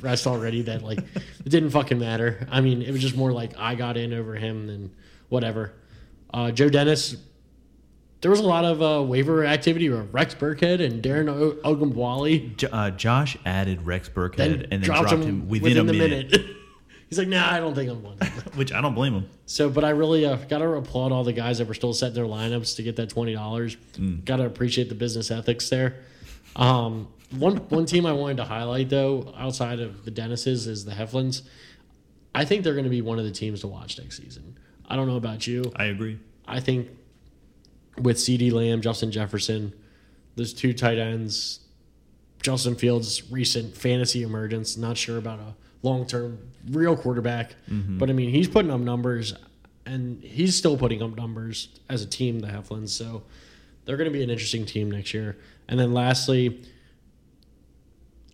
rest 0.00 0.26
already? 0.26 0.62
That 0.62 0.82
like 0.82 0.98
it 1.44 1.48
didn't 1.48 1.70
fucking 1.70 2.00
matter. 2.00 2.48
I 2.50 2.60
mean, 2.60 2.82
it 2.82 2.90
was 2.90 3.00
just 3.00 3.16
more 3.16 3.30
like 3.30 3.52
I 3.56 3.76
got 3.76 3.96
in 3.96 4.12
over 4.12 4.34
him 4.34 4.66
than 4.66 4.90
whatever. 5.28 5.74
Uh, 6.32 6.50
Joe 6.50 6.68
Dennis. 6.68 7.14
There 8.24 8.30
was 8.30 8.40
a 8.40 8.46
lot 8.46 8.64
of 8.64 8.80
uh, 8.80 9.02
waiver 9.02 9.44
activity 9.44 9.90
with 9.90 10.10
Rex 10.10 10.34
Burkhead 10.34 10.82
and 10.82 11.02
Darren 11.02 11.28
o- 11.28 11.56
Ogunbowale 11.62 12.56
J- 12.56 12.68
uh, 12.72 12.90
Josh 12.90 13.36
added 13.44 13.84
Rex 13.84 14.08
Burkhead 14.08 14.36
then 14.36 14.52
and 14.62 14.70
then 14.70 14.80
dropped, 14.80 15.12
him, 15.12 15.20
him 15.20 15.48
within, 15.50 15.76
a 15.76 15.84
the 15.84 15.92
minute, 15.92 16.32
He's 17.10 17.18
like, 17.18 17.28
nah, 17.28 17.52
I 17.52 17.60
don't 17.60 17.74
think 17.74 17.90
I'm 17.90 18.02
one. 18.02 18.16
which 18.54 18.72
I 18.72 18.80
don't 18.80 18.94
blame 18.94 19.12
him. 19.12 19.28
so, 19.44 19.68
but 19.68 19.84
I 19.84 19.90
really 19.90 20.24
uh, 20.24 20.36
got 20.36 20.60
to 20.60 20.68
applaud 20.72 21.12
all 21.12 21.22
the 21.22 21.34
guys 21.34 21.58
that 21.58 21.68
were 21.68 21.74
still 21.74 21.92
setting 21.92 22.14
their 22.14 22.24
lineups 22.24 22.76
to 22.76 22.82
get 22.82 22.96
that 22.96 23.10
twenty 23.10 23.34
dollars. 23.34 23.76
Mm. 23.98 24.24
Got 24.24 24.36
to 24.36 24.46
appreciate 24.46 24.88
the 24.88 24.94
business 24.94 25.30
ethics 25.30 25.68
there. 25.68 25.96
Um, 26.56 27.08
one 27.30 27.56
one 27.68 27.84
team 27.84 28.06
I 28.06 28.12
wanted 28.12 28.38
to 28.38 28.44
highlight 28.44 28.88
though, 28.88 29.34
outside 29.36 29.80
of 29.80 30.06
the 30.06 30.10
Dennises, 30.10 30.66
is 30.66 30.86
the 30.86 30.92
Heflins. 30.92 31.42
I 32.34 32.46
think 32.46 32.64
they're 32.64 32.72
going 32.72 32.84
to 32.84 32.90
be 32.90 33.02
one 33.02 33.18
of 33.18 33.26
the 33.26 33.32
teams 33.32 33.60
to 33.60 33.68
watch 33.68 33.98
next 33.98 34.16
season. 34.16 34.58
I 34.88 34.96
don't 34.96 35.08
know 35.08 35.16
about 35.16 35.46
you. 35.46 35.70
I 35.76 35.84
agree. 35.84 36.18
I 36.48 36.60
think 36.60 36.88
with 38.00 38.16
CeeDee 38.16 38.52
Lamb, 38.52 38.80
Justin 38.80 39.10
Jefferson, 39.10 39.72
those 40.36 40.52
two 40.52 40.72
tight 40.72 40.98
ends, 40.98 41.60
Justin 42.42 42.74
Fields' 42.74 43.30
recent 43.30 43.76
fantasy 43.76 44.22
emergence. 44.22 44.76
Not 44.76 44.96
sure 44.96 45.18
about 45.18 45.38
a 45.38 45.54
long 45.82 46.06
term 46.06 46.38
real 46.70 46.96
quarterback, 46.96 47.54
mm-hmm. 47.70 47.98
but 47.98 48.10
I 48.10 48.12
mean 48.12 48.30
he's 48.30 48.48
putting 48.48 48.70
up 48.70 48.80
numbers. 48.80 49.34
and 49.86 50.22
he's 50.22 50.56
still 50.56 50.76
putting 50.76 51.02
up 51.02 51.14
numbers 51.16 51.68
as 51.88 52.02
a 52.02 52.06
team, 52.06 52.40
the 52.40 52.48
Heflins. 52.48 52.88
So 52.88 53.22
they're 53.84 53.96
going 53.96 54.10
to 54.10 54.16
be 54.16 54.22
an 54.22 54.30
interesting 54.30 54.64
team 54.64 54.90
next 54.90 55.12
year. 55.12 55.36
And 55.68 55.78
then 55.78 55.92
lastly, 55.92 56.62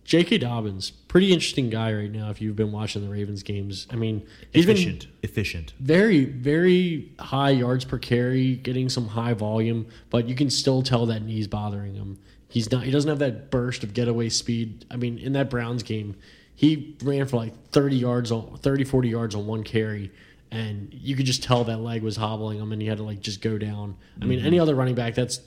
J.K. 0.05 0.39
Dobbins, 0.39 0.91
pretty 1.11 1.33
interesting 1.33 1.69
guy 1.69 1.91
right 1.93 2.09
now. 2.09 2.29
If 2.29 2.41
you've 2.41 2.55
been 2.55 2.71
watching 2.71 3.03
the 3.03 3.09
Ravens 3.09 3.43
games, 3.43 3.85
I 3.91 3.97
mean, 3.97 4.25
he's 4.53 4.63
efficient, 4.63 5.01
been 5.01 5.29
efficient. 5.29 5.73
very, 5.77 6.23
very 6.23 7.11
high 7.19 7.49
yards 7.49 7.83
per 7.83 7.97
carry, 7.97 8.55
getting 8.55 8.87
some 8.87 9.09
high 9.09 9.33
volume, 9.33 9.87
but 10.09 10.29
you 10.29 10.35
can 10.35 10.49
still 10.49 10.81
tell 10.81 11.05
that 11.07 11.21
knee's 11.21 11.49
bothering 11.49 11.95
him. 11.95 12.17
He's 12.47 12.71
not. 12.71 12.83
He 12.83 12.91
doesn't 12.91 13.09
have 13.09 13.19
that 13.19 13.51
burst 13.51 13.83
of 13.83 13.93
getaway 13.93 14.29
speed. 14.29 14.85
I 14.89 14.95
mean, 14.95 15.17
in 15.17 15.33
that 15.33 15.49
Browns 15.49 15.83
game, 15.83 16.15
he 16.55 16.95
ran 17.03 17.27
for 17.27 17.35
like 17.35 17.61
30 17.71 17.97
yards 17.97 18.31
on 18.31 18.57
30, 18.59 18.85
40 18.85 19.09
yards 19.09 19.35
on 19.35 19.45
one 19.45 19.65
carry, 19.65 20.13
and 20.49 20.93
you 20.93 21.17
could 21.17 21.25
just 21.25 21.43
tell 21.43 21.65
that 21.65 21.81
leg 21.81 22.03
was 22.03 22.15
hobbling 22.15 22.57
him, 22.57 22.71
and 22.71 22.81
he 22.81 22.87
had 22.87 22.99
to 22.99 23.03
like 23.03 23.19
just 23.19 23.41
go 23.41 23.57
down. 23.57 23.97
I 24.21 24.23
mean, 24.23 24.37
mm-hmm. 24.37 24.47
any 24.47 24.59
other 24.61 24.75
running 24.75 24.95
back, 24.95 25.15
that's 25.15 25.41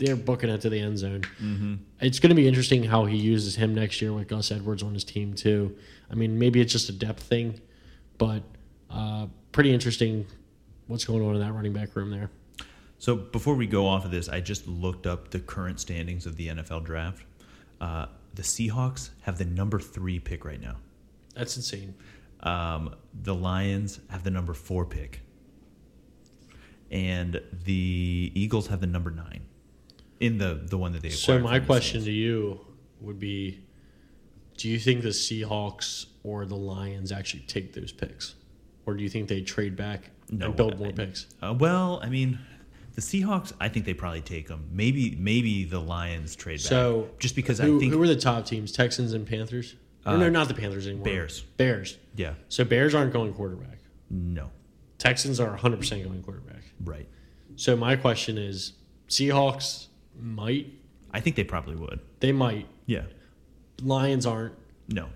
they're 0.00 0.16
booking 0.16 0.48
it 0.48 0.62
to 0.62 0.70
the 0.70 0.80
end 0.80 0.98
zone. 0.98 1.20
Mm-hmm. 1.42 1.74
It's 2.00 2.18
going 2.18 2.30
to 2.30 2.34
be 2.34 2.48
interesting 2.48 2.82
how 2.82 3.04
he 3.04 3.16
uses 3.16 3.54
him 3.54 3.74
next 3.74 4.00
year 4.00 4.12
with 4.12 4.28
Gus 4.28 4.50
Edwards 4.50 4.82
on 4.82 4.94
his 4.94 5.04
team 5.04 5.34
too. 5.34 5.76
I 6.10 6.14
mean, 6.14 6.38
maybe 6.38 6.60
it's 6.60 6.72
just 6.72 6.88
a 6.88 6.92
depth 6.92 7.22
thing, 7.22 7.60
but 8.16 8.42
uh, 8.88 9.26
pretty 9.52 9.72
interesting 9.72 10.26
what's 10.86 11.04
going 11.04 11.22
on 11.22 11.34
in 11.34 11.40
that 11.40 11.52
running 11.52 11.74
back 11.74 11.94
room 11.94 12.10
there. 12.10 12.30
So 12.98 13.14
before 13.14 13.54
we 13.54 13.66
go 13.66 13.86
off 13.86 14.04
of 14.04 14.10
this, 14.10 14.28
I 14.28 14.40
just 14.40 14.66
looked 14.66 15.06
up 15.06 15.30
the 15.30 15.38
current 15.38 15.78
standings 15.80 16.26
of 16.26 16.36
the 16.36 16.48
NFL 16.48 16.84
draft. 16.84 17.22
Uh, 17.80 18.06
the 18.34 18.42
Seahawks 18.42 19.10
have 19.22 19.38
the 19.38 19.44
number 19.44 19.78
three 19.78 20.18
pick 20.18 20.44
right 20.44 20.60
now. 20.60 20.76
That's 21.34 21.56
insane. 21.56 21.94
Um, 22.42 22.94
the 23.22 23.34
Lions 23.34 24.00
have 24.08 24.24
the 24.24 24.30
number 24.30 24.54
four 24.54 24.86
pick, 24.86 25.20
and 26.90 27.40
the 27.64 28.32
Eagles 28.34 28.68
have 28.68 28.80
the 28.80 28.86
number 28.86 29.10
nine 29.10 29.42
in 30.20 30.38
the 30.38 30.60
the 30.64 30.78
one 30.78 30.92
that 30.92 31.02
they. 31.02 31.10
So 31.10 31.38
my 31.38 31.58
question 31.58 32.04
to 32.04 32.10
you 32.12 32.60
would 33.00 33.18
be: 33.18 33.60
Do 34.56 34.68
you 34.68 34.78
think 34.78 35.02
the 35.02 35.08
Seahawks 35.08 36.06
or 36.22 36.44
the 36.46 36.56
Lions 36.56 37.10
actually 37.12 37.40
take 37.46 37.72
those 37.72 37.92
picks, 37.92 38.34
or 38.86 38.94
do 38.94 39.02
you 39.02 39.08
think 39.08 39.28
they 39.28 39.40
trade 39.40 39.74
back 39.76 40.10
No, 40.30 40.46
and 40.46 40.56
build 40.56 40.78
more 40.78 40.88
I- 40.88 40.92
picks? 40.92 41.26
Uh, 41.42 41.54
well, 41.58 42.00
I 42.02 42.08
mean, 42.10 42.38
the 42.94 43.00
Seahawks. 43.00 43.52
I 43.60 43.68
think 43.68 43.86
they 43.86 43.94
probably 43.94 44.20
take 44.20 44.48
them. 44.48 44.68
Maybe 44.70 45.16
maybe 45.18 45.64
the 45.64 45.80
Lions 45.80 46.36
trade 46.36 46.58
back. 46.58 46.68
So 46.68 47.08
just 47.18 47.34
because 47.34 47.58
who, 47.58 47.76
I 47.76 47.80
think 47.80 47.92
who 47.92 48.02
are 48.02 48.06
the 48.06 48.16
top 48.16 48.44
teams? 48.46 48.72
Texans 48.72 49.14
and 49.14 49.26
Panthers? 49.26 49.74
Or 50.06 50.16
no, 50.16 50.30
not 50.30 50.48
the 50.48 50.54
Panthers 50.54 50.86
anymore. 50.86 51.04
Bears. 51.04 51.42
Bears. 51.58 51.98
yeah 52.16 52.32
So 52.48 52.64
Bears 52.64 52.94
aren't 52.94 53.12
going 53.12 53.34
quarterback. 53.34 53.80
no 54.08 54.50
Texans 54.96 55.38
are 55.40 55.50
100 55.50 55.76
percent 55.78 56.04
going 56.04 56.22
quarterback. 56.22 56.62
right. 56.84 57.06
So 57.56 57.76
my 57.76 57.96
question 57.96 58.38
is: 58.38 58.72
Seahawks 59.08 59.88
might, 60.22 60.66
I 61.12 61.20
think 61.20 61.36
they 61.36 61.44
probably 61.44 61.76
would. 61.76 62.00
they 62.20 62.32
might. 62.32 62.66
Yeah. 62.86 63.04
Lions 63.82 64.26
aren't. 64.26 64.54
No. 64.88 65.08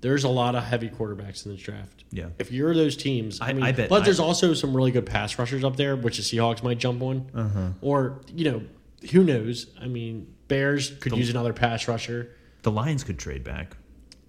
There's 0.00 0.24
a 0.24 0.28
lot 0.28 0.54
of 0.54 0.64
heavy 0.64 0.88
quarterbacks 0.88 1.44
in 1.44 1.52
this 1.52 1.60
draft. 1.60 2.04
Yeah. 2.10 2.30
If 2.38 2.50
you're 2.50 2.74
those 2.74 2.96
teams, 2.96 3.40
I, 3.40 3.48
I- 3.48 3.52
mean, 3.52 3.62
I 3.62 3.72
bet- 3.72 3.88
but 3.90 4.04
there's 4.04 4.20
I- 4.20 4.24
also 4.24 4.54
some 4.54 4.74
really 4.74 4.90
good 4.90 5.04
pass 5.06 5.38
rushers 5.38 5.62
up 5.64 5.76
there, 5.76 5.94
which 5.96 6.16
the 6.16 6.22
Seahawks 6.22 6.62
might 6.62 6.78
jump 6.78 7.02
on. 7.02 7.30
Uh-huh. 7.34 7.68
Or 7.82 8.20
you 8.34 8.50
know, 8.50 8.62
who 9.12 9.22
knows? 9.24 9.66
I 9.80 9.86
mean, 9.88 10.32
Bears 10.48 10.90
could 11.00 11.16
use 11.16 11.28
another 11.30 11.52
pass 11.52 11.86
rusher. 11.86 12.34
The 12.62 12.70
Lions 12.70 13.04
could 13.04 13.18
trade 13.18 13.44
back. 13.44 13.76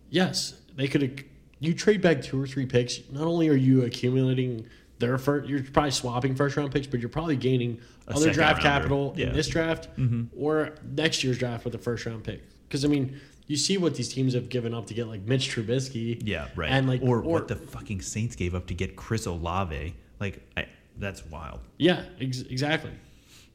Yes, 0.10 0.60
they 0.76 0.88
could. 0.88 1.24
You 1.60 1.74
trade 1.74 2.02
back 2.02 2.22
two 2.22 2.42
or 2.42 2.48
three 2.48 2.66
picks. 2.66 3.00
Not 3.12 3.26
only 3.28 3.48
are 3.48 3.56
you 3.56 3.84
accumulating 3.84 4.66
their 5.02 5.18
first, 5.18 5.50
you're 5.50 5.64
probably 5.64 5.92
swapping 5.92 6.36
first 6.36 6.56
round 6.56 6.72
picks, 6.72 6.88
but 6.88 7.02
you're 7.02 7.10
probably 7.10 7.36
gaining 7.36 7.82
other 8.08 8.32
draft 8.32 8.64
rounder. 8.64 8.80
capital 8.80 9.14
Yeah. 9.18 9.26
Mm-hmm. 9.26 9.32
in 9.32 9.36
this 9.36 9.48
draft 9.48 9.90
or 10.38 10.76
next 10.84 11.24
year's 11.24 11.38
draft 11.38 11.66
with 11.66 11.76
a 11.76 11.78
first 11.78 12.06
round 12.06 12.24
pick. 12.24 12.44
Because 12.68 12.86
I 12.86 12.88
mean, 12.88 13.20
you 13.48 13.58
see 13.58 13.78
what 13.78 13.96
these 13.96 14.14
teams 14.14 14.34
have 14.34 14.48
given 14.48 14.74
up 14.74 14.88
to 14.88 14.94
get 14.94 15.08
like 15.08 15.24
Mitch 15.24 15.54
Trubisky. 15.54 16.22
Yeah, 16.24 16.48
right. 16.56 16.72
And 16.72 16.88
like 16.88 17.02
or, 17.02 17.20
what 17.22 17.50
the 17.50 17.58
fucking 17.58 18.02
Saints 18.02 18.38
gave 18.38 18.56
up 18.56 18.68
to 18.68 18.74
get 18.74 18.96
Chris 18.96 19.26
Olave. 19.26 19.94
Like 20.22 20.42
I, 20.56 20.68
that's 20.98 21.26
wild. 21.26 21.60
yeah, 21.78 22.06
ex- 22.22 22.42
exactly. 22.42 22.92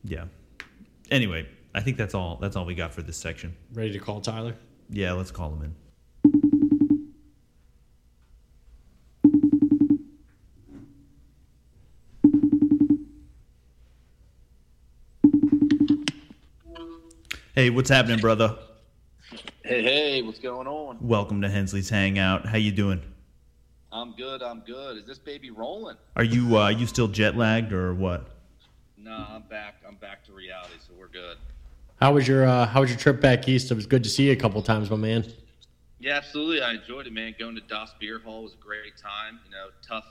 Yeah. 0.05 0.25
Anyway, 1.11 1.49
I 1.75 1.81
think 1.81 1.97
that's 1.97 2.15
all. 2.15 2.37
That's 2.41 2.57
all 2.57 2.67
we 2.67 2.75
got 2.75 2.93
for 2.93 3.03
this 3.03 3.17
section. 3.17 3.57
Ready 3.73 3.93
to 3.93 3.99
call 3.99 4.21
Tyler? 4.21 4.55
Yeah, 4.91 5.13
let's 5.13 5.31
call 5.31 5.51
him 5.55 5.63
in. 5.63 5.75
Hey, 17.57 17.71
what's 17.71 17.89
happening, 17.89 18.19
brother? 18.19 18.55
Hey, 19.65 19.83
hey, 19.83 20.21
what's 20.21 20.39
going 20.39 20.67
on? 20.67 20.99
Welcome 21.01 21.41
to 21.41 21.49
Hensley's 21.49 21.89
Hangout. 21.89 22.45
How 22.45 22.59
you 22.59 22.71
doing? 22.71 23.01
I'm 23.91 24.13
good. 24.15 24.43
I'm 24.43 24.61
good. 24.61 24.99
Is 24.99 25.07
this 25.07 25.19
baby 25.19 25.51
rolling? 25.51 25.97
Are 26.17 26.23
you 26.23 26.59
uh, 26.59 26.69
you 26.69 26.87
still 26.87 27.09
jet 27.09 27.35
lagged 27.35 27.73
or 27.73 27.95
what? 27.95 28.29
Nah, 28.99 29.37
I'm 29.37 29.45
back. 29.49 29.77
I'm 29.89 29.95
back 29.95 30.23
to 30.27 30.35
reality, 30.35 30.75
so 30.87 30.93
we're 30.99 31.09
good. 31.09 31.39
How 31.99 32.13
was 32.13 32.29
your 32.29 32.45
uh, 32.45 32.67
How 32.67 32.83
was 32.83 32.91
your 32.91 32.99
trip 32.99 33.23
back 33.23 33.49
east? 33.49 33.71
It 33.71 33.75
was 33.75 33.87
good 33.87 34.05
to 34.05 34.11
see 34.11 34.27
you 34.27 34.33
a 34.33 34.37
couple 34.37 34.61
times, 34.61 34.91
my 34.91 34.97
man. 34.97 35.25
Yeah, 35.99 36.19
absolutely. 36.19 36.61
I 36.61 36.75
enjoyed 36.75 37.07
it, 37.07 37.15
man. 37.15 37.35
Going 37.39 37.55
to 37.55 37.63
Das 37.63 37.95
Beer 37.99 38.19
Hall 38.19 38.43
was 38.43 38.53
a 38.53 38.63
great 38.63 38.99
time. 38.99 39.41
You 39.47 39.53
know, 39.53 39.69
tough. 39.81 40.05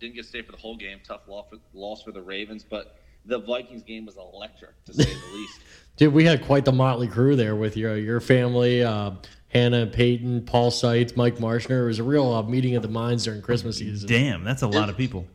Didn't 0.00 0.16
get 0.16 0.24
to 0.24 0.28
stay 0.28 0.42
for 0.42 0.52
the 0.52 0.58
whole 0.58 0.76
game. 0.76 0.98
Tough 1.02 1.22
loss 1.28 1.46
for, 1.48 1.56
loss 1.72 2.02
for 2.02 2.12
the 2.12 2.20
Ravens, 2.20 2.62
but 2.62 3.00
the 3.24 3.38
Vikings 3.38 3.82
game 3.82 4.06
was 4.06 4.16
electric, 4.16 4.82
to 4.84 4.94
say 4.94 5.04
the 5.04 5.32
least. 5.34 5.60
Dude, 6.00 6.14
we 6.14 6.24
had 6.24 6.42
quite 6.46 6.64
the 6.64 6.72
motley 6.72 7.08
crew 7.08 7.36
there 7.36 7.54
with 7.54 7.76
your 7.76 7.94
your 7.94 8.20
family, 8.20 8.82
uh, 8.82 9.10
Hannah, 9.48 9.86
Peyton, 9.86 10.46
Paul 10.46 10.70
Seitz, 10.70 11.14
Mike 11.14 11.36
Marshner. 11.36 11.82
It 11.82 11.88
was 11.88 11.98
a 11.98 12.02
real 12.02 12.32
uh, 12.32 12.42
meeting 12.42 12.74
of 12.74 12.80
the 12.80 12.88
minds 12.88 13.24
during 13.24 13.42
Christmas 13.42 13.76
season. 13.76 14.08
Damn, 14.08 14.42
that's 14.42 14.62
a 14.62 14.66
lot 14.66 14.88
of 14.88 14.96
people. 14.96 15.26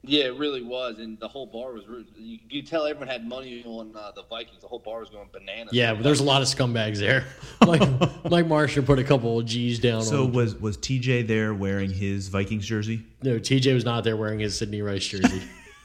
Yeah, 0.00 0.24
it 0.24 0.38
really 0.38 0.62
was, 0.62 0.98
and 0.98 1.20
the 1.20 1.28
whole 1.28 1.44
bar 1.44 1.74
was. 1.74 1.82
You 2.16 2.38
you 2.48 2.62
could 2.62 2.70
tell 2.70 2.86
everyone 2.86 3.06
had 3.06 3.28
money 3.28 3.62
on 3.66 3.94
uh, 3.94 4.12
the 4.16 4.22
Vikings. 4.30 4.62
The 4.62 4.66
whole 4.66 4.78
bar 4.78 5.00
was 5.00 5.10
going 5.10 5.28
bananas. 5.30 5.74
Yeah, 5.74 5.92
but 5.92 6.04
there's 6.04 6.20
a 6.20 6.24
lot 6.24 6.40
of 6.40 6.48
scumbags 6.48 6.96
there. 6.96 7.26
Mike, 7.60 7.82
Mike 8.30 8.46
Marshner 8.46 8.86
put 8.86 8.98
a 8.98 9.04
couple 9.04 9.40
of 9.40 9.44
G's 9.44 9.78
down 9.78 10.00
So 10.00 10.24
on. 10.24 10.32
was 10.32 10.54
was 10.54 10.78
TJ 10.78 11.26
there 11.28 11.52
wearing 11.52 11.90
his 11.92 12.28
Vikings 12.28 12.64
jersey? 12.64 13.04
No, 13.22 13.38
TJ 13.38 13.74
was 13.74 13.84
not 13.84 14.04
there 14.04 14.16
wearing 14.16 14.38
his 14.38 14.56
Sidney 14.56 14.80
Rice 14.80 15.06
jersey. 15.06 15.42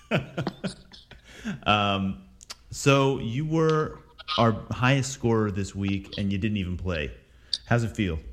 So 2.78 3.18
you 3.18 3.44
were 3.44 3.98
our 4.38 4.56
highest 4.70 5.12
scorer 5.12 5.50
this 5.50 5.74
week, 5.74 6.14
and 6.20 6.32
you 6.32 6.38
didn't 6.38 6.58
even 6.58 6.78
play. 6.78 7.10
How's 7.66 7.84
it 7.84 7.96
feel? 7.96 8.20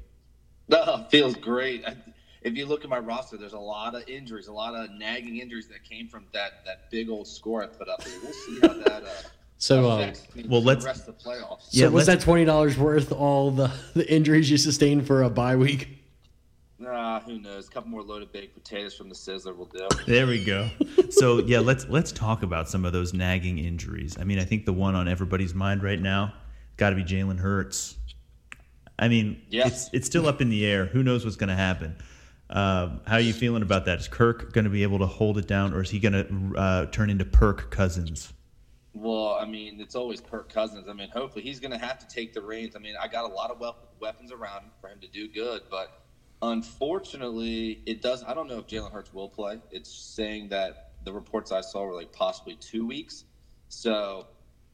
No, 0.69 1.05
feels 1.11 1.35
great. 1.37 1.85
I, 1.87 1.95
if 2.41 2.55
you 2.57 2.65
look 2.65 2.85
at 2.85 2.91
my 2.91 2.99
roster, 2.99 3.37
there's 3.37 3.53
a 3.53 3.59
lot 3.59 3.95
of 3.95 4.07
injuries, 4.09 4.49
a 4.49 4.53
lot 4.53 4.75
of 4.75 4.91
nagging 4.93 5.37
injuries 5.37 5.69
that 5.69 5.85
came 5.85 6.09
from 6.09 6.25
that 6.33 6.65
that 6.65 6.91
big 6.91 7.11
old 7.11 7.27
score 7.27 7.63
I 7.63 7.67
put 7.67 7.87
up. 7.89 8.03
We'll 8.23 8.33
see 8.33 8.61
how 8.63 8.69
that 8.73 9.03
uh, 9.05 9.09
So, 9.59 9.91
uh, 9.91 9.95
affects 9.97 10.27
well, 10.49 10.63
let's- 10.63 10.85
the 10.85 10.89
rest 10.89 11.09
of 11.09 11.19
the 11.19 11.25
playoffs. 11.25 11.71
so 11.71 11.85
Yeah, 11.85 11.89
was 11.89 12.07
that 12.07 12.21
twenty 12.21 12.45
dollars 12.47 12.79
worth 12.79 13.13
all 13.13 13.51
the, 13.51 13.71
the 13.95 14.11
injuries 14.11 14.51
you 14.51 14.57
sustained 14.59 15.07
for 15.07 15.23
a 15.23 15.29
bye 15.31 15.57
week? 15.57 15.89
Nah, 16.85 17.21
who 17.21 17.39
knows? 17.39 17.67
A 17.69 17.71
couple 17.71 17.91
more 17.91 18.03
loaded 18.03 18.31
baked 18.31 18.55
potatoes 18.55 18.95
from 18.95 19.09
the 19.09 19.15
Sizzler 19.15 19.57
will 19.57 19.65
do. 19.67 19.89
There 20.07 20.27
we 20.27 20.45
go. 20.45 20.69
so 21.11 21.39
yeah, 21.39 21.61
let's 21.61 21.87
let's 21.89 22.13
talk 22.13 22.43
about 22.43 22.69
some 22.69 22.85
of 22.85 22.93
those 22.93 23.15
nagging 23.15 23.59
injuries. 23.59 24.17
I 24.21 24.25
mean, 24.25 24.39
I 24.39 24.45
think 24.45 24.67
the 24.67 24.73
one 24.73 24.95
on 24.95 25.09
everybody's 25.09 25.55
mind 25.55 25.83
right 25.83 26.01
now 26.01 26.35
got 26.77 26.91
to 26.91 26.97
be 26.97 27.03
Jalen 27.05 27.39
Hurts. 27.39 27.97
I 28.99 29.09
mean, 29.09 29.41
Yeah. 29.49 29.67
it's 29.67 29.89
it's 29.93 30.07
still 30.07 30.27
up 30.27 30.41
in 30.43 30.51
the 30.51 30.67
air. 30.67 30.85
Who 30.87 31.03
knows 31.03 31.25
what's 31.25 31.37
going 31.37 31.49
to 31.49 31.55
happen? 31.57 31.97
Um, 32.51 33.01
how 33.07 33.15
are 33.15 33.21
you 33.21 33.33
feeling 33.33 33.63
about 33.63 33.87
that? 33.87 33.99
Is 33.99 34.07
Kirk 34.07 34.53
going 34.53 34.65
to 34.65 34.71
be 34.71 34.83
able 34.83 34.99
to 34.99 35.07
hold 35.07 35.39
it 35.39 35.49
down, 35.49 35.73
or 35.73 35.81
is 35.81 35.89
he 35.91 35.99
going 35.99 36.13
to 36.13 36.59
uh, 36.59 36.87
turn 36.87 37.09
into 37.09 37.25
Perk 37.25 37.71
Cousins? 37.71 38.33
Well, 38.93 39.39
I 39.41 39.47
mean, 39.47 39.81
it's 39.81 39.97
always 39.97 40.21
Kirk 40.21 40.53
Cousins. 40.53 40.87
I 40.89 40.93
mean, 40.93 41.09
hopefully 41.09 41.43
he's 41.43 41.59
going 41.59 41.73
to 41.73 41.79
have 41.79 41.99
to 41.99 42.07
take 42.07 42.35
the 42.35 42.43
reins. 42.43 42.77
I 42.77 42.79
mean, 42.79 42.95
I 43.01 43.09
got 43.09 43.25
a 43.29 43.35
lot 43.35 43.51
of 43.51 43.61
weapons 43.99 44.31
around 44.31 44.65
him 44.65 44.71
for 44.81 44.89
him 44.89 45.01
to 45.01 45.09
do 45.09 45.27
good, 45.27 45.63
but 45.71 46.04
unfortunately, 46.51 47.83
it 47.87 48.03
does. 48.03 48.23
I 48.25 48.35
don't 48.35 48.49
know 48.49 48.59
if 48.59 48.67
Jalen 48.67 48.93
Hurts 48.93 49.13
will 49.13 49.29
play. 49.29 49.59
It's 49.71 49.93
saying 49.93 50.49
that 50.51 50.93
the 51.05 51.13
reports 51.13 51.53
I 51.53 51.61
saw 51.61 51.85
were 51.85 51.95
like 51.95 52.13
possibly 52.13 52.57
two 52.57 52.87
weeks. 52.87 53.25
So 53.69 54.27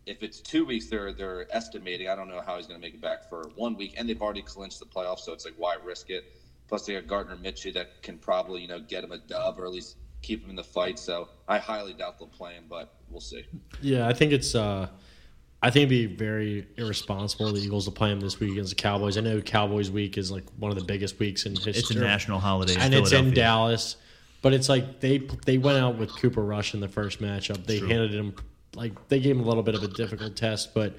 if 0.07 0.23
it's 0.23 0.41
two 0.41 0.65
weeks, 0.65 0.87
they're 0.87 1.13
they're 1.13 1.47
estimating. 1.55 2.09
I 2.09 2.17
don't 2.17 2.29
know 2.29 2.43
how 2.45 2.57
he's 2.57 2.67
going 2.67 2.81
to 2.81 2.87
make 2.87 2.95
it 2.95 3.01
back 3.01 3.29
for 3.29 3.51
one 3.55 3.77
week, 3.77 3.95
and 3.97 4.09
they've 4.09 4.21
already 4.21 4.43
clinched 4.43 4.81
the 4.81 4.87
playoffs, 4.87 5.21
so 5.21 5.33
it's 5.33 5.45
like 5.45 5.55
why 5.57 5.77
risk 5.83 6.11
it? 6.11 6.25
Plus, 6.69 6.87
they 6.87 6.95
got 6.95 7.07
Gardner 7.07 7.37
Minshew 7.37 7.73
that 7.75 8.03
can 8.03 8.19
probably 8.19 8.63
you 8.63 8.69
know 8.69 8.81
get 8.81 9.05
him 9.05 9.13
a 9.13 9.19
dub 9.19 9.59
or 9.59 9.65
at 9.65 9.73
least 9.73 9.97
keep 10.23 10.45
him 10.45 10.51
in 10.51 10.57
the 10.57 10.65
fight. 10.65 10.99
So 10.99 11.29
I 11.49 11.59
highly 11.59 11.95
doubt 11.95 12.19
they'll 12.19 12.29
play 12.29 12.55
him, 12.55 12.65
but 12.69 12.95
we'll 13.09 13.21
see. 13.21 13.45
Yeah, 13.81 14.09
I 14.09 14.13
think 14.13 14.33
it's. 14.33 14.55
Uh, 14.55 14.89
I 15.63 15.71
think 15.71 15.91
it'd 15.91 16.11
be 16.11 16.17
very 16.17 16.67
irresponsible 16.77 17.49
of 17.49 17.55
the 17.55 17.61
Eagles 17.61 17.85
to 17.85 17.91
play 17.91 18.11
him 18.11 18.21
this 18.21 18.41
week 18.41 18.53
against 18.53 18.71
the 18.71 18.81
Cowboys. 18.81 19.19
I 19.19 19.21
know 19.21 19.41
Cowboys 19.43 19.91
week 19.91 20.17
is 20.17 20.31
like 20.31 20.45
one 20.59 20.71
of 20.71 20.79
the 20.79 20.85
biggest 20.85 21.19
weeks 21.19 21.45
in 21.45 21.53
history. 21.55 21.73
It's 21.77 21.91
a 21.91 21.99
national 21.99 22.39
holiday, 22.39 22.77
and 22.79 22.95
it's 22.95 23.13
in 23.13 23.35
Dallas. 23.35 23.97
But 24.43 24.55
it's 24.55 24.71
like 24.71 25.01
they 25.01 25.19
they 25.45 25.59
went 25.59 25.79
out 25.79 25.99
with 25.99 26.17
Cooper 26.17 26.43
Rush 26.43 26.73
in 26.73 26.81
the 26.81 26.89
first 26.89 27.21
matchup. 27.21 27.67
They 27.67 27.79
handed 27.79 28.15
him 28.15 28.35
like 28.75 29.09
they 29.09 29.21
gave 29.21 29.37
him 29.37 29.43
a 29.43 29.47
little 29.49 29.63
bit 29.63 29.75
of 29.75 29.83
a 29.83 29.89
difficult 29.89 30.35
test, 30.35 30.73
but 30.73 30.99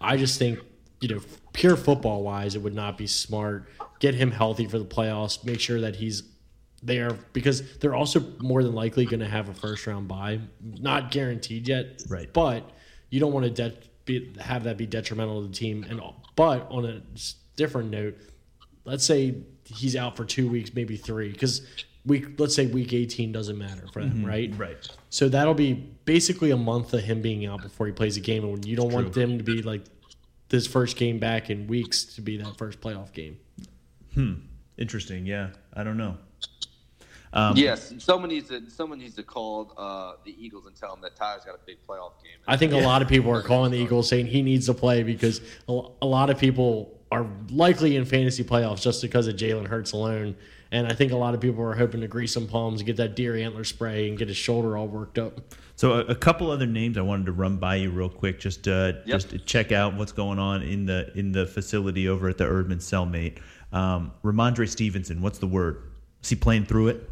I 0.00 0.16
just 0.16 0.38
think 0.40 0.58
you 1.00 1.08
know 1.08 1.20
pure 1.52 1.76
football 1.76 2.24
wise, 2.24 2.56
it 2.56 2.62
would 2.62 2.74
not 2.74 2.98
be 2.98 3.06
smart. 3.06 3.68
Get 4.00 4.14
him 4.14 4.32
healthy 4.32 4.66
for 4.66 4.78
the 4.78 4.84
playoffs. 4.84 5.44
Make 5.44 5.60
sure 5.60 5.80
that 5.82 5.96
he's 5.96 6.24
there 6.82 7.10
because 7.32 7.78
they're 7.78 7.94
also 7.94 8.24
more 8.40 8.62
than 8.64 8.72
likely 8.72 9.04
going 9.04 9.20
to 9.20 9.28
have 9.28 9.48
a 9.48 9.54
first 9.54 9.86
round 9.86 10.08
bye. 10.08 10.40
Not 10.60 11.10
guaranteed 11.12 11.68
yet, 11.68 12.02
Right. 12.08 12.32
But 12.32 12.70
you 13.10 13.20
don't 13.20 13.32
want 13.32 13.44
to 13.44 13.50
de- 13.50 13.76
be, 14.18 14.40
have 14.40 14.64
that 14.64 14.76
be 14.76 14.86
detrimental 14.86 15.42
to 15.42 15.48
the 15.48 15.54
team. 15.54 15.84
And 15.88 16.00
but 16.36 16.66
on 16.70 16.84
a 16.84 17.02
different 17.56 17.90
note, 17.90 18.16
let's 18.84 19.04
say 19.04 19.36
he's 19.64 19.96
out 19.96 20.16
for 20.16 20.24
two 20.24 20.48
weeks, 20.48 20.74
maybe 20.74 20.96
three, 20.96 21.30
because 21.30 21.62
week 22.04 22.38
let's 22.38 22.54
say 22.54 22.66
week 22.66 22.92
eighteen 22.92 23.32
doesn't 23.32 23.58
matter 23.58 23.86
for 23.92 24.02
them, 24.02 24.24
right? 24.24 24.52
Right. 24.56 24.88
So 25.10 25.28
that'll 25.28 25.54
be 25.54 25.74
basically 26.04 26.50
a 26.50 26.56
month 26.56 26.92
of 26.94 27.02
him 27.02 27.20
being 27.22 27.46
out 27.46 27.62
before 27.62 27.86
he 27.86 27.92
plays 27.92 28.16
a 28.16 28.20
game, 28.20 28.44
and 28.44 28.64
you 28.64 28.76
don't 28.76 28.92
want 28.92 29.12
them 29.12 29.38
to 29.38 29.44
be 29.44 29.62
like 29.62 29.82
this 30.48 30.66
first 30.66 30.96
game 30.96 31.18
back 31.18 31.50
in 31.50 31.66
weeks 31.66 32.04
to 32.16 32.20
be 32.20 32.36
that 32.38 32.58
first 32.58 32.80
playoff 32.80 33.12
game. 33.12 33.38
Hmm. 34.14 34.34
Interesting. 34.76 35.26
Yeah. 35.26 35.50
I 35.74 35.84
don't 35.84 35.96
know. 35.96 36.16
Yes, 37.54 37.94
someone 37.98 38.28
needs 38.28 38.48
to 38.48 38.68
someone 38.70 38.98
needs 38.98 39.14
to 39.16 39.22
call 39.22 39.72
uh, 39.76 40.14
the 40.24 40.34
Eagles 40.44 40.66
and 40.66 40.74
tell 40.74 40.90
them 40.92 41.00
that 41.02 41.16
Tyler's 41.16 41.44
got 41.44 41.54
a 41.54 41.60
big 41.64 41.78
playoff 41.86 42.12
game. 42.22 42.32
I 42.48 42.56
think 42.56 42.72
a 42.72 42.78
lot 42.78 43.02
of 43.02 43.08
people 43.08 43.30
are 43.30 43.42
calling 43.42 43.70
the 43.70 43.78
Eagles 43.78 44.08
saying 44.08 44.26
he 44.26 44.42
needs 44.42 44.66
to 44.66 44.74
play 44.74 45.02
because 45.02 45.40
a 45.68 45.80
a 46.02 46.06
lot 46.06 46.30
of 46.30 46.38
people 46.38 47.00
are 47.12 47.26
likely 47.50 47.96
in 47.96 48.04
fantasy 48.04 48.44
playoffs 48.44 48.82
just 48.82 49.02
because 49.02 49.26
of 49.26 49.36
Jalen 49.36 49.66
Hurts 49.66 49.92
alone. 49.92 50.36
And 50.72 50.86
I 50.86 50.92
think 50.92 51.10
a 51.10 51.16
lot 51.16 51.34
of 51.34 51.40
people 51.40 51.64
are 51.64 51.74
hoping 51.74 52.00
to 52.02 52.06
grease 52.06 52.32
some 52.32 52.46
palms, 52.46 52.82
get 52.82 52.96
that 52.98 53.16
deer 53.16 53.34
antler 53.34 53.64
spray, 53.64 54.08
and 54.08 54.16
get 54.16 54.28
his 54.28 54.36
shoulder 54.36 54.76
all 54.76 54.86
worked 54.86 55.18
up. 55.18 55.40
So 55.74 55.94
a, 55.94 56.00
a 56.02 56.14
couple 56.14 56.50
other 56.50 56.66
names 56.66 56.96
I 56.96 57.00
wanted 57.00 57.26
to 57.26 57.32
run 57.32 57.56
by 57.56 57.76
you 57.76 57.90
real 57.90 58.08
quick, 58.08 58.38
just 58.38 58.68
uh, 58.68 58.92
just 59.04 59.30
to 59.30 59.38
check 59.38 59.72
out 59.72 59.94
what's 59.94 60.12
going 60.12 60.38
on 60.38 60.62
in 60.62 60.86
the 60.86 61.10
in 61.18 61.32
the 61.32 61.46
facility 61.46 62.08
over 62.08 62.28
at 62.28 62.38
the 62.38 62.44
Erdman 62.44 62.76
Cellmate. 62.76 63.38
Um, 63.72 64.12
Rhamondre 64.22 64.68
Stevenson, 64.68 65.20
what's 65.20 65.38
the 65.38 65.46
word? 65.46 65.90
Is 66.22 66.28
he 66.28 66.36
playing 66.36 66.66
through 66.66 66.88
it? 66.88 67.10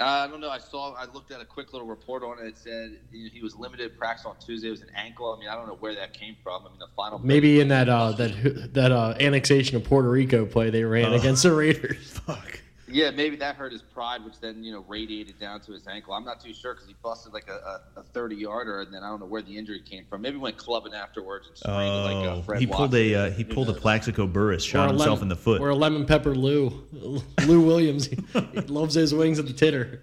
Uh, 0.00 0.04
I 0.04 0.28
don't 0.28 0.40
know. 0.40 0.50
I 0.50 0.58
saw. 0.58 0.94
I 0.94 1.06
looked 1.12 1.32
at 1.32 1.40
a 1.40 1.44
quick 1.44 1.72
little 1.72 1.88
report 1.88 2.22
on 2.22 2.38
it. 2.38 2.46
It 2.46 2.56
said 2.56 2.98
he 3.10 3.40
was 3.42 3.56
limited 3.56 3.98
practice 3.98 4.26
on 4.26 4.36
Tuesday. 4.38 4.68
It 4.68 4.70
was 4.70 4.82
an 4.82 4.90
ankle. 4.94 5.34
I 5.34 5.40
mean, 5.40 5.48
I 5.48 5.56
don't 5.56 5.66
know 5.66 5.76
where 5.80 5.94
that 5.96 6.12
came 6.12 6.36
from. 6.42 6.66
I 6.66 6.68
mean, 6.68 6.78
the 6.78 6.86
final. 6.94 7.18
Maybe 7.18 7.60
in 7.60 7.68
that 7.68 7.88
uh, 7.88 8.12
that 8.12 8.74
that 8.74 8.92
uh, 8.92 9.14
annexation 9.18 9.76
of 9.76 9.82
Puerto 9.84 10.08
Rico 10.08 10.46
play 10.46 10.70
they 10.70 10.84
ran 10.84 11.12
against 11.14 11.42
the 11.42 11.52
Raiders. 11.52 12.18
Fuck. 12.26 12.60
Yeah, 12.90 13.10
maybe 13.10 13.36
that 13.36 13.56
hurt 13.56 13.72
his 13.72 13.82
pride, 13.82 14.24
which 14.24 14.40
then 14.40 14.62
you 14.64 14.72
know 14.72 14.84
radiated 14.88 15.38
down 15.38 15.60
to 15.62 15.72
his 15.72 15.86
ankle. 15.86 16.14
I'm 16.14 16.24
not 16.24 16.40
too 16.40 16.54
sure 16.54 16.74
because 16.74 16.88
he 16.88 16.94
busted 17.02 17.32
like 17.32 17.48
a, 17.48 17.80
a, 17.96 18.00
a 18.00 18.02
30 18.02 18.36
yarder, 18.36 18.80
and 18.80 18.92
then 18.92 19.02
I 19.02 19.08
don't 19.08 19.20
know 19.20 19.26
where 19.26 19.42
the 19.42 19.56
injury 19.56 19.80
came 19.80 20.04
from. 20.06 20.22
Maybe 20.22 20.36
went 20.36 20.56
clubbing 20.56 20.94
afterwards 20.94 21.48
and 21.48 21.56
sprained 21.58 21.94
it 21.94 22.14
like 22.14 22.26
uh, 22.26 22.36
Oh, 22.36 22.42
Fred 22.42 22.60
he 22.60 22.66
pulled 22.66 22.92
Watson. 22.92 22.98
a 23.00 23.14
uh, 23.14 23.30
he 23.30 23.42
Who 23.44 23.52
pulled 23.54 23.68
a? 23.70 23.74
Plaxico 23.74 24.26
Burress, 24.26 24.62
shot 24.64 24.86
a 24.86 24.88
himself 24.88 25.08
lemon- 25.18 25.22
in 25.24 25.28
the 25.28 25.36
foot. 25.36 25.60
Or 25.60 25.68
a 25.70 25.74
lemon 25.74 26.06
pepper 26.06 26.34
Lou, 26.34 26.86
Lou 27.46 27.60
Williams. 27.60 28.06
He, 28.06 28.16
he 28.52 28.60
loves 28.62 28.94
his 28.94 29.12
wings 29.14 29.38
at 29.38 29.46
the 29.46 29.52
titter. 29.52 30.02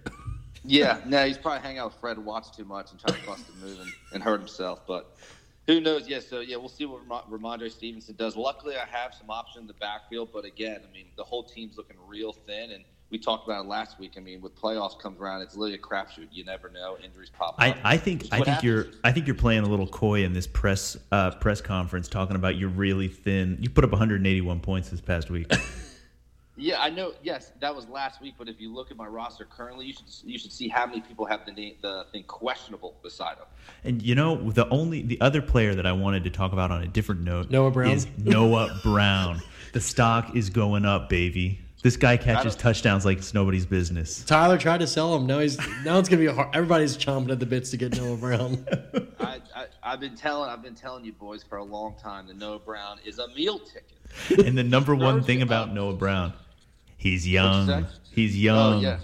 Yeah, 0.64 1.00
no, 1.06 1.26
he's 1.26 1.38
probably 1.38 1.62
hanging 1.62 1.80
out 1.80 1.92
with 1.92 2.00
Fred 2.02 2.18
Watts 2.18 2.50
too 2.56 2.66
much 2.66 2.92
and 2.92 3.00
trying 3.00 3.20
to 3.20 3.26
bust 3.28 3.44
a 3.50 3.66
move 3.66 3.80
and, 3.80 3.92
and 4.14 4.24
hurt 4.24 4.40
himself. 4.40 4.82
But 4.88 5.16
who 5.68 5.82
knows? 5.82 6.08
Yeah, 6.08 6.20
so 6.20 6.42
yeah, 6.42 6.58
we'll 6.58 6.70
see 6.70 6.86
what 6.86 7.02
Ram- 7.10 7.24
Rhamondre 7.30 7.72
Stevenson 7.72 8.16
does. 8.16 8.36
Luckily, 8.36 8.76
I 8.76 8.86
have 8.86 9.14
some 9.14 9.30
options 9.30 9.62
in 9.62 9.68
the 9.68 9.74
backfield, 9.74 10.30
but 10.32 10.46
again, 10.46 10.82
I 10.88 10.92
mean, 10.94 11.08
the 11.18 11.24
whole 11.24 11.44
team's 11.44 11.78
looking 11.78 11.98
real 12.08 12.34
thin, 12.34 12.72
and 12.72 12.84
we 13.10 13.18
talked 13.18 13.48
about 13.48 13.66
it 13.66 13.68
last 13.68 14.00
week. 14.00 14.14
I 14.18 14.20
mean, 14.20 14.42
with 14.42 14.56
playoffs 14.56 15.00
comes 15.00 15.20
around, 15.20 15.42
it's 15.42 15.56
literally 15.56 15.76
a 15.76 15.82
crapshoot. 15.82 16.28
You 16.32 16.44
never 16.44 16.70
know. 16.70 16.98
Injuries 17.04 17.32
pop 17.32 17.56
I, 17.58 17.72
up. 17.72 17.78
I 17.84 17.98
think 17.98 18.28
I 18.32 18.42
think 18.42 18.64
you're. 18.64 18.88
I 19.04 19.12
think 19.12 19.26
you're 19.26 19.36
playing 19.36 19.64
a 19.64 19.70
little 19.70 19.88
coy 19.88 20.24
in 20.24 20.34
this 20.34 20.48
press 20.48 20.98
uh, 21.12 21.32
press 21.32 21.62
conference 21.62 22.08
talking 22.08 22.36
about 22.36 22.58
you're 22.58 22.70
really 22.70 23.08
thin. 23.08 23.58
You 23.60 23.70
put 23.70 23.84
up 23.84 23.92
181 23.92 24.60
points 24.60 24.90
this 24.90 25.02
past 25.02 25.30
week. 25.30 25.52
Yeah, 26.58 26.82
I 26.82 26.90
know. 26.90 27.14
Yes, 27.22 27.52
that 27.60 27.76
was 27.76 27.88
last 27.90 28.22
week. 28.22 28.36
But 28.38 28.48
if 28.48 28.62
you 28.62 28.74
look 28.74 28.90
at 28.90 28.98
my 28.98 29.08
roster 29.08 29.46
currently, 29.46 29.88
you 29.88 29.94
should 29.94 30.06
you 30.24 30.38
should 30.40 30.52
see 30.52 30.68
how 30.70 30.86
many 30.86 31.02
people 31.02 31.26
have 31.26 31.46
the 31.46 31.52
name, 31.52 31.76
the 31.82 32.06
thing 32.12 32.24
questionable 32.24 32.96
beside 33.04 33.38
them. 33.38 33.48
And 33.84 34.02
you 34.02 34.16
know, 34.16 34.52
the 34.52 34.68
only 34.70 35.02
the 35.02 35.20
other 35.20 35.42
player 35.42 35.76
that 35.76 35.86
I 35.86 35.92
wanted 35.92 36.24
to 36.24 36.30
talk 36.30 36.54
about 36.54 36.72
on 36.72 36.82
a 36.84 36.88
different 36.88 37.22
note 37.22 37.50
Noah 37.50 37.72
Brown? 37.72 37.92
is 37.92 38.08
Noah 38.18 38.80
Brown. 38.84 39.42
The 39.74 39.82
stock 39.82 40.38
is 40.38 40.50
going 40.50 40.86
up, 40.86 41.10
baby. 41.10 41.60
This 41.84 41.98
guy 41.98 42.16
catches 42.16 42.56
touchdowns 42.56 43.04
like 43.04 43.18
it's 43.18 43.34
nobody's 43.34 43.66
business. 43.66 44.24
Tyler 44.24 44.58
tried 44.58 44.80
to 44.80 44.88
sell 44.88 45.14
him. 45.14 45.28
Now 45.28 45.40
he's 45.40 45.58
now 45.84 46.00
it's 46.00 46.08
gonna 46.08 46.22
be 46.22 46.28
a 46.28 46.34
hard. 46.34 46.56
Everybody's 46.56 46.96
chomping 46.98 47.30
at 47.30 47.42
the 47.42 47.46
bits 47.46 47.72
to 47.72 47.78
get 47.78 47.96
Noah 48.02 48.16
Brown. 48.16 48.66
I, 49.20 49.42
I, 49.54 49.66
I've 49.84 50.00
been 50.00 50.16
telling 50.16 50.50
I've 50.50 50.64
been 50.64 50.76
telling 50.76 51.04
you 51.04 51.12
boys 51.12 51.44
for 51.44 51.58
a 51.58 51.64
long 51.64 51.94
time 52.02 52.26
that 52.28 52.38
Noah 52.38 52.60
Brown 52.60 53.00
is 53.06 53.20
a 53.20 53.28
meal 53.36 53.60
ticket. 53.60 54.48
And 54.48 54.58
the 54.58 54.64
number 54.64 54.96
one 55.10 55.22
thing 55.24 55.42
about. 55.42 55.74
Noah 55.74 55.94
Brown, 55.94 56.32
he's 56.98 57.28
young. 57.28 57.88
He's 58.12 58.38
young. 58.38 58.74
Oh 58.76 58.80
yes. 58.82 59.02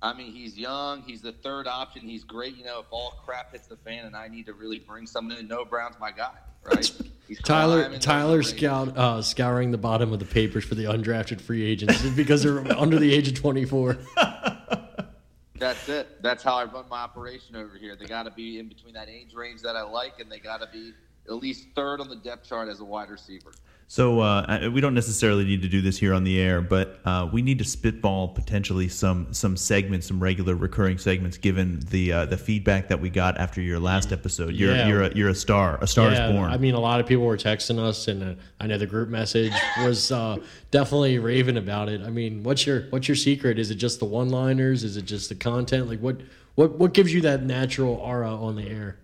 I 0.00 0.14
mean, 0.14 0.32
he's 0.32 0.56
young. 0.56 1.02
He's 1.02 1.22
the 1.22 1.32
third 1.32 1.66
option. 1.66 2.02
He's 2.02 2.22
great. 2.22 2.56
You 2.56 2.64
know, 2.64 2.80
if 2.80 2.86
all 2.90 3.14
crap 3.24 3.52
hits 3.52 3.66
the 3.66 3.76
fan 3.76 4.06
and 4.06 4.14
I 4.14 4.28
need 4.28 4.46
to 4.46 4.52
really 4.52 4.78
bring 4.78 5.06
someone 5.06 5.36
in, 5.36 5.48
Noah 5.48 5.64
Brown's 5.64 5.96
my 5.98 6.12
guy, 6.12 6.34
right? 6.62 6.90
He's 7.26 7.42
Tyler 7.42 7.80
climbing 7.80 8.00
Tyler 8.00 8.42
scout 8.42 8.96
uh, 8.96 9.22
scouring 9.22 9.70
the 9.70 9.78
bottom 9.78 10.12
of 10.12 10.18
the 10.18 10.24
papers 10.24 10.64
for 10.64 10.76
the 10.76 10.84
undrafted 10.84 11.40
free 11.40 11.64
agents 11.64 12.00
because 12.16 12.42
they're 12.42 12.60
under 12.78 12.98
the 12.98 13.12
age 13.12 13.28
of 13.28 13.34
twenty 13.34 13.64
four. 13.64 13.98
That's 15.58 15.88
it. 15.88 16.22
That's 16.22 16.44
how 16.44 16.54
I 16.54 16.64
run 16.64 16.84
my 16.88 17.00
operation 17.00 17.56
over 17.56 17.76
here. 17.76 17.96
They 17.96 18.06
got 18.06 18.22
to 18.22 18.30
be 18.30 18.60
in 18.60 18.68
between 18.68 18.94
that 18.94 19.08
age 19.08 19.34
range 19.34 19.60
that 19.62 19.74
I 19.74 19.82
like, 19.82 20.20
and 20.20 20.30
they 20.30 20.38
got 20.38 20.60
to 20.60 20.68
be 20.72 20.92
at 21.26 21.34
least 21.34 21.66
third 21.74 22.00
on 22.00 22.08
the 22.08 22.16
depth 22.16 22.48
chart 22.48 22.68
as 22.68 22.78
a 22.78 22.84
wide 22.84 23.10
receiver. 23.10 23.52
So 23.90 24.20
uh, 24.20 24.68
we 24.70 24.82
don't 24.82 24.92
necessarily 24.92 25.44
need 25.44 25.62
to 25.62 25.68
do 25.68 25.80
this 25.80 25.96
here 25.96 26.12
on 26.12 26.22
the 26.22 26.38
air, 26.38 26.60
but 26.60 27.00
uh, 27.06 27.26
we 27.32 27.40
need 27.40 27.56
to 27.58 27.64
spitball 27.64 28.28
potentially 28.28 28.86
some 28.86 29.32
some 29.32 29.56
segments, 29.56 30.06
some 30.06 30.22
regular 30.22 30.54
recurring 30.54 30.98
segments, 30.98 31.38
given 31.38 31.80
the 31.88 32.12
uh, 32.12 32.24
the 32.26 32.36
feedback 32.36 32.88
that 32.88 33.00
we 33.00 33.08
got 33.08 33.38
after 33.38 33.62
your 33.62 33.80
last 33.80 34.12
episode. 34.12 34.54
You're 34.54 34.76
Yeah. 34.76 34.88
you're 34.88 35.02
a, 35.04 35.14
you're 35.16 35.28
a 35.30 35.34
star. 35.34 35.78
A 35.80 35.86
star 35.86 36.12
is 36.12 36.18
born. 36.18 36.52
I 36.52 36.58
mean, 36.58 36.74
a 36.74 36.80
lot 36.80 37.00
of 37.00 37.06
people 37.06 37.24
were 37.24 37.38
texting 37.38 37.78
us, 37.78 38.08
and 38.08 38.22
uh, 38.22 38.34
I 38.60 38.66
know 38.66 38.76
the 38.76 38.86
group 38.86 39.08
message 39.08 39.54
was 39.80 40.12
uh, 40.12 40.36
definitely 40.70 41.18
raving 41.18 41.56
about 41.56 41.88
it. 41.88 42.02
I 42.02 42.10
mean, 42.10 42.42
what's 42.42 42.66
your 42.66 42.82
what's 42.90 43.08
your 43.08 43.16
secret? 43.16 43.58
Is 43.58 43.70
it 43.70 43.76
just 43.76 44.00
the 44.00 44.04
one 44.04 44.28
liners? 44.28 44.84
Is 44.84 44.98
it 44.98 45.06
just 45.06 45.30
the 45.30 45.34
content? 45.34 45.88
Like 45.88 46.00
what 46.00 46.20
what 46.56 46.72
what 46.78 46.92
gives 46.92 47.14
you 47.14 47.22
that 47.22 47.42
natural 47.42 47.94
aura 47.94 48.34
on 48.36 48.54
the 48.56 48.68
air? 48.68 48.98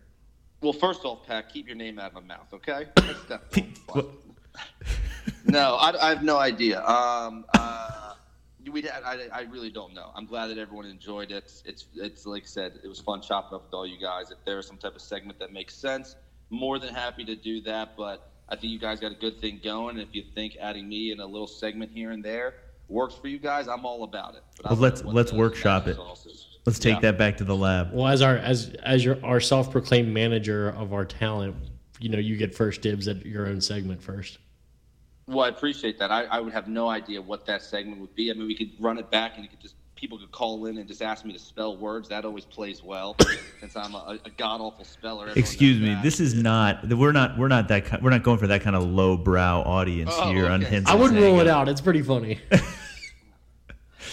Well, 0.60 0.74
first 0.74 1.06
off, 1.06 1.26
Pat, 1.26 1.50
keep 1.50 1.66
your 1.66 1.76
name 1.76 1.98
out 1.98 2.08
of 2.08 2.14
my 2.14 2.20
mouth, 2.20 2.52
okay? 2.52 2.86
That's 4.54 4.66
definitely 4.80 5.34
What- 5.44 5.52
no, 5.52 5.74
I, 5.76 6.06
I 6.06 6.08
have 6.10 6.22
no 6.22 6.36
idea. 6.38 6.84
Um, 6.84 7.44
uh, 7.54 8.14
we, 8.72 8.88
I, 8.88 9.28
I 9.32 9.42
really 9.42 9.70
don't 9.70 9.94
know. 9.94 10.10
I'm 10.14 10.26
glad 10.26 10.46
that 10.48 10.58
everyone 10.58 10.86
enjoyed 10.86 11.30
it. 11.30 11.52
It's, 11.64 11.84
it's 11.94 12.26
like 12.26 12.44
I 12.44 12.46
said, 12.46 12.72
it 12.82 12.88
was 12.88 12.98
fun 13.00 13.20
chopping 13.20 13.54
up 13.56 13.64
with 13.64 13.74
all 13.74 13.86
you 13.86 14.00
guys. 14.00 14.30
If 14.30 14.38
there's 14.46 14.66
some 14.66 14.78
type 14.78 14.94
of 14.96 15.02
segment 15.02 15.38
that 15.38 15.52
makes 15.52 15.74
sense, 15.74 16.16
more 16.50 16.78
than 16.78 16.94
happy 16.94 17.24
to 17.26 17.36
do 17.36 17.60
that. 17.62 17.96
But 17.96 18.30
I 18.48 18.56
think 18.56 18.72
you 18.72 18.78
guys 18.78 19.00
got 19.00 19.12
a 19.12 19.16
good 19.16 19.40
thing 19.40 19.60
going. 19.62 19.98
If 19.98 20.08
you 20.12 20.24
think 20.34 20.56
adding 20.60 20.88
me 20.88 21.12
in 21.12 21.20
a 21.20 21.26
little 21.26 21.46
segment 21.46 21.92
here 21.92 22.10
and 22.10 22.24
there 22.24 22.54
works 22.88 23.14
for 23.14 23.28
you 23.28 23.38
guys, 23.38 23.68
I'm 23.68 23.84
all 23.86 24.02
about 24.04 24.34
it. 24.34 24.42
But 24.62 24.72
Well, 24.72 24.80
let's- 24.80 25.04
let's 25.04 25.32
workshop 25.32 25.86
it. 25.86 25.96
sauce. 25.96 26.26
Let's 26.66 26.78
take 26.78 26.94
Yeah. 26.96 27.00
that 27.12 27.18
back 27.18 27.36
to 27.38 27.44
the 27.44 27.54
lab. 27.56 27.92
Well, 27.92 28.06
as 28.08 28.22
our 28.22 28.38
as 28.38 28.70
as 28.82 29.04
your 29.04 29.22
our 29.22 29.38
self 29.40 29.70
proclaimed 29.70 30.12
manager 30.14 30.70
of 30.70 30.94
our 30.94 31.04
talent, 31.04 31.56
you 32.00 32.08
know, 32.08 32.18
you 32.18 32.38
get 32.38 32.54
first 32.54 32.80
dibs 32.80 33.06
at 33.08 33.26
your 33.26 33.46
own 33.46 33.60
segment 33.60 34.02
first. 34.02 34.38
Well, 35.26 35.40
I 35.44 35.48
appreciate 35.48 35.98
that. 35.98 36.10
I, 36.10 36.24
I 36.24 36.40
would 36.40 36.52
have 36.52 36.68
no 36.68 36.88
idea 36.88 37.20
what 37.20 37.46
that 37.46 37.62
segment 37.62 38.00
would 38.00 38.14
be. 38.14 38.30
I 38.30 38.34
mean, 38.34 38.46
we 38.46 38.54
could 38.54 38.72
run 38.78 38.98
it 38.98 39.10
back, 39.10 39.32
and 39.36 39.42
you 39.42 39.48
could 39.48 39.60
just 39.60 39.74
people 39.96 40.18
could 40.18 40.32
call 40.32 40.66
in 40.66 40.76
and 40.76 40.86
just 40.86 41.00
ask 41.00 41.24
me 41.24 41.32
to 41.32 41.38
spell 41.38 41.76
words. 41.78 42.08
That 42.10 42.24
always 42.26 42.44
plays 42.44 42.82
well, 42.82 43.16
since 43.60 43.74
I'm 43.74 43.94
a, 43.94 44.18
a 44.24 44.30
god 44.36 44.60
awful 44.60 44.84
speller. 44.84 45.28
Everyone 45.28 45.38
Excuse 45.38 45.80
me. 45.80 45.94
that. 45.94 46.02
This 46.02 46.20
is 46.20 46.34
not. 46.34 46.86
We're 46.88 47.12
not. 47.12 47.38
We're 47.38 47.48
not 47.48 47.68
that. 47.68 48.02
We're 48.02 48.10
not 48.10 48.22
going 48.22 48.38
for 48.38 48.48
that 48.48 48.60
kind 48.60 48.76
of 48.76 48.82
low 48.82 49.16
brow 49.16 49.62
audience 49.62 50.10
Oh, 50.14 50.30
here 50.30 50.46
on 50.46 50.62
okay. 50.62 50.70
Henson. 50.74 50.94
I 50.94 51.00
wouldn't 51.00 51.18
rule 51.20 51.40
it 51.40 51.46
out. 51.48 51.68
It's 51.68 51.80
pretty 51.80 52.02
funny. 52.02 52.38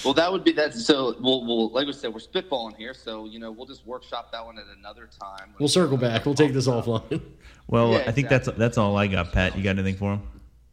well. 0.06 0.14
That 0.14 0.32
would 0.32 0.46
be 0.46 0.54
that. 0.54 0.74
So, 0.74 1.16
we'll, 1.20 1.46
we'll 1.46 1.72
like 1.72 1.88
we 1.88 1.94
said, 1.94 2.14
we're 2.14 2.20
spitballing 2.22 2.78
here. 2.78 2.94
So, 2.94 3.26
you 3.26 3.40
know, 3.40 3.52
we'll 3.52 3.68
just 3.68 3.86
workshop 3.86 4.32
that 4.32 4.46
one 4.46 4.58
at 4.60 4.66
another 4.78 5.10
time. 5.20 5.54
We'll 5.60 5.68
circle 5.68 5.98
back. 5.98 6.26
We'll 6.26 6.36
take 6.36 6.54
this 6.54 6.68
offline. 6.68 7.22
Well, 7.68 7.92
Yeah, 7.92 8.04
I 8.08 8.12
think 8.12 8.30
that's 8.30 8.48
that's 8.58 8.78
all 8.78 8.96
I 8.96 9.08
got. 9.08 9.34
Pat, 9.34 9.58
you 9.58 9.64
got 9.64 9.72
anything 9.72 9.96
for 9.96 10.14
him? 10.14 10.22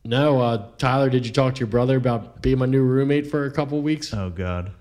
No, 0.04 0.40
uh, 0.40 0.70
Tyler, 0.78 1.10
did 1.10 1.26
you 1.26 1.32
talk 1.32 1.54
to 1.54 1.60
your 1.60 1.68
brother 1.68 1.96
about 1.96 2.40
being 2.40 2.58
my 2.58 2.66
new 2.66 2.82
roommate 2.82 3.26
for 3.26 3.44
a 3.44 3.50
couple 3.50 3.80
weeks? 3.82 4.14
Oh 4.14 4.30
God. 4.30 4.72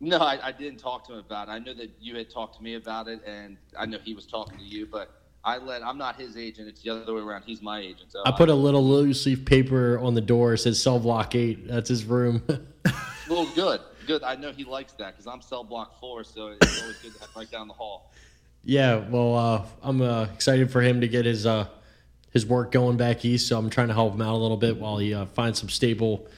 No, 0.00 0.18
I, 0.18 0.48
I 0.48 0.52
didn't 0.52 0.78
talk 0.78 1.06
to 1.06 1.14
him 1.14 1.20
about 1.20 1.48
it. 1.48 1.52
I 1.52 1.58
know 1.58 1.72
that 1.74 1.90
you 2.00 2.16
had 2.16 2.30
talked 2.30 2.56
to 2.56 2.62
me 2.62 2.74
about 2.74 3.08
it, 3.08 3.22
and 3.26 3.56
I 3.78 3.86
know 3.86 3.98
he 4.04 4.14
was 4.14 4.26
talking 4.26 4.58
to 4.58 4.64
you, 4.64 4.86
but. 4.86 5.22
I 5.44 5.58
let. 5.58 5.84
I'm 5.84 5.96
not 5.96 6.20
his 6.20 6.36
agent. 6.36 6.66
It's 6.66 6.82
the 6.82 6.90
other 6.90 7.14
way 7.14 7.20
around. 7.20 7.44
He's 7.46 7.62
my 7.62 7.78
agent. 7.78 8.10
So 8.10 8.20
I 8.26 8.32
put 8.32 8.48
a 8.48 8.54
little 8.54 8.84
loose 8.84 9.24
leaf 9.26 9.44
paper 9.44 9.96
on 10.00 10.14
the 10.14 10.20
door. 10.20 10.54
It 10.54 10.58
says 10.58 10.82
cell 10.82 10.98
block 10.98 11.36
eight. 11.36 11.68
That's 11.68 11.88
his 11.88 12.04
room. 12.04 12.42
Well, 13.28 13.48
good, 13.54 13.80
good. 14.06 14.22
I 14.22 14.36
know 14.36 14.52
he 14.52 14.64
likes 14.64 14.92
that 14.94 15.14
because 15.14 15.26
I'm 15.26 15.42
cell 15.42 15.64
block 15.64 15.98
four, 15.98 16.22
so 16.22 16.48
it's 16.48 16.82
always 16.82 16.96
good 16.98 17.14
to 17.14 17.20
have 17.20 17.30
right 17.34 17.50
down 17.50 17.66
the 17.68 17.74
hall. 17.74 18.12
Yeah, 18.64 18.96
well, 19.08 19.34
uh, 19.34 19.64
I'm 19.82 20.00
uh, 20.00 20.24
excited 20.34 20.70
for 20.70 20.80
him 20.80 21.00
to 21.00 21.08
get 21.08 21.24
his 21.24 21.46
uh, 21.46 21.66
his 22.36 22.44
work 22.46 22.70
going 22.70 22.96
back 22.98 23.24
east. 23.24 23.48
So 23.48 23.58
I'm 23.58 23.70
trying 23.70 23.88
to 23.88 23.94
help 23.94 24.12
him 24.14 24.20
out 24.20 24.34
a 24.34 24.36
little 24.36 24.58
bit 24.58 24.76
while 24.76 24.98
he 24.98 25.14
uh, 25.14 25.24
finds 25.26 25.58
some 25.58 25.70
stable 25.70 26.28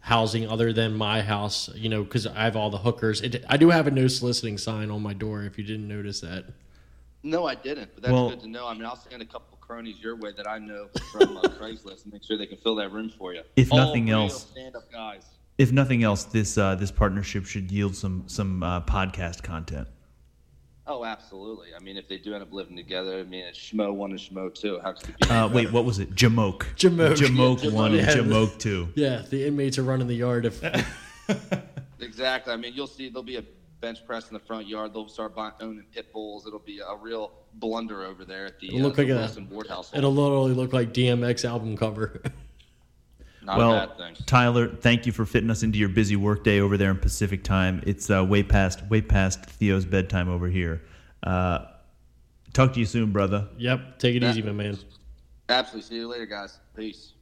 housing 0.00 0.46
other 0.48 0.72
than 0.72 0.94
my 0.94 1.22
house. 1.22 1.70
You 1.74 1.88
know, 1.88 2.04
because 2.04 2.26
I 2.26 2.44
have 2.44 2.56
all 2.56 2.68
the 2.70 2.78
hookers. 2.78 3.22
It, 3.22 3.44
I 3.48 3.56
do 3.56 3.70
have 3.70 3.86
a 3.86 3.90
no 3.90 4.06
soliciting 4.06 4.58
sign 4.58 4.90
on 4.90 5.02
my 5.02 5.14
door. 5.14 5.42
If 5.44 5.56
you 5.58 5.64
didn't 5.64 5.88
notice 5.88 6.20
that. 6.20 6.44
No, 7.22 7.46
I 7.46 7.54
didn't, 7.56 7.90
but 7.94 8.02
that's 8.02 8.12
Well- 8.12 8.28
good 8.30 8.40
to 8.40 8.48
know. 8.48 8.66
I 8.68 8.74
mean, 8.74 8.84
I'll 8.84 8.96
send 8.96 9.20
a 9.22 9.24
couple 9.24 9.56
cronies 9.60 9.96
your 10.00 10.14
way 10.16 10.30
that 10.36 10.46
I 10.46 10.58
know 10.58 10.88
from 11.10 11.36
uh, 11.38 11.40
Craigslist 11.58 12.04
and 12.04 12.12
make 12.12 12.22
sure 12.22 12.36
they 12.38 12.46
can 12.46 12.58
fill 12.58 12.76
that 12.76 12.92
room 12.92 13.10
for 13.18 13.34
you. 13.34 13.42
If 13.56 13.72
All 13.72 13.78
nothing 13.78 14.10
else- 14.10 14.42
stand-up 14.52 14.92
guys. 14.92 15.24
If 15.58 15.72
nothing 15.72 16.02
else, 16.04 16.24
this 16.24 16.58
uh, 16.58 16.74
this 16.74 16.90
partnership 16.90 17.46
should 17.46 17.72
yield 17.72 17.96
some 17.96 18.24
some 18.26 18.62
uh, 18.62 18.82
podcast 18.82 19.42
content. 19.42 19.88
Oh, 20.88 21.04
absolutely. 21.04 21.68
I 21.74 21.82
mean, 21.82 21.96
if 21.96 22.06
they 22.08 22.16
do 22.18 22.32
end 22.34 22.42
up 22.42 22.52
living 22.52 22.76
together, 22.76 23.18
I 23.18 23.24
mean, 23.24 23.44
it's 23.44 23.58
Schmo 23.58 23.92
one 23.92 24.12
and 24.12 24.20
Schmo 24.20 24.54
two. 24.54 24.78
How 24.82 24.92
could 24.92 25.08
it 25.10 25.18
be? 25.20 25.28
Uh, 25.28 25.48
wait, 25.48 25.72
what 25.72 25.84
was 25.84 25.98
it? 25.98 26.14
Jamoke. 26.14 26.60
Jamoke. 26.76 27.16
Jamoke 27.16 27.64
Yeah, 27.64 27.70
one 27.70 27.94
and 27.94 28.06
Jamoke. 28.06 28.46
Jamoke 28.50 28.58
two. 28.58 28.88
Yeah, 28.94 29.22
the 29.28 29.46
inmates 29.46 29.78
are 29.78 29.82
running 29.82 30.06
the 30.06 30.14
yard. 30.14 30.46
If 30.46 30.62
Exactly. 32.00 32.52
I 32.52 32.56
mean, 32.56 32.72
you'll 32.74 32.86
see 32.86 33.08
there'll 33.08 33.22
be 33.24 33.36
a 33.36 33.44
bench 33.80 34.06
press 34.06 34.28
in 34.28 34.34
the 34.34 34.40
front 34.40 34.68
yard. 34.68 34.94
They'll 34.94 35.08
start 35.08 35.34
buying, 35.34 35.52
owning 35.60 35.84
pit 35.92 36.12
bulls. 36.12 36.46
It'll 36.46 36.58
be 36.60 36.78
a 36.80 36.94
real 36.96 37.32
blunder 37.54 38.04
over 38.04 38.24
there 38.24 38.46
at 38.46 38.60
the, 38.60 38.68
It'll 38.68 38.80
look 38.80 38.98
uh, 38.98 39.02
like 39.02 39.08
the 39.08 39.14
a- 39.16 39.18
Wilson 39.20 39.48
Ward 39.50 39.66
household. 39.66 39.98
it'll 39.98 40.14
literally 40.14 40.52
look 40.52 40.72
like 40.72 40.92
DMX 40.94 41.44
album 41.48 41.76
cover. 41.76 42.22
Not 43.46 43.54
a 43.56 43.58
Well, 43.58 43.86
bad 43.86 43.96
thing. 43.96 44.16
Tyler, 44.26 44.68
thank 44.68 45.06
you 45.06 45.12
for 45.12 45.24
fitting 45.24 45.50
us 45.50 45.62
into 45.62 45.78
your 45.78 45.88
busy 45.88 46.16
workday 46.16 46.58
over 46.60 46.76
there 46.76 46.90
in 46.90 46.98
Pacific 46.98 47.44
time. 47.44 47.80
It's 47.86 48.10
uh, 48.10 48.24
way 48.24 48.42
past 48.42 48.84
way 48.90 49.00
past 49.00 49.46
Theo's 49.46 49.84
bedtime 49.86 50.28
over 50.28 50.48
here. 50.48 50.82
Uh, 51.22 51.66
talk 52.52 52.72
to 52.72 52.80
you 52.80 52.86
soon, 52.86 53.12
brother. 53.12 53.46
yep, 53.56 53.98
take 54.00 54.16
it 54.16 54.24
easy, 54.24 54.42
my 54.42 54.50
man. 54.52 54.76
Absolutely. 55.48 55.88
See 55.88 55.94
you 55.94 56.08
later, 56.08 56.26
guys. 56.26 56.58
Peace. 56.74 57.12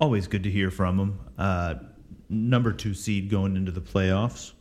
Always 0.00 0.26
good 0.26 0.42
to 0.44 0.50
hear 0.50 0.70
from 0.70 0.98
him. 0.98 1.18
Uh, 1.38 1.74
number 2.28 2.72
two 2.72 2.94
seed 2.94 3.30
going 3.30 3.56
into 3.56 3.72
the 3.72 3.80
playoffs. 3.80 4.52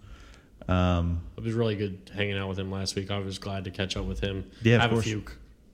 Um, 0.67 1.21
It 1.37 1.43
was 1.43 1.53
really 1.53 1.75
good 1.75 2.09
hanging 2.13 2.37
out 2.37 2.47
with 2.49 2.57
him 2.57 2.71
last 2.71 2.95
week. 2.95 3.11
I 3.11 3.19
was 3.19 3.37
glad 3.37 3.65
to 3.65 3.71
catch 3.71 3.97
up 3.97 4.05
with 4.05 4.19
him. 4.21 4.49
Yeah, 4.61 4.75
of 4.75 4.81
have 4.81 4.91
course. 4.91 5.05
a 5.05 5.09
few 5.09 5.19
c- 5.27 5.33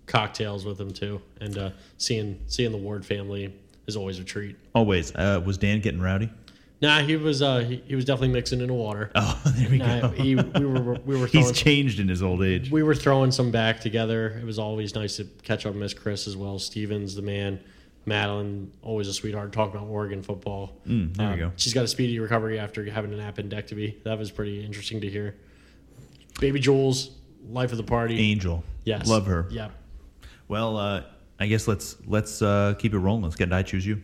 cocktails 0.10 0.66
with 0.66 0.80
him 0.82 0.92
too, 0.92 1.22
and 1.40 1.58
uh, 1.58 1.70
seeing 1.98 2.40
seeing 2.48 2.72
the 2.74 2.78
Ward 2.78 3.06
family 3.06 3.54
is 3.88 3.96
always 3.96 4.20
a 4.20 4.24
treat. 4.26 4.58
always. 4.76 5.16
Uh, 5.16 5.42
was 5.46 5.58
Dan 5.58 5.80
getting 5.80 6.02
rowdy? 6.02 6.30
Nah, 6.82 7.00
he 7.02 7.16
was 7.18 7.42
uh, 7.42 7.60
he, 7.60 7.82
he 7.86 7.96
was 7.96 8.06
definitely 8.06 8.30
mixing 8.34 8.62
in 8.62 8.68
the 8.68 8.74
water. 8.74 9.12
Oh, 9.16 9.42
there 9.46 9.70
we 9.70 9.78
Nah, 9.78 10.02
go. 10.02 10.10
he, 10.10 10.36
we 10.36 10.66
were 10.66 10.94
we 11.06 11.18
were 11.20 11.28
He's 11.32 11.52
changed 11.52 12.00
in 12.00 12.08
his 12.08 12.22
old 12.24 12.44
age. 12.44 12.70
we 12.72 12.84
were 12.84 12.96
throwing 12.96 13.32
some 13.32 13.52
back 13.52 13.80
together. 13.80 14.38
It 14.42 14.46
was 14.46 14.60
always 14.60 14.96
nice 14.96 15.18
to 15.18 15.26
catch 15.44 15.66
up 15.66 15.74
with 15.74 15.82
Miss 15.82 15.94
Chris 15.94 16.28
as 16.28 16.36
well. 16.36 16.60
Stevens, 16.60 17.16
the 17.16 17.22
man. 17.22 17.60
Madeline, 18.06 18.72
always 18.82 19.08
a 19.08 19.14
sweetheart, 19.14 19.52
talking 19.52 19.76
about 19.76 19.88
Oregon 19.88 20.24
football. 20.24 20.78
Mm, 20.88 21.16
there 21.16 21.28
we 21.28 21.34
Um, 21.34 21.40
go. 21.40 21.52
She's 21.58 21.74
got 21.76 21.84
a 21.84 21.88
speedy 21.88 22.18
recovery 22.20 22.58
after 22.58 22.84
having 22.90 23.14
an 23.14 23.20
appendectomy. 23.20 24.02
That 24.04 24.18
was 24.18 24.32
pretty 24.32 24.66
interesting 24.66 25.02
to 25.02 25.10
hear. 25.10 25.36
Baby 26.40 26.60
Jules, 26.60 27.12
life 27.50 27.72
of 27.72 27.78
the 27.78 27.84
party. 27.84 28.18
Angel. 28.18 28.64
Yes. 28.86 29.08
Love 29.08 29.28
her. 29.28 29.48
Yep. 29.52 29.72
Well, 30.50 30.78
uh, 30.78 31.04
I 31.40 31.46
guess 31.46 31.68
let's 31.68 31.96
let's 32.08 32.42
uh, 32.42 32.74
keep 32.80 32.96
it 32.96 32.98
rolling. 32.98 33.22
Let's 33.22 33.36
get 33.36 33.54
I 33.54 33.62
choose 33.62 33.86
you. 33.86 34.02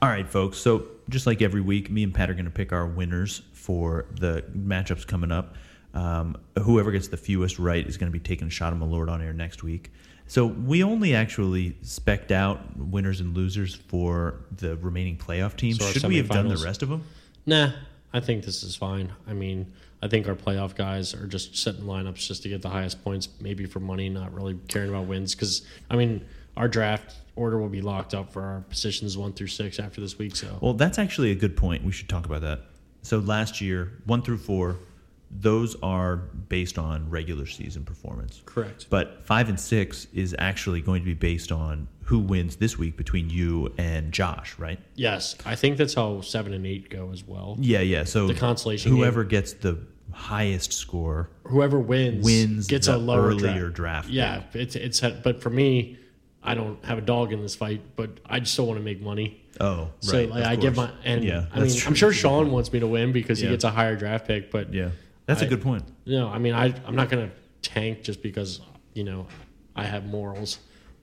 All 0.00 0.08
right, 0.08 0.26
folks. 0.26 0.56
So 0.56 0.86
just 1.10 1.26
like 1.26 1.42
every 1.42 1.60
week, 1.60 1.90
me 1.90 2.02
and 2.02 2.14
Pat 2.14 2.30
are 2.30 2.34
going 2.34 2.46
to 2.46 2.50
pick 2.50 2.72
our 2.72 2.86
winners 2.86 3.42
for 3.52 4.06
the 4.18 4.42
matchups 4.56 5.06
coming 5.06 5.30
up. 5.30 5.56
Um, 5.92 6.38
whoever 6.62 6.92
gets 6.92 7.08
the 7.08 7.16
fewest 7.18 7.58
right 7.58 7.86
is 7.86 7.98
going 7.98 8.10
to 8.10 8.18
be 8.18 8.22
taking 8.22 8.46
a 8.46 8.50
shot 8.50 8.72
of 8.72 8.78
Malört 8.78 9.10
on 9.10 9.20
air 9.20 9.34
next 9.34 9.62
week. 9.62 9.90
So 10.28 10.46
we 10.46 10.82
only 10.82 11.14
actually 11.14 11.76
specked 11.82 12.32
out 12.32 12.76
winners 12.76 13.20
and 13.20 13.34
losers 13.34 13.74
for 13.74 14.40
the 14.56 14.76
remaining 14.76 15.16
playoff 15.16 15.56
teams. 15.56 15.78
So 15.78 15.86
Should 15.86 16.04
we 16.04 16.16
have 16.16 16.28
done 16.28 16.48
the 16.48 16.56
rest 16.56 16.82
of 16.82 16.88
them? 16.88 17.04
Nah, 17.46 17.72
I 18.12 18.20
think 18.20 18.44
this 18.44 18.62
is 18.62 18.74
fine. 18.74 19.12
I 19.28 19.32
mean, 19.32 19.72
I 20.02 20.08
think 20.08 20.28
our 20.28 20.34
playoff 20.34 20.74
guys 20.74 21.14
are 21.14 21.26
just 21.26 21.56
setting 21.56 21.82
lineups 21.82 22.16
just 22.16 22.42
to 22.42 22.48
get 22.48 22.62
the 22.62 22.68
highest 22.68 23.02
points, 23.04 23.28
maybe 23.40 23.66
for 23.66 23.80
money, 23.80 24.08
not 24.08 24.32
really 24.34 24.58
caring 24.68 24.90
about 24.90 25.06
wins. 25.06 25.34
Because 25.34 25.64
I 25.90 25.96
mean, 25.96 26.24
our 26.56 26.68
draft 26.68 27.14
order 27.36 27.58
will 27.58 27.68
be 27.68 27.82
locked 27.82 28.14
up 28.14 28.32
for 28.32 28.42
our 28.42 28.60
positions 28.68 29.16
one 29.16 29.32
through 29.32 29.46
six 29.48 29.78
after 29.78 30.00
this 30.00 30.18
week. 30.18 30.34
So 30.34 30.58
Well, 30.60 30.74
that's 30.74 30.98
actually 30.98 31.30
a 31.30 31.34
good 31.34 31.56
point. 31.56 31.84
We 31.84 31.92
should 31.92 32.08
talk 32.08 32.26
about 32.26 32.40
that. 32.42 32.62
So 33.02 33.18
last 33.18 33.60
year, 33.60 33.92
one 34.04 34.22
through 34.22 34.38
four, 34.38 34.76
those 35.30 35.76
are 35.82 36.16
based 36.16 36.78
on 36.78 37.10
regular 37.10 37.46
season 37.46 37.84
performance. 37.84 38.42
correct. 38.46 38.86
But 38.90 39.24
five 39.24 39.48
and 39.48 39.58
six 39.58 40.06
is 40.14 40.34
actually 40.38 40.80
going 40.80 41.00
to 41.02 41.06
be 41.06 41.14
based 41.14 41.50
on 41.52 41.88
who 42.04 42.20
wins 42.20 42.56
this 42.56 42.78
week 42.78 42.96
between 42.96 43.28
you 43.28 43.72
and 43.78 44.12
Josh, 44.12 44.56
right? 44.58 44.78
Yes, 44.94 45.36
I 45.44 45.56
think 45.56 45.76
that's 45.76 45.94
how 45.94 46.20
seven 46.20 46.52
and 46.52 46.64
eight 46.66 46.88
go 46.90 47.10
as 47.12 47.26
well. 47.26 47.56
Yeah, 47.58 47.80
yeah. 47.80 48.04
So 48.04 48.28
The 48.28 48.34
consolation 48.34 48.92
whoever 48.92 49.24
gets 49.24 49.52
the 49.54 49.78
highest 50.12 50.72
score 50.72 51.28
Whoever 51.44 51.78
wins 51.80 52.24
wins 52.24 52.66
gets 52.68 52.86
a 52.88 52.96
lower 52.96 53.26
earlier 53.28 53.68
draft. 53.70 54.08
draft. 54.08 54.08
Yeah, 54.08 54.42
it's 54.54 54.76
it's. 54.76 55.00
But 55.00 55.42
for 55.42 55.50
me, 55.50 55.98
I 56.42 56.54
don't 56.54 56.82
have 56.84 56.98
a 56.98 57.02
dog 57.02 57.32
in 57.32 57.42
this 57.42 57.56
fight, 57.56 57.82
but 57.96 58.20
I 58.24 58.38
just 58.40 58.52
still 58.52 58.66
want 58.68 58.78
to 58.78 58.84
make 58.84 59.00
money. 59.02 59.42
Oh, 59.60 59.88
So 60.00 60.16
right. 60.18 60.28
like, 60.30 60.44
of 60.44 60.50
I 60.50 60.56
give 60.56 60.76
my 60.76 60.90
and 61.04 61.24
yeah, 61.24 61.46
I 61.52 61.60
mean, 61.60 61.74
true. 61.74 61.88
I'm 61.88 61.94
sure 61.94 62.12
Sean 62.12 62.52
wants 62.52 62.72
me 62.72 62.78
to 62.80 62.86
win 62.86 63.12
because 63.12 63.40
Yeah. 63.42 63.48
he 63.48 63.54
gets 63.54 63.64
a 63.64 63.70
higher 63.70 63.96
draft 63.96 64.26
pick, 64.26 64.50
but 64.50 64.72
Yeah, 64.72 64.90
that's 65.26 65.42
a 65.42 65.46
I- 65.46 65.48
good 65.48 65.62
point. 65.62 65.84
you 66.04 66.18
know, 66.18 66.28
I 66.28 66.38
mean 66.38 66.54
I 66.54 66.74
I'm 66.86 66.96
not 66.96 67.08
gonna 67.10 67.30
tank 67.62 68.02
just 68.02 68.22
because 68.22 68.60
you 68.94 69.04
know 69.04 69.26
I 69.74 69.84
have 69.84 70.06
morals, 70.06 70.58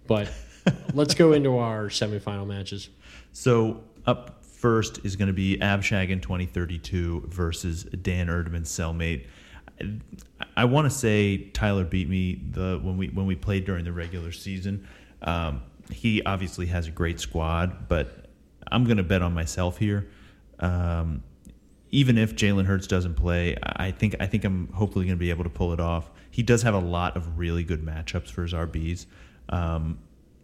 but 0.08 0.32
let's 0.94 1.14
go 1.14 1.34
into 1.34 1.58
our 1.58 1.86
semifinal 1.90 2.48
matches. 2.48 2.90
So 3.34 3.84
up 4.06 4.44
first 4.44 5.00
is 5.06 5.16
going 5.18 5.28
to 5.28 5.34
be 5.34 5.58
Abshag 5.58 6.10
in 6.10 6.22
2032 6.22 7.26
versus 7.28 7.84
Dan 7.84 8.28
Erdman's 8.28 8.70
cellmate. 8.72 9.26
I, 9.82 10.46
I 10.58 10.66
want 10.66 10.86
to 10.86 10.90
say 10.90 11.50
Tyler 11.52 11.84
beat 11.84 12.08
me 12.10 12.42
the 12.52 12.80
when 12.82 12.96
we 12.98 13.08
when 13.10 13.26
we 13.26 13.36
played 13.36 13.66
during 13.66 13.84
the 13.86 13.92
regular 13.92 14.32
season. 14.32 14.88
Um, 15.22 15.62
he 15.92 16.24
obviously 16.24 16.66
has 16.68 16.88
a 16.88 16.92
great 16.92 17.20
squad, 17.20 17.88
but 17.90 18.28
I'm 18.72 18.86
going 18.86 18.98
to 18.98 19.04
bet 19.04 19.22
on 19.22 19.34
myself 19.34 19.78
here. 19.78 20.10
Um, 20.60 21.24
even 21.94 22.18
if 22.18 22.36
Jalen 22.36 22.66
Hurts 22.66 22.88
doesn't 22.88 23.14
play, 23.14 23.56
I 23.62 23.92
think 23.92 24.16
I 24.20 24.26
think 24.26 24.44
I'm 24.44 24.68
hopefully 24.74 25.06
going 25.06 25.16
to 25.16 25.20
be 25.20 25.30
able 25.30 25.44
to 25.44 25.50
pull 25.50 25.74
it 25.74 25.80
off. 25.80 26.10
He 26.32 26.42
does 26.42 26.64
have 26.64 26.74
a 26.74 26.80
lot 26.80 27.16
of 27.16 27.38
really 27.38 27.64
good 27.64 27.86
matchups 27.86 28.32
for 28.32 28.42
his 28.42 28.52
RBs. 28.52 29.06
Um, 29.50 30.00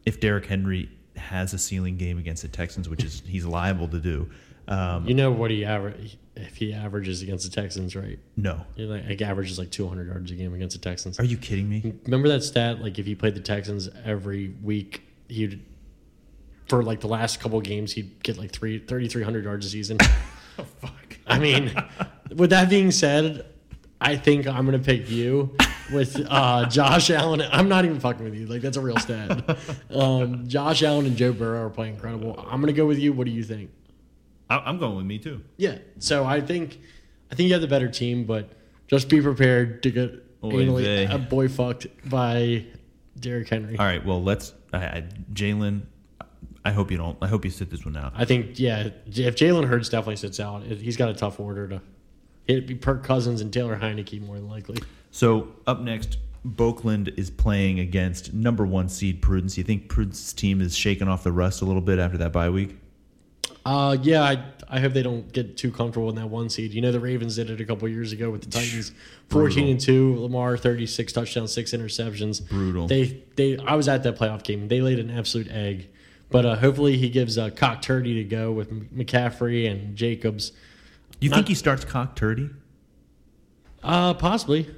if 0.06 0.20
Derrick 0.20 0.46
Henry 0.46 0.92
has 1.16 1.54
a 1.54 1.58
ceiling 1.58 1.98
game 1.98 2.20
against 2.20 2.44
the 2.44 2.48
Texans, 2.48 2.88
which 2.88 3.04
is 3.04 3.24
he's 3.26 3.46
liable 3.46 3.88
to 3.88 4.00
do, 4.00 4.30
um, 4.68 5.08
You 5.08 5.16
know 5.16 5.32
what 5.32 5.50
he 5.50 5.66
average 5.66 6.18
if 6.36 6.56
he 6.56 6.72
averages 6.72 7.24
against 7.24 7.50
the 7.50 7.62
Texans, 7.62 7.96
right? 7.96 8.20
no. 8.38 8.64
He 8.76 8.84
like, 8.84 9.08
like 9.08 9.22
averages 9.24 9.58
like 9.58 9.72
200 9.72 10.08
yards 10.08 10.30
a 10.30 10.36
game 10.36 10.54
against 10.54 10.80
the 10.80 10.88
Texans. 10.88 11.20
Are 11.20 11.26
you 11.26 11.38
kidding 11.38 11.68
me? 11.68 11.96
Remember 12.06 12.28
that 12.28 12.44
stat? 12.44 12.80
Like 12.80 13.00
if 13.00 13.08
he 13.08 13.16
played 13.16 13.34
the 13.34 13.42
Texans 13.42 13.90
every 14.06 14.54
week, 14.62 15.02
he'd 15.28 15.66
for 16.68 16.84
like 16.84 17.00
the 17.00 17.08
last 17.08 17.40
couple 17.40 17.60
games 17.62 17.92
he'd 17.94 18.22
get 18.22 18.38
like 18.38 18.52
three 18.52 18.78
3,300 18.78 19.44
yards 19.44 19.66
a 19.66 19.70
season. 19.70 19.98
Oh, 20.60 20.66
fuck. 20.82 21.18
I 21.28 21.40
mean, 21.40 21.72
with 22.36 22.50
that 22.52 22.70
being 22.70 22.92
said, 22.92 23.46
I 24.02 24.16
think 24.16 24.48
I'm 24.48 24.66
gonna 24.66 24.80
pick 24.80 25.10
you 25.10 25.56
with 25.94 26.20
uh, 26.30 26.66
Josh 26.68 27.10
Allen. 27.10 27.42
I'm 27.52 27.68
not 27.70 27.86
even 27.86 28.00
fucking 28.00 28.24
with 28.24 28.34
you. 28.36 28.46
Like 28.48 28.62
that's 28.62 28.78
a 28.78 28.82
real 28.82 28.98
stat. 28.98 29.58
Um, 29.90 30.48
Josh 30.48 30.84
Allen 30.84 31.06
and 31.06 31.16
Joe 31.18 31.34
Burrow 31.34 31.66
are 31.66 31.70
playing 31.70 31.96
incredible. 31.96 32.36
I'm 32.50 32.60
gonna 32.62 32.74
go 32.74 32.86
with 32.86 33.00
you. 33.00 33.12
What 33.14 33.26
do 33.26 33.32
you 33.32 33.44
think? 33.44 33.72
I- 34.50 34.60
I'm 34.60 34.78
going 34.80 34.96
with 34.98 35.06
me 35.06 35.18
too. 35.20 35.42
Yeah. 35.58 35.78
So 36.00 36.26
I 36.26 36.42
think 36.42 36.80
I 37.32 37.36
think 37.36 37.48
you 37.48 37.54
have 37.54 37.62
the 37.62 37.68
better 37.68 37.90
team, 37.90 38.26
but 38.26 38.50
just 38.88 39.10
be 39.10 39.22
prepared 39.22 39.84
to 39.84 39.92
get 39.92 40.12
Oy 40.44 40.52
anally 40.52 41.14
a 41.14 41.18
boy 41.18 41.48
fucked 41.48 41.88
by 42.10 42.66
Derrick 43.20 43.50
Henry. 43.50 43.78
All 43.78 43.86
right. 43.86 44.04
Well, 44.06 44.24
let's. 44.24 44.54
Jalen, 45.34 45.82
I 46.66 46.72
hope 46.72 46.92
you 46.92 46.98
don't. 46.98 47.18
I 47.22 47.28
hope 47.28 47.46
you 47.46 47.52
sit 47.52 47.70
this 47.70 47.86
one 47.86 47.96
out. 47.96 48.14
I 48.16 48.26
think 48.26 48.60
yeah, 48.60 48.90
if 49.08 49.36
Jalen 49.36 49.68
Hurts 49.68 49.90
definitely 49.90 50.18
sits 50.18 50.40
out, 50.40 50.64
he's 50.64 50.98
got 50.98 51.10
a 51.10 51.14
tough 51.14 51.40
order 51.40 51.68
to. 51.68 51.82
It'd 52.48 52.68
be 52.68 52.76
Kirk 52.76 53.04
Cousins 53.04 53.42
and 53.42 53.54
Taylor 53.54 53.78
Heinicke 53.78 54.22
more 54.26 54.36
than 54.36 54.50
likely. 54.50 54.78
So 55.12 55.50
up 55.68 55.82
next, 55.82 56.18
Boakland 56.44 57.14
is 57.18 57.30
playing 57.30 57.80
against 57.80 58.34
number 58.34 58.66
one 58.66 58.90
seed 58.90 59.22
Prudence. 59.22 59.58
You 59.58 59.64
think 59.64 59.88
Prudence's 59.88 60.34
team 60.34 60.62
is 60.62 60.76
shaking 60.76 61.08
off 61.08 61.24
the 61.24 61.32
rust 61.32 61.62
a 61.62 61.66
little 61.66 61.82
bit 61.82 62.00
after 62.00 62.18
that 62.18 62.32
bye 62.32 62.50
week? 62.50 62.78
Uh, 63.66 63.98
yeah, 64.02 64.24
I, 64.24 64.44
I 64.70 64.80
hope 64.80 64.94
they 64.94 65.04
don't 65.04 65.32
get 65.32 65.58
too 65.58 65.72
comfortable 65.72 66.10
in 66.10 66.16
that 66.16 66.28
one 66.28 66.50
seed. 66.50 66.74
You 66.74 66.82
know, 66.82 66.92
the 66.92 67.00
Ravens 67.00 67.36
did 67.36 67.50
it 67.50 67.60
a 67.60 67.66
couple 67.66 67.88
years 67.88 68.12
ago 68.14 68.32
with 68.32 68.42
the 68.42 68.50
Titans, 68.50 68.92
fourteen 69.30 69.70
and 69.70 69.80
two. 69.80 70.16
Lamar 70.16 70.58
thirty 70.58 70.86
six 70.86 71.14
touchdowns, 71.14 71.52
six 71.52 71.72
interceptions. 71.72 72.48
Brutal. 72.48 72.88
They 72.88 73.22
they 73.36 73.58
I 73.58 73.76
was 73.76 73.88
at 73.88 74.04
that 74.04 74.18
playoff 74.18 74.44
game. 74.44 74.70
They 74.70 74.82
laid 74.82 75.00
an 75.00 75.12
absolute 75.12 75.50
egg. 75.50 75.90
But 76.32 76.46
uh, 76.46 76.56
hopefully 76.58 76.98
he 76.98 77.10
gives 77.10 77.38
uh, 77.38 77.50
Cock 77.50 77.82
Turdy 77.82 78.16
to 78.16 78.24
go 78.24 78.52
with 78.52 78.70
McCaffrey 78.96 79.70
and 79.70 79.96
Jacobs. 79.96 80.52
You 81.20 81.30
Not- 81.30 81.38
think 81.38 81.48
he 81.50 81.56
starts 81.56 81.84
cock 81.84 82.16
turdy? 82.16 82.54
Uh, 83.84 84.14
possibly. 84.14 84.70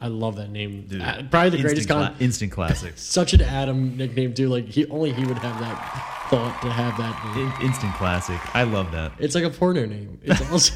I 0.00 0.08
love 0.08 0.34
that 0.36 0.50
name. 0.50 0.88
Uh, 1.00 1.22
probably 1.30 1.50
the 1.50 1.58
greatest. 1.58 1.88
Instant, 1.88 1.88
Con- 1.88 2.16
instant 2.18 2.52
classics. 2.52 3.00
such 3.08 3.34
an 3.34 3.40
Adam 3.40 3.96
nickname 3.96 4.34
too. 4.34 4.48
Like 4.48 4.66
he 4.66 4.86
only 4.88 5.12
he 5.12 5.24
would 5.24 5.38
have 5.38 5.60
that 5.60 6.26
thought 6.28 6.60
to 6.62 6.70
have 6.70 6.96
that. 6.98 7.36
Name. 7.36 7.52
In- 7.60 7.66
instant 7.68 7.94
classic. 7.94 8.40
I 8.54 8.64
love 8.64 8.90
that. 8.92 9.12
It's 9.20 9.34
like 9.36 9.44
a 9.44 9.50
porno 9.50 9.86
name. 9.86 10.18
It's 10.24 10.40
also, 10.50 10.74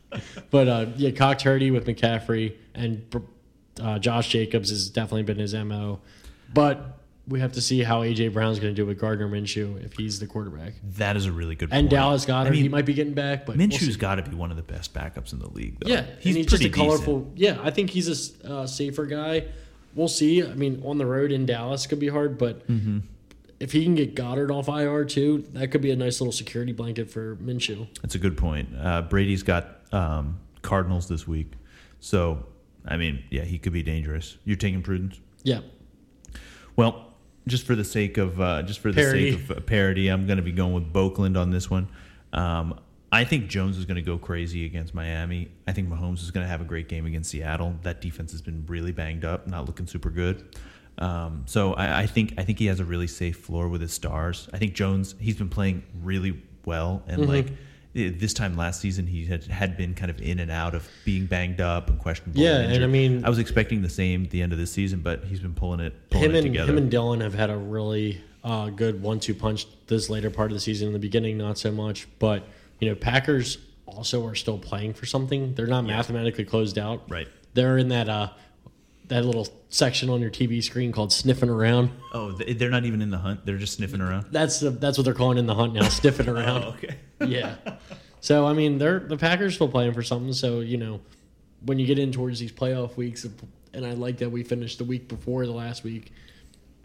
but 0.50 0.68
uh, 0.68 0.86
yeah, 0.96 1.10
Cock 1.10 1.38
Turdy 1.38 1.70
with 1.70 1.86
McCaffrey 1.86 2.54
and 2.74 3.04
uh, 3.80 3.98
Josh 3.98 4.28
Jacobs 4.28 4.70
has 4.70 4.88
definitely 4.88 5.24
been 5.24 5.38
his 5.38 5.54
mo. 5.54 6.00
But 6.54 6.98
we 7.28 7.38
have 7.40 7.52
to 7.52 7.60
see 7.60 7.82
how 7.82 8.00
AJ 8.02 8.32
Brown's 8.32 8.58
going 8.58 8.74
to 8.74 8.76
do 8.80 8.84
with 8.84 8.98
Gardner 8.98 9.28
Minshew 9.28 9.82
if 9.84 9.92
he's 9.94 10.18
the 10.18 10.26
quarterback. 10.26 10.72
That 10.96 11.16
is 11.16 11.26
a 11.26 11.32
really 11.32 11.54
good 11.54 11.68
And 11.70 11.82
point. 11.84 11.90
Dallas 11.90 12.24
Goedert, 12.26 12.46
I 12.46 12.50
mean, 12.50 12.62
he 12.62 12.68
might 12.68 12.84
be 12.84 12.94
getting 12.94 13.14
back, 13.14 13.46
but 13.46 13.56
we'll 13.56 13.96
got 13.96 14.16
to 14.16 14.22
be 14.22 14.34
one 14.34 14.50
of 14.50 14.56
the 14.56 14.62
best 14.64 14.92
backups 14.92 15.32
in 15.32 15.38
the 15.38 15.48
league. 15.48 15.78
Though. 15.80 15.88
Yeah, 15.88 16.04
he's, 16.18 16.34
he's 16.34 16.46
just 16.46 16.62
a 16.64 16.68
pretty 16.68 16.70
colorful. 16.76 17.20
decent. 17.20 17.38
Yeah, 17.38 17.58
I 17.62 17.70
think 17.70 17.90
he's 17.90 18.42
a 18.44 18.52
uh, 18.52 18.66
safer 18.66 19.06
guy. 19.06 19.44
We'll 19.94 20.08
see. 20.08 20.42
I 20.42 20.54
mean, 20.54 20.82
on 20.84 20.98
the 20.98 21.06
road 21.06 21.30
in 21.32 21.46
Dallas 21.46 21.86
could 21.86 22.00
be 22.00 22.08
hard, 22.08 22.38
but 22.38 22.66
Mm-hmm. 22.66 22.98
if 23.60 23.70
he 23.72 23.84
can 23.84 23.94
get 23.94 24.16
Goedert 24.16 24.50
off 24.50 24.68
IR 24.68 25.04
too, 25.04 25.44
that 25.52 25.68
could 25.70 25.80
be 25.82 25.92
a 25.92 25.96
nice 25.96 26.20
little 26.20 26.32
security 26.32 26.72
blanket 26.72 27.08
for 27.10 27.36
Minshew. 27.36 27.86
That's 28.02 28.16
a 28.16 28.18
good 28.18 28.36
point. 28.36 28.70
Uh, 28.76 29.02
Brady's 29.02 29.44
got 29.44 29.78
um, 29.92 30.40
Cardinals 30.62 31.06
this 31.08 31.28
week, 31.28 31.52
so 32.00 32.46
I 32.84 32.96
mean, 32.96 33.22
yeah, 33.30 33.42
he 33.44 33.58
could 33.58 33.72
be 33.72 33.84
dangerous. 33.84 34.38
You're 34.44 34.56
taking 34.56 34.82
Prudence. 34.82 35.20
Yeah, 35.44 35.60
Well, 36.74 37.11
just 37.46 37.66
for 37.66 37.74
the 37.74 37.84
sake 37.84 38.18
of 38.18 38.40
uh, 38.40 38.62
just 38.62 38.80
for 38.80 38.92
the 38.92 39.00
Parity. 39.00 39.32
sake 39.32 39.40
of 39.40 39.58
uh, 39.58 39.60
parity, 39.60 40.08
I'm 40.08 40.26
going 40.26 40.36
to 40.36 40.42
be 40.42 40.52
going 40.52 40.72
with 40.74 40.92
Boakland 40.92 41.36
on 41.36 41.50
this 41.50 41.70
one. 41.70 41.88
Um, 42.32 42.78
I 43.10 43.24
think 43.24 43.48
Jones 43.48 43.76
is 43.76 43.84
going 43.84 43.96
to 43.96 44.02
go 44.02 44.16
crazy 44.16 44.64
against 44.64 44.94
Miami. 44.94 45.50
I 45.66 45.72
think 45.72 45.88
Mahomes 45.88 46.22
is 46.22 46.30
going 46.30 46.44
to 46.44 46.48
have 46.48 46.62
a 46.62 46.64
great 46.64 46.88
game 46.88 47.04
against 47.04 47.30
Seattle. 47.30 47.76
That 47.82 48.00
defense 48.00 48.32
has 48.32 48.40
been 48.40 48.64
really 48.66 48.92
banged 48.92 49.24
up, 49.24 49.46
not 49.46 49.66
looking 49.66 49.86
super 49.86 50.08
good. 50.08 50.56
Um, 50.98 51.42
so 51.46 51.74
I, 51.74 52.02
I 52.02 52.06
think 52.06 52.34
I 52.38 52.44
think 52.44 52.58
he 52.58 52.66
has 52.66 52.80
a 52.80 52.84
really 52.84 53.06
safe 53.06 53.36
floor 53.36 53.68
with 53.68 53.80
his 53.80 53.92
stars. 53.92 54.48
I 54.52 54.58
think 54.58 54.74
Jones 54.74 55.14
he's 55.18 55.36
been 55.36 55.48
playing 55.48 55.82
really 56.02 56.42
well, 56.64 57.02
and 57.06 57.28
like 57.28 57.48
eh, 57.48 57.54
this 57.94 58.32
time 58.32 58.56
last 58.56 58.80
season 58.80 59.06
he 59.06 59.26
had 59.26 59.44
had 59.44 59.76
been 59.76 59.94
kind 59.94 60.10
of 60.10 60.20
in 60.20 60.38
and 60.38 60.50
out 60.50 60.74
of 60.74 60.88
being 61.04 61.26
banged 61.26 61.60
up 61.60 61.90
and 61.90 61.98
questionable. 61.98 62.40
Yeah, 62.40 62.56
and 62.58 62.72
injured. 62.72 62.82
I 62.84 62.86
mean- 62.86 63.24
I 63.24 63.28
was 63.28 63.38
expecting 63.38 63.82
the 63.82 63.90
same 63.90 64.24
at 64.24 64.30
the 64.30 64.40
end 64.42 64.52
of 64.52 64.58
this 64.58 64.72
season, 64.72 65.00
but 65.00 65.24
he's 65.24 65.40
been 65.40 65.54
pulling 65.54 65.80
it 65.80 65.94
pulling 66.10 66.30
him 66.30 66.34
it 66.34 66.38
and 66.38 66.46
together. 66.46 66.72
him 66.72 66.78
and 66.78 66.90
Dillon 66.90 67.20
have 67.20 67.34
had 67.34 67.50
a 67.50 67.56
really 67.56 68.20
uh, 68.44 68.70
good 68.70 69.00
one-two 69.02 69.34
punch 69.34 69.66
this 69.86 70.08
later 70.10 70.30
part 70.30 70.50
of 70.50 70.54
the 70.56 70.60
season. 70.60 70.88
In 70.88 70.92
the 70.94 70.98
beginning, 70.98 71.36
not 71.38 71.58
so 71.58 71.70
much, 71.70 72.08
but 72.18 72.44
you 72.80 72.88
know, 72.88 72.94
Packers 72.94 73.58
also 73.86 74.26
are 74.26 74.34
still 74.34 74.58
playing 74.58 74.94
for 74.94 75.04
something. 75.06 75.54
They're 75.54 75.66
not 75.66 75.84
mathematically 75.84 76.44
closed 76.44 76.78
out. 76.78 77.02
Right. 77.10 77.28
They're 77.54 77.76
in 77.78 77.88
that 77.88 78.08
uh, 78.08 78.30
that 79.06 79.24
little 79.24 79.48
section 79.68 80.08
on 80.10 80.20
your 80.20 80.30
TV 80.30 80.62
screen 80.62 80.92
called 80.92 81.12
sniffing 81.12 81.48
around. 81.48 81.90
Oh, 82.12 82.32
they're 82.32 82.70
not 82.70 82.84
even 82.84 83.02
in 83.02 83.10
the 83.10 83.18
hunt. 83.18 83.44
They're 83.44 83.58
just 83.58 83.74
sniffing 83.74 84.00
around. 84.00 84.26
That's 84.30 84.60
the 84.60 84.70
that's 84.70 84.98
what 84.98 85.04
they're 85.04 85.14
calling 85.14 85.38
in 85.38 85.46
the 85.46 85.54
hunt 85.54 85.74
now, 85.74 85.88
sniffing 85.88 86.28
oh, 86.30 86.34
around. 86.34 86.64
Oh, 86.64 86.68
okay. 86.70 86.96
yeah. 87.26 87.56
So 88.20 88.46
I 88.46 88.52
mean, 88.52 88.78
they're 88.78 89.00
the 89.00 89.16
Packers 89.16 89.56
still 89.56 89.68
playing 89.68 89.94
for 89.94 90.02
something. 90.02 90.32
So 90.32 90.60
you 90.60 90.76
know, 90.76 91.00
when 91.64 91.78
you 91.78 91.86
get 91.86 91.98
in 91.98 92.12
towards 92.12 92.38
these 92.38 92.52
playoff 92.52 92.96
weeks, 92.96 93.26
and 93.74 93.86
I 93.86 93.92
like 93.92 94.18
that 94.18 94.30
we 94.30 94.42
finished 94.44 94.78
the 94.78 94.84
week 94.84 95.08
before 95.08 95.46
the 95.46 95.52
last 95.52 95.84
week, 95.84 96.12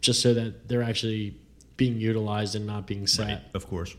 just 0.01 0.21
so 0.21 0.33
that 0.33 0.67
they're 0.67 0.83
actually 0.83 1.37
being 1.77 1.99
utilized 1.99 2.55
and 2.55 2.65
not 2.65 2.87
being 2.87 3.07
sat. 3.07 3.27
Right, 3.27 3.41
of 3.53 3.67
course. 3.67 3.95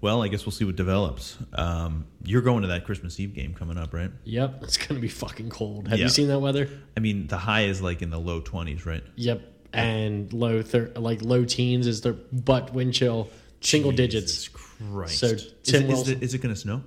Well, 0.00 0.22
I 0.22 0.28
guess 0.28 0.44
we'll 0.44 0.52
see 0.52 0.64
what 0.64 0.76
develops. 0.76 1.38
Um, 1.54 2.06
you're 2.22 2.42
going 2.42 2.62
to 2.62 2.68
that 2.68 2.84
Christmas 2.84 3.18
Eve 3.18 3.34
game 3.34 3.54
coming 3.54 3.78
up, 3.78 3.94
right? 3.94 4.10
Yep, 4.24 4.58
it's 4.62 4.76
gonna 4.76 5.00
be 5.00 5.08
fucking 5.08 5.48
cold. 5.50 5.88
Have 5.88 5.98
Yeah. 5.98 6.04
you 6.04 6.08
seen 6.10 6.28
that 6.28 6.38
weather? 6.40 6.68
I 6.96 7.00
mean, 7.00 7.26
the 7.28 7.38
high 7.38 7.62
is 7.64 7.80
like 7.80 8.02
in 8.02 8.10
the 8.10 8.18
low 8.20 8.40
20s, 8.40 8.84
right? 8.86 9.02
Yep, 9.16 9.40
and 9.72 10.32
low 10.32 10.62
thir- 10.62 10.92
like 10.96 11.22
low 11.22 11.44
teens 11.44 11.86
is 11.86 12.02
their 12.02 12.12
butt 12.12 12.72
wind 12.74 12.94
chill, 12.94 13.30
single 13.60 13.90
Jesus 13.92 14.44
digits. 14.44 14.48
Christ. 14.48 15.18
So, 15.18 15.26
is, 15.28 15.52
Tim 15.62 15.82
it, 15.82 15.84
is, 15.84 15.88
Wilson- 15.96 16.16
it, 16.18 16.22
is 16.22 16.34
it 16.34 16.38
going 16.42 16.54
to 16.54 16.60
snow? 16.60 16.82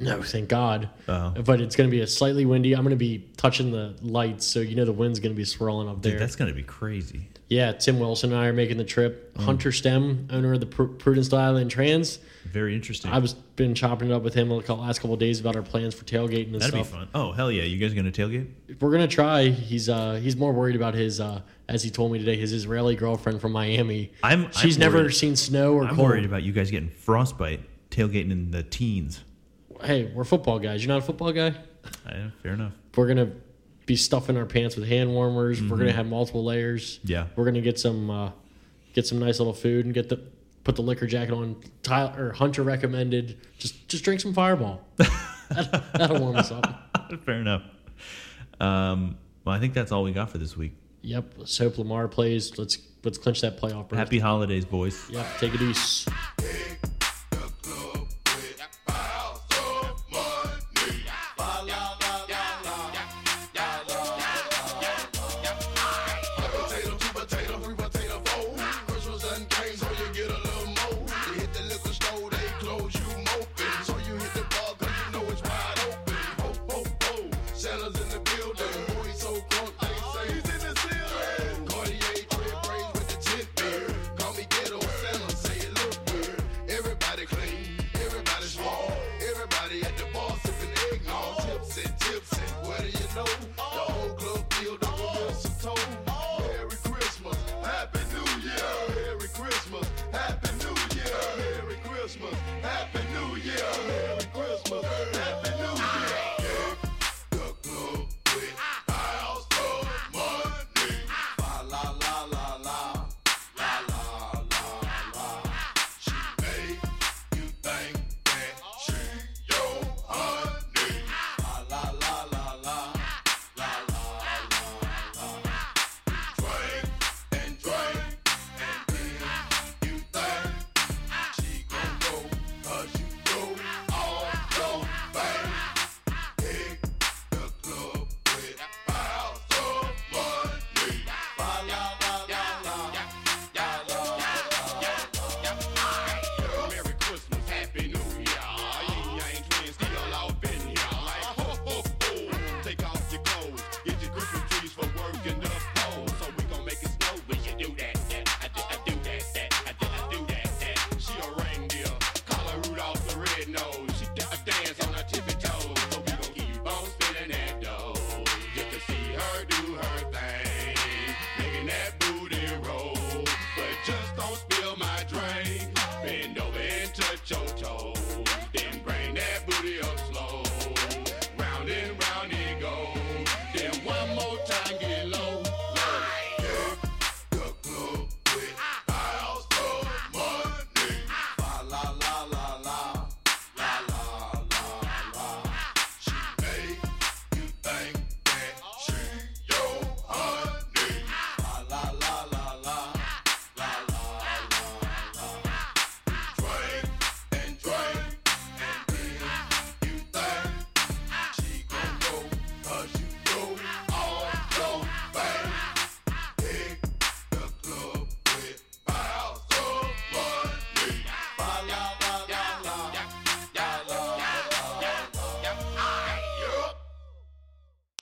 No, 0.00 0.22
thank 0.22 0.48
God. 0.48 0.88
Oh. 1.08 1.30
But 1.44 1.60
it's 1.60 1.74
going 1.74 1.90
to 1.90 1.94
be 1.94 2.02
a 2.02 2.06
slightly 2.06 2.46
windy. 2.46 2.72
I'm 2.74 2.82
going 2.84 2.90
to 2.90 2.96
be 2.96 3.26
touching 3.36 3.72
the 3.72 3.96
lights, 4.00 4.46
so 4.46 4.60
you 4.60 4.76
know 4.76 4.84
the 4.84 4.92
wind's 4.92 5.18
going 5.18 5.32
to 5.34 5.36
be 5.36 5.44
swirling 5.44 5.88
up 5.88 6.00
Dude, 6.00 6.12
there. 6.12 6.20
that's 6.20 6.36
going 6.36 6.48
to 6.48 6.54
be 6.54 6.62
crazy. 6.62 7.28
Yeah, 7.48 7.72
Tim 7.72 7.98
Wilson 7.98 8.32
and 8.32 8.38
I 8.40 8.46
are 8.46 8.52
making 8.52 8.76
the 8.76 8.84
trip. 8.84 9.34
Mm. 9.34 9.44
Hunter 9.44 9.72
Stem, 9.72 10.28
owner 10.30 10.52
of 10.52 10.60
the 10.60 10.66
Pr- 10.66 10.84
Prudence 10.84 11.32
Island 11.32 11.70
Trans. 11.70 12.18
Very 12.44 12.74
interesting. 12.74 13.10
I 13.10 13.18
was 13.18 13.32
been 13.34 13.74
chopping 13.74 14.10
it 14.10 14.12
up 14.14 14.22
with 14.22 14.34
him 14.34 14.48
the 14.50 14.74
last 14.74 15.00
couple 15.00 15.16
days 15.16 15.40
about 15.40 15.56
our 15.56 15.62
plans 15.62 15.94
for 15.94 16.04
tailgating 16.04 16.52
and 16.52 16.60
That'd 16.60 16.74
be 16.74 16.82
fun. 16.82 17.08
Oh, 17.14 17.32
hell 17.32 17.50
yeah. 17.50 17.62
You 17.62 17.78
guys 17.78 17.94
going 17.94 18.10
to 18.10 18.22
tailgate? 18.22 18.80
We're 18.80 18.90
gonna 18.90 19.08
try. 19.08 19.48
He's 19.48 19.88
uh 19.88 20.14
he's 20.22 20.36
more 20.36 20.52
worried 20.52 20.76
about 20.76 20.94
his 20.94 21.20
uh 21.20 21.40
as 21.68 21.82
he 21.82 21.90
told 21.90 22.12
me 22.12 22.18
today 22.18 22.36
his 22.36 22.52
Israeli 22.52 22.96
girlfriend 22.96 23.40
from 23.40 23.52
Miami. 23.52 24.12
I'm- 24.22 24.50
she's 24.52 24.76
I'm 24.76 24.80
never 24.80 24.98
worried- 24.98 25.14
seen 25.14 25.34
snow 25.36 25.72
or 25.74 25.80
cold. 25.80 25.90
I'm 25.90 25.96
cold. 25.96 26.08
worried 26.08 26.24
about 26.26 26.42
you 26.42 26.52
guys 26.52 26.70
getting 26.70 26.90
frostbite 26.90 27.60
tailgating 27.90 28.30
in 28.30 28.50
the 28.50 28.62
teens. 28.62 29.24
hey, 29.82 30.10
we're 30.14 30.24
football 30.24 30.58
guys. 30.58 30.84
You're 30.84 30.94
not 30.94 31.02
a 31.02 31.06
football 31.06 31.32
guy. 31.32 31.54
Uh, 32.06 32.28
fair 32.42 32.52
enough. 32.52 32.72
We're 32.96 33.08
gonna 33.08 33.30
be 33.88 33.96
stuffing 33.96 34.36
our 34.36 34.44
pants 34.44 34.76
with 34.76 34.86
hand 34.86 35.10
warmers. 35.10 35.60
We're 35.62 35.78
gonna 35.78 35.92
have 35.92 36.06
multiple 36.06 36.44
layers. 36.44 36.98
Mm-hmm. 36.98 37.10
Yeah. 37.10 37.26
We're 37.34 37.46
gonna 37.46 37.62
get 37.62 37.80
some 37.80 38.10
uh, 38.10 38.30
get 38.92 39.06
some 39.06 39.18
nice 39.18 39.40
little 39.40 39.54
food 39.54 39.86
and 39.86 39.94
get 39.94 40.10
the 40.10 40.20
put 40.62 40.76
the 40.76 40.82
liquor 40.82 41.06
jacket 41.06 41.32
on. 41.32 41.56
Tyler 41.82 42.28
or 42.28 42.32
Hunter 42.32 42.62
recommended 42.62 43.40
just 43.58 43.88
just 43.88 44.04
drink 44.04 44.20
some 44.20 44.34
Fireball. 44.34 44.84
That, 44.96 45.84
that'll 45.94 46.20
warm 46.20 46.36
us 46.36 46.52
up. 46.52 46.94
fair 47.24 47.40
enough. 47.40 47.62
Um, 48.60 49.16
well, 49.44 49.56
I 49.56 49.58
think 49.58 49.72
that's 49.72 49.90
all 49.90 50.02
we 50.02 50.12
got 50.12 50.30
for 50.30 50.38
this 50.38 50.54
week. 50.54 50.74
Yep. 51.00 51.34
Let's 51.38 51.56
hope 51.56 51.78
Lamar 51.78 52.08
plays. 52.08 52.58
Let's 52.58 52.78
let's 53.04 53.16
clinch 53.16 53.40
that 53.40 53.58
playoff. 53.58 53.88
berth. 53.88 53.98
Happy 53.98 54.18
holidays, 54.18 54.66
boys. 54.66 55.08
Yep. 55.08 55.26
Take 55.38 55.54
it 55.54 55.62
easy. 55.62 56.10